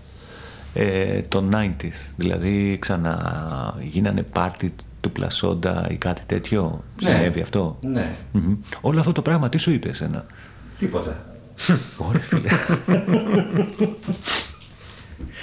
ε, 0.78 1.22
των 1.22 1.50
90s. 1.54 2.14
Δηλαδή 2.16 2.78
ξαναγίνανε 2.80 4.24
πάρτι 4.24 4.74
του 5.02 5.12
Πλασόντα 5.12 5.88
ή 5.90 5.96
κάτι 5.98 6.22
τέτοιο; 6.26 6.82
Ναι. 7.02 7.10
Συνέβη 7.10 7.42
αυτό; 7.42 7.80
Ναι. 7.82 8.10
Mm-hmm. 8.34 8.58
Όλο 8.82 9.00
αυτό 9.00 9.12
το 9.12 9.22
πράγμα 9.22 9.50
τι 9.50 9.58
σου 9.58 9.72
είπε 9.72 9.90
εσένα; 9.90 10.26
Τίποτα. 10.80 11.26
Ωραία 11.98 12.22
φίλε. 12.22 12.50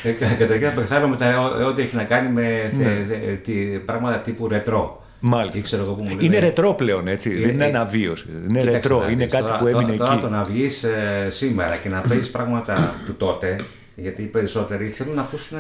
Ε, 0.03 0.11
καταρχήν 0.11 0.75
πεθάνω 0.75 1.09
με 1.09 1.17
τα, 1.17 1.41
ό,τι 1.41 1.83
έχει 1.83 1.97
να 1.97 2.05
κάνει 2.05 2.29
με 2.29 2.73
ναι. 2.79 3.79
πράγματα 3.79 4.19
τύπου 4.19 4.49
ρετρό. 4.49 5.03
Μάλιστα. 5.25 5.61
Ξέρω 5.61 5.83
εγώ 5.83 5.93
που 5.93 6.03
μου 6.03 6.17
είναι 6.21 6.39
ρετρό 6.39 6.75
πλέον, 6.75 7.09
έτσι. 7.09 7.31
Ε, 7.31 7.41
δεν 7.41 7.55
είναι 7.55 7.65
ε, 7.65 7.69
αναβίωση. 7.69 8.27
Είναι 8.49 8.63
ρετρό. 8.63 9.07
Είναι 9.11 9.27
κάτι 9.27 9.45
τώρα, 9.45 9.59
που 9.59 9.67
έμεινε 9.67 9.93
τώρα, 9.97 10.13
εκεί. 10.13 10.21
Τώρα 10.21 10.21
το 10.21 10.29
να 10.29 10.45
βγεις 10.45 10.85
ε, 10.85 11.29
σήμερα 11.31 11.77
και 11.77 11.89
να 11.89 12.01
παίζει 12.01 12.31
πράγματα 12.31 12.95
του 13.07 13.15
τότε, 13.15 13.57
γιατί 13.97 14.23
οι 14.23 14.27
περισσότεροι 14.27 14.89
θέλουν 14.89 15.15
να 15.15 15.23
ακούσουν. 15.23 15.59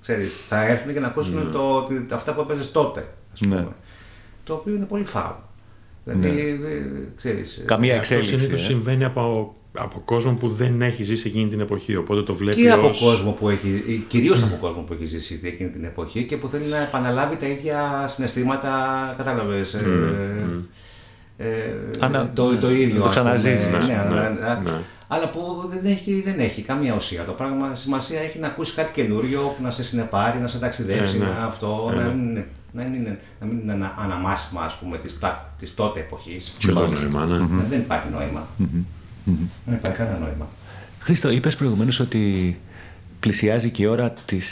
Ξέρεις, 0.00 0.46
θα 0.48 0.66
έρθουν 0.66 0.92
και 0.92 1.00
να 1.00 1.06
ακούσουν 1.06 1.48
mm. 1.48 1.52
το, 1.52 1.82
το, 2.08 2.14
αυτά 2.14 2.34
που 2.34 2.40
έπαιζες 2.40 2.72
τότε 2.72 3.06
ας 3.32 3.40
πούμε. 3.40 3.56
Ναι. 3.56 3.66
Το 4.44 4.54
οποίο 4.54 4.74
είναι 4.74 4.84
πολύ 4.84 5.04
φάουλ. 5.04 5.34
Δηλαδή, 6.04 6.58
ναι. 6.60 6.68
ξέρεις, 7.16 7.62
Καμία 7.66 7.94
εξέλιξη. 7.94 8.34
Αυτό 8.34 8.40
συνήθως 8.46 8.64
ε; 8.64 8.72
συμβαίνει 8.72 9.04
από, 9.04 9.54
από 9.78 10.02
κόσμο 10.04 10.34
που 10.34 10.48
δεν 10.48 10.82
έχει 10.82 11.02
ζήσει 11.02 11.28
εκείνη 11.28 11.48
την 11.48 11.60
εποχή. 11.60 11.96
Οπότε 11.96 12.22
το 12.22 12.34
βλέπεις. 12.34 12.62
Και 12.62 12.70
από 12.70 12.90
κόσμο 13.00 13.30
που 13.32 13.48
έχει, 13.48 14.04
κυρίως 14.08 14.42
από 14.42 14.56
κόσμο 14.60 14.82
που 14.82 14.92
έχει 14.92 15.06
ζήσει 15.06 15.40
εκείνη 15.42 15.70
την 15.70 15.84
εποχή 15.84 16.24
και 16.24 16.36
που 16.36 16.48
θέλει 16.48 16.64
να 16.64 16.82
επαναλάβει 16.82 17.36
τα 17.36 17.46
ίδια 17.46 18.06
συναισθήματα. 18.08 18.68
Κατάλαβες. 19.16 19.76
Mm, 19.76 19.78
ε, 19.78 20.44
mm. 20.44 20.62
Ε, 21.36 21.46
Ανα... 21.98 22.30
το, 22.34 22.56
το 22.58 22.70
ίδιο. 22.70 23.02
Το 23.02 23.08
ξαναζήσεις. 23.08 23.66
Ναι, 23.66 23.78
ναι, 23.78 23.94
ναι, 23.94 24.28
ναι, 24.28 24.82
αλλά 25.12 25.30
που 25.30 25.68
δεν 25.70 25.86
έχει, 25.86 26.22
δεν 26.22 26.38
έχει 26.38 26.62
καμία 26.62 26.94
ουσία. 26.94 27.24
Το 27.24 27.32
πράγμα 27.32 27.74
σημασία 27.74 28.20
έχει 28.20 28.38
να 28.38 28.46
ακούσει 28.46 28.74
κάτι 28.74 28.92
καινούριο 28.92 29.40
που 29.40 29.62
να 29.62 29.70
σε 29.70 29.84
συνεπάρει, 29.84 30.38
να 30.38 30.48
σε 30.48 30.58
ταξιδέψει, 30.58 31.18
ναι, 31.18 31.24
να 31.24 31.44
αυτό, 31.44 31.92
να 31.94 32.02
μην 32.02 32.44
να, 32.72 32.84
είναι, 32.84 33.18
να 33.40 33.46
μην 33.46 33.58
είναι 33.58 33.72
ένα 33.72 33.94
αναμάσιμα 33.98 34.62
ας 34.62 34.74
πούμε, 34.74 34.98
της, 34.98 35.18
της 35.58 35.74
τότε 35.74 36.00
εποχής. 36.00 36.56
νόημα, 36.66 37.24
ναι. 37.24 37.44
Mm-hmm. 37.44 37.64
Δεν 37.68 37.78
υπάρχει 37.78 38.08
νόημα. 38.12 38.46
Mm-hmm. 38.58 38.84
Δεν 39.66 39.74
υπάρχει 39.74 39.98
κανένα 39.98 40.18
νόημα. 40.18 40.48
Χρήστο, 40.98 41.30
είπες 41.30 41.56
προηγουμένως 41.56 42.00
ότι 42.00 42.58
πλησιάζει 43.20 43.70
και 43.70 43.82
η 43.82 43.86
ώρα 43.86 44.10
της 44.24 44.48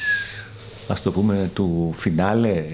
ας 0.88 1.02
το 1.02 1.12
πούμε, 1.12 1.50
του 1.54 1.92
φινάλε. 1.94 2.64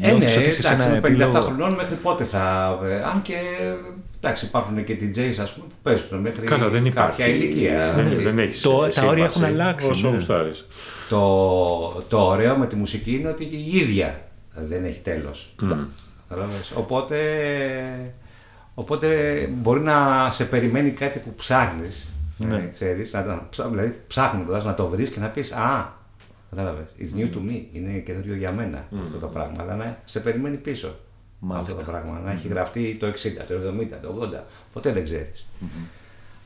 Ε, 0.00 0.12
ναι, 0.12 0.24
εντάξει, 0.24 0.76
με 0.76 1.00
57 1.02 1.42
χρονών 1.44 1.74
μέχρι 1.74 1.94
πότε 1.94 2.24
θα... 2.24 2.78
Ε, 2.84 3.02
αν 3.02 3.22
και 3.22 3.34
Εντάξει, 4.20 4.44
υπάρχουν 4.44 4.84
και 4.84 4.98
DJs 5.00 5.36
ας 5.40 5.52
πούμε, 5.52 5.66
που 5.68 5.74
παίζουν 5.82 6.18
μέχρι 6.18 6.46
Καλά, 6.46 6.68
δεν 6.68 6.86
υπάρχει. 6.86 7.10
κάποια 7.10 7.26
ηλικία. 7.26 7.92
Ναι, 7.96 8.02
δηλαδή, 8.02 8.22
δεν 8.22 8.38
έχεις 8.38 8.60
το, 8.60 8.88
τα 8.94 9.02
όρια 9.02 9.24
έχουν 9.24 9.44
αλλάξει. 9.44 9.90
Όσο 9.90 10.10
ναι. 10.10 10.50
το, 11.08 12.04
το 12.08 12.26
ωραίο 12.26 12.58
με 12.58 12.66
τη 12.66 12.76
μουσική 12.76 13.14
είναι 13.14 13.28
ότι 13.28 13.44
η 13.44 13.70
ίδια 13.72 14.20
δεν 14.54 14.84
έχει 14.84 15.00
τέλος. 15.00 15.54
Mm. 15.62 15.86
Οπότε, 16.74 17.18
οπότε 18.74 19.08
μπορεί 19.52 19.80
να 19.80 20.28
σε 20.30 20.44
περιμένει 20.44 20.90
κάτι 20.90 21.18
που 21.18 21.34
ψάχνεις, 21.36 22.14
ναι. 22.36 22.56
ε, 22.56 22.70
ξέρεις, 22.74 23.12
να, 23.12 23.48
δηλαδή 23.70 24.00
ψάχνοντας 24.06 24.64
να 24.64 24.74
το 24.74 24.86
βρεις 24.86 25.10
και 25.10 25.20
να 25.20 25.26
πεις 25.26 25.52
«Α, 25.52 25.95
κατάλαβες, 26.50 26.94
it's 26.98 27.18
new 27.18 27.34
to 27.34 27.50
me, 27.50 27.62
είναι 27.72 27.98
καινούριο 27.98 28.34
για 28.34 28.52
μένα 28.52 28.88
mm. 28.90 28.96
αυτό 29.04 29.18
το 29.18 29.26
πράγμα, 29.26 29.62
αλλά 29.62 29.76
να 29.76 29.98
σε 30.04 30.20
περιμένει 30.20 30.56
πίσω». 30.56 30.94
Μάλιστα. 31.38 31.72
Αυτό 31.72 31.84
το 31.84 31.90
πράγμα. 31.90 32.20
Να 32.24 32.32
έχει 32.32 32.48
γραφτεί 32.48 32.96
το 33.00 33.06
60, 33.06 33.10
το 33.48 33.54
70, 33.54 33.98
το 34.02 34.30
80. 34.38 34.42
Ποτέ 34.72 34.92
δεν 34.92 35.04
ξέρεις. 35.04 35.46
Mm-hmm. 35.60 35.88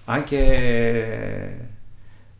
Αν 0.04 0.24
και 0.24 0.42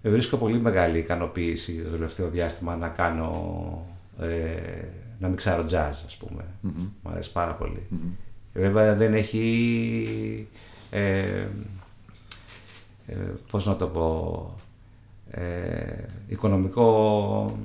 βρίσκω 0.03 0.37
πολύ 0.37 0.61
μεγάλη 0.61 0.99
ικανοποίηση 0.99 1.83
το 1.83 1.91
τελευταίο 1.91 2.29
διάστημα 2.29 2.77
να 2.77 2.89
κάνω 2.89 3.87
ε, 4.21 4.27
να 5.19 5.29
μην 5.29 5.37
ξέρω 5.37 5.65
jazz, 5.71 5.95
ας 6.07 6.17
πούμε. 6.19 6.43
Mm-hmm. 6.43 6.89
Μου 7.03 7.11
αρέσει 7.11 7.33
πάρα 7.33 7.53
πολύ. 7.53 7.87
Mm-hmm. 7.93 8.17
Βέβαια 8.53 8.95
δεν 8.95 9.15
έχει, 9.15 10.49
ε, 10.91 11.47
ε, 13.07 13.15
πώς 13.51 13.67
να 13.67 13.77
το 13.77 13.87
πω, 13.87 14.55
ε, 15.31 15.43
οικονομικό 16.29 17.59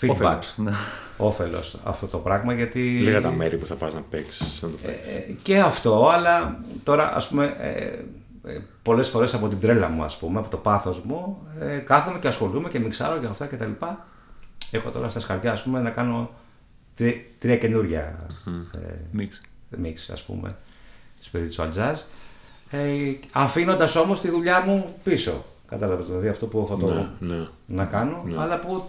feedback. 0.00 0.10
Όφελος, 0.10 0.54
ναι. 0.58 0.72
Όφελος 1.16 1.78
αυτό 1.84 2.06
το 2.06 2.18
πράγμα 2.18 2.52
γιατί... 2.52 2.80
Λίγα 2.80 3.20
τα 3.20 3.30
μέρη 3.30 3.56
που 3.56 3.66
θα 3.66 3.74
πας 3.74 3.94
να 3.94 4.00
παίξεις. 4.00 4.62
Να 4.62 4.68
το 4.68 4.76
ε, 4.84 4.90
ε, 4.90 5.32
και 5.42 5.58
αυτό, 5.60 6.08
αλλά 6.08 6.60
τώρα 6.84 7.16
ας 7.16 7.28
πούμε 7.28 7.56
ε, 7.58 8.50
ε, 8.50 8.60
πολλές 8.82 9.08
φορές 9.08 9.34
από 9.34 9.48
την 9.48 9.60
τρέλα 9.60 9.88
μου 9.88 10.02
ας 10.02 10.16
πούμε, 10.16 10.38
από 10.38 10.48
το 10.48 10.56
πάθος 10.56 11.00
μου, 11.00 11.38
ε, 11.60 11.76
κάθομαι 11.78 12.18
και 12.18 12.28
ασχολούμαι 12.28 12.68
και 12.68 12.78
μιξάρω 12.78 13.18
και 13.18 13.26
αυτά 13.26 13.46
και 13.46 13.56
τα 13.56 13.66
λοιπά. 13.66 14.06
Έχω 14.70 14.90
τώρα 14.90 15.08
στα 15.08 15.20
σχαρτιά 15.20 15.52
ας 15.52 15.62
πούμε 15.62 15.80
να 15.80 15.90
κάνω 15.90 16.30
τρία 17.38 17.56
καινούργια 17.56 18.16
mm-hmm. 18.28 18.78
ε, 18.78 19.18
mix. 19.18 19.28
mix, 19.84 19.94
ας 20.12 20.22
πούμε, 20.22 20.56
spiritual 21.32 21.68
jazz, 21.76 21.96
ε, 22.70 22.80
αφήνοντας 23.32 23.96
όμως 23.96 24.20
τη 24.20 24.30
δουλειά 24.30 24.60
μου 24.60 24.94
πίσω. 25.04 25.44
Κατάλαβες 25.74 26.06
δηλαδή 26.06 26.28
αυτό 26.28 26.46
που 26.46 26.58
έχω 26.58 26.76
το 26.76 26.94
ναι, 27.18 27.34
ναι. 27.34 27.46
να 27.66 27.84
κάνω, 27.84 28.22
ναι. 28.26 28.34
αλλά 28.38 28.58
που 28.58 28.84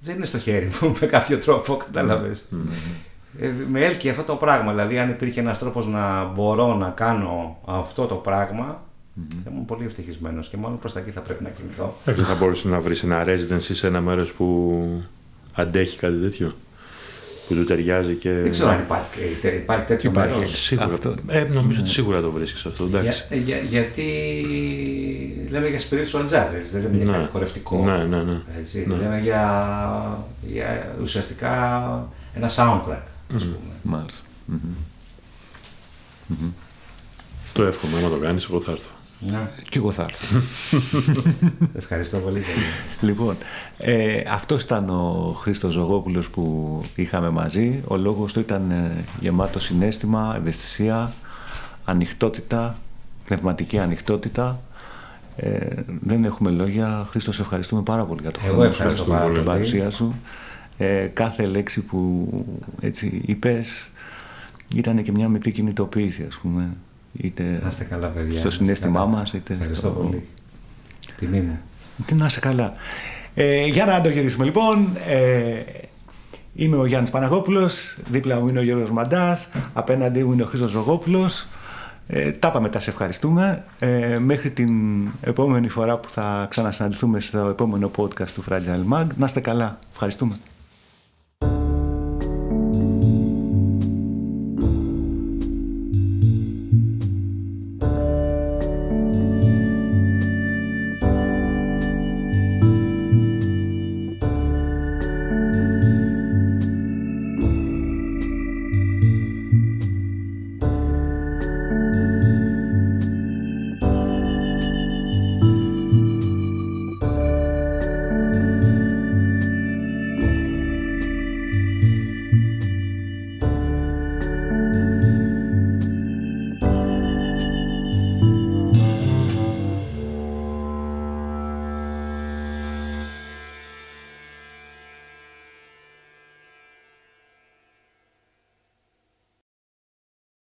δεν 0.00 0.16
είναι 0.16 0.24
στο 0.24 0.38
χέρι 0.38 0.70
μου 0.80 0.92
με 1.00 1.06
κάποιο 1.06 1.38
τρόπο, 1.38 1.76
κατάλαβες. 1.76 2.48
Ε, 3.38 3.50
με 3.68 3.84
έλκει 3.84 4.08
αυτό 4.08 4.22
το 4.22 4.34
πράγμα, 4.36 4.70
δηλαδή 4.70 4.98
αν 4.98 5.10
υπήρχε 5.10 5.40
ένας 5.40 5.58
τρόπος 5.58 5.86
να 5.86 6.24
μπορώ 6.24 6.74
να 6.74 6.88
κάνω 6.88 7.58
αυτό 7.64 8.06
το 8.06 8.14
πράγμα, 8.14 8.82
Mm-hmm. 9.20 9.40
Θα 9.44 9.50
ήμουν 9.50 9.64
πολύ 9.64 9.84
ευτυχισμένος 9.84 10.48
και 10.48 10.56
μόνο 10.56 10.76
προς 10.76 10.92
τα 10.92 11.00
εκεί 11.00 11.10
θα 11.10 11.20
πρέπει 11.20 11.42
να 11.42 11.48
κινηθώ. 11.48 11.96
Δεν 12.04 12.24
θα 12.24 12.34
μπορούσε 12.34 12.68
να 12.68 12.80
βρεις 12.80 13.02
ένα 13.02 13.24
residency 13.26 13.58
σε 13.58 13.86
ένα 13.86 14.00
μέρος 14.00 14.32
που 14.32 15.02
αντέχει 15.54 15.98
κάτι 15.98 16.16
τέτοιο. 16.20 16.54
Που 17.54 17.60
του 17.60 17.64
ταιριάζει 17.64 18.14
και. 18.14 18.30
Δεν 18.32 18.50
ξέρω 18.50 18.70
αν 18.70 18.78
υπάρχει, 18.80 19.08
ε, 19.42 19.54
υπάρχει 19.56 19.84
τέτοιο 19.84 20.10
Υπάρχει. 20.10 20.34
μέρος. 20.38 20.60
Σίγουρα. 20.62 20.86
Αυτό. 20.86 21.14
Ε, 21.28 21.44
νομίζω 21.52 21.80
ότι 21.80 21.90
σίγουρα 21.90 22.20
το 22.20 22.30
βρίσκεις 22.30 22.64
αυτό. 22.66 22.84
Εντάξει. 22.84 23.24
Για, 23.30 23.38
για, 23.38 23.58
γιατί 23.58 24.04
λέμε 25.50 25.68
για 25.68 25.78
spiritual 25.78 26.24
jazz, 26.24 26.54
έτσι, 26.56 26.72
δεν 26.72 26.82
λέμε 26.82 26.96
για 26.96 27.04
Ναι. 27.04 27.12
κάτι 27.12 27.28
χορευτικό. 27.32 27.84
Ναι, 27.84 28.04
ναι, 28.04 28.22
ναι. 28.22 28.40
Έτσι, 28.58 28.84
Ναι. 28.88 28.96
Λέμε 28.96 29.20
για, 29.20 30.18
για 30.42 30.94
ουσιαστικά 31.02 31.52
ένα 32.34 32.48
soundtrack, 32.48 33.02
ας 33.34 33.42
πούμε. 33.42 33.56
Μάλιστα. 33.82 34.22
Μμμ. 34.46 34.58
Το 37.52 37.62
εύχομαι, 37.62 37.98
άμα 37.98 38.08
το 38.08 38.16
κάνεις, 38.16 38.44
εγώ 38.44 38.60
θα 38.60 38.70
έρθω. 38.70 38.88
Ναι. 39.30 39.50
Και 39.68 39.78
εγώ 39.78 39.92
θα 39.92 40.02
έρθω. 40.02 40.36
Ευχαριστώ 41.78 42.18
πολύ. 42.18 42.42
Σαββίδη. 42.42 42.66
λοιπόν, 43.00 43.36
ε, 43.78 44.22
αυτός 44.30 44.62
ήταν 44.62 44.90
ο 44.90 45.32
Χρήστος 45.38 45.72
Ζωγόπουλος 45.72 46.30
που 46.30 46.80
είχαμε 46.94 47.30
μαζί. 47.30 47.80
Ο 47.86 47.96
λόγος 47.96 48.32
του 48.32 48.40
ήταν 48.40 48.70
ε, 48.70 49.04
γεμάτο 49.20 49.58
συνέστημα, 49.58 50.34
ευαισθησία, 50.38 51.12
ανοιχτότητα, 51.84 52.76
πνευματική 53.24 53.78
ανοιχτότητα. 53.78 54.60
Ε, 55.36 55.82
δεν 56.00 56.24
έχουμε 56.24 56.50
λόγια. 56.50 57.06
Χρήστος, 57.10 57.34
σε 57.36 57.42
ευχαριστούμε 57.42 57.82
πάρα 57.82 58.04
πολύ 58.04 58.20
για 58.22 58.30
το 58.30 58.40
Εγώ 58.44 58.52
χρόνο 58.54 58.64
σου, 58.72 58.76
ευχαριστώ 58.82 59.04
για 59.04 59.12
πάρα 59.12 59.24
την 59.24 59.34
πολύ. 59.34 59.46
παρουσία 59.46 59.90
σου. 59.90 60.14
Ε, 60.76 61.06
κάθε 61.06 61.46
λέξη 61.46 61.80
που 61.80 62.28
έτσι 62.80 63.20
είπες 63.24 63.90
ήταν 64.74 65.02
και 65.02 65.12
μια 65.12 65.28
μικρή 65.28 65.50
κινητοποίηση, 65.50 66.24
ας 66.28 66.36
πούμε. 66.36 66.76
Είτε 67.12 67.58
Να 67.62 67.68
είστε 67.68 67.84
καλά, 67.84 68.08
παιδιά. 68.08 68.30
στο 68.38 68.42
να 68.42 68.48
είστε 68.48 68.64
συνέστημά 68.64 68.98
καλά. 69.00 69.06
μας, 69.06 69.32
είτε 69.32 69.52
Ευχαριστώ 69.52 69.88
στο... 69.88 69.98
πολύ. 69.98 70.26
Τιμή 71.16 71.40
μου. 71.40 71.58
Τι 72.06 72.14
να 72.14 72.26
είσαι 72.26 72.40
καλά. 72.40 72.72
Ε, 73.34 73.66
για 73.66 73.84
να 73.84 74.00
το 74.00 74.08
γυρίσουμε 74.08 74.44
λοιπόν. 74.44 74.96
Ε, 75.08 75.62
είμαι 76.54 76.76
ο 76.76 76.86
Γιάννης 76.86 77.10
Παναγόπουλος, 77.10 77.98
δίπλα 78.10 78.40
μου 78.40 78.48
είναι 78.48 78.58
ο 78.58 78.62
Γιώργος 78.62 78.90
Μαντάς, 78.90 79.50
απέναντί 79.72 80.24
μου 80.24 80.32
είναι 80.32 80.42
ο 80.42 80.46
Χρήστος 80.46 80.70
Ζωγόπουλος. 80.70 81.48
Ε, 82.06 82.30
τα 82.30 82.48
είπαμε, 82.48 82.68
τα 82.68 82.80
σε 82.80 82.90
ευχαριστούμε. 82.90 83.64
Ε, 83.78 84.18
μέχρι 84.18 84.50
την 84.50 84.72
επόμενη 85.20 85.68
φορά 85.68 85.96
που 85.98 86.08
θα 86.08 86.46
ξανασυναντηθούμε 86.50 87.20
στο 87.20 87.38
επόμενο 87.38 87.90
podcast 87.96 88.30
του 88.30 88.44
Fragile 88.48 88.92
Mag. 88.92 89.06
Να 89.16 89.24
είστε 89.24 89.40
καλά. 89.40 89.78
Ευχαριστούμε. 89.92 90.34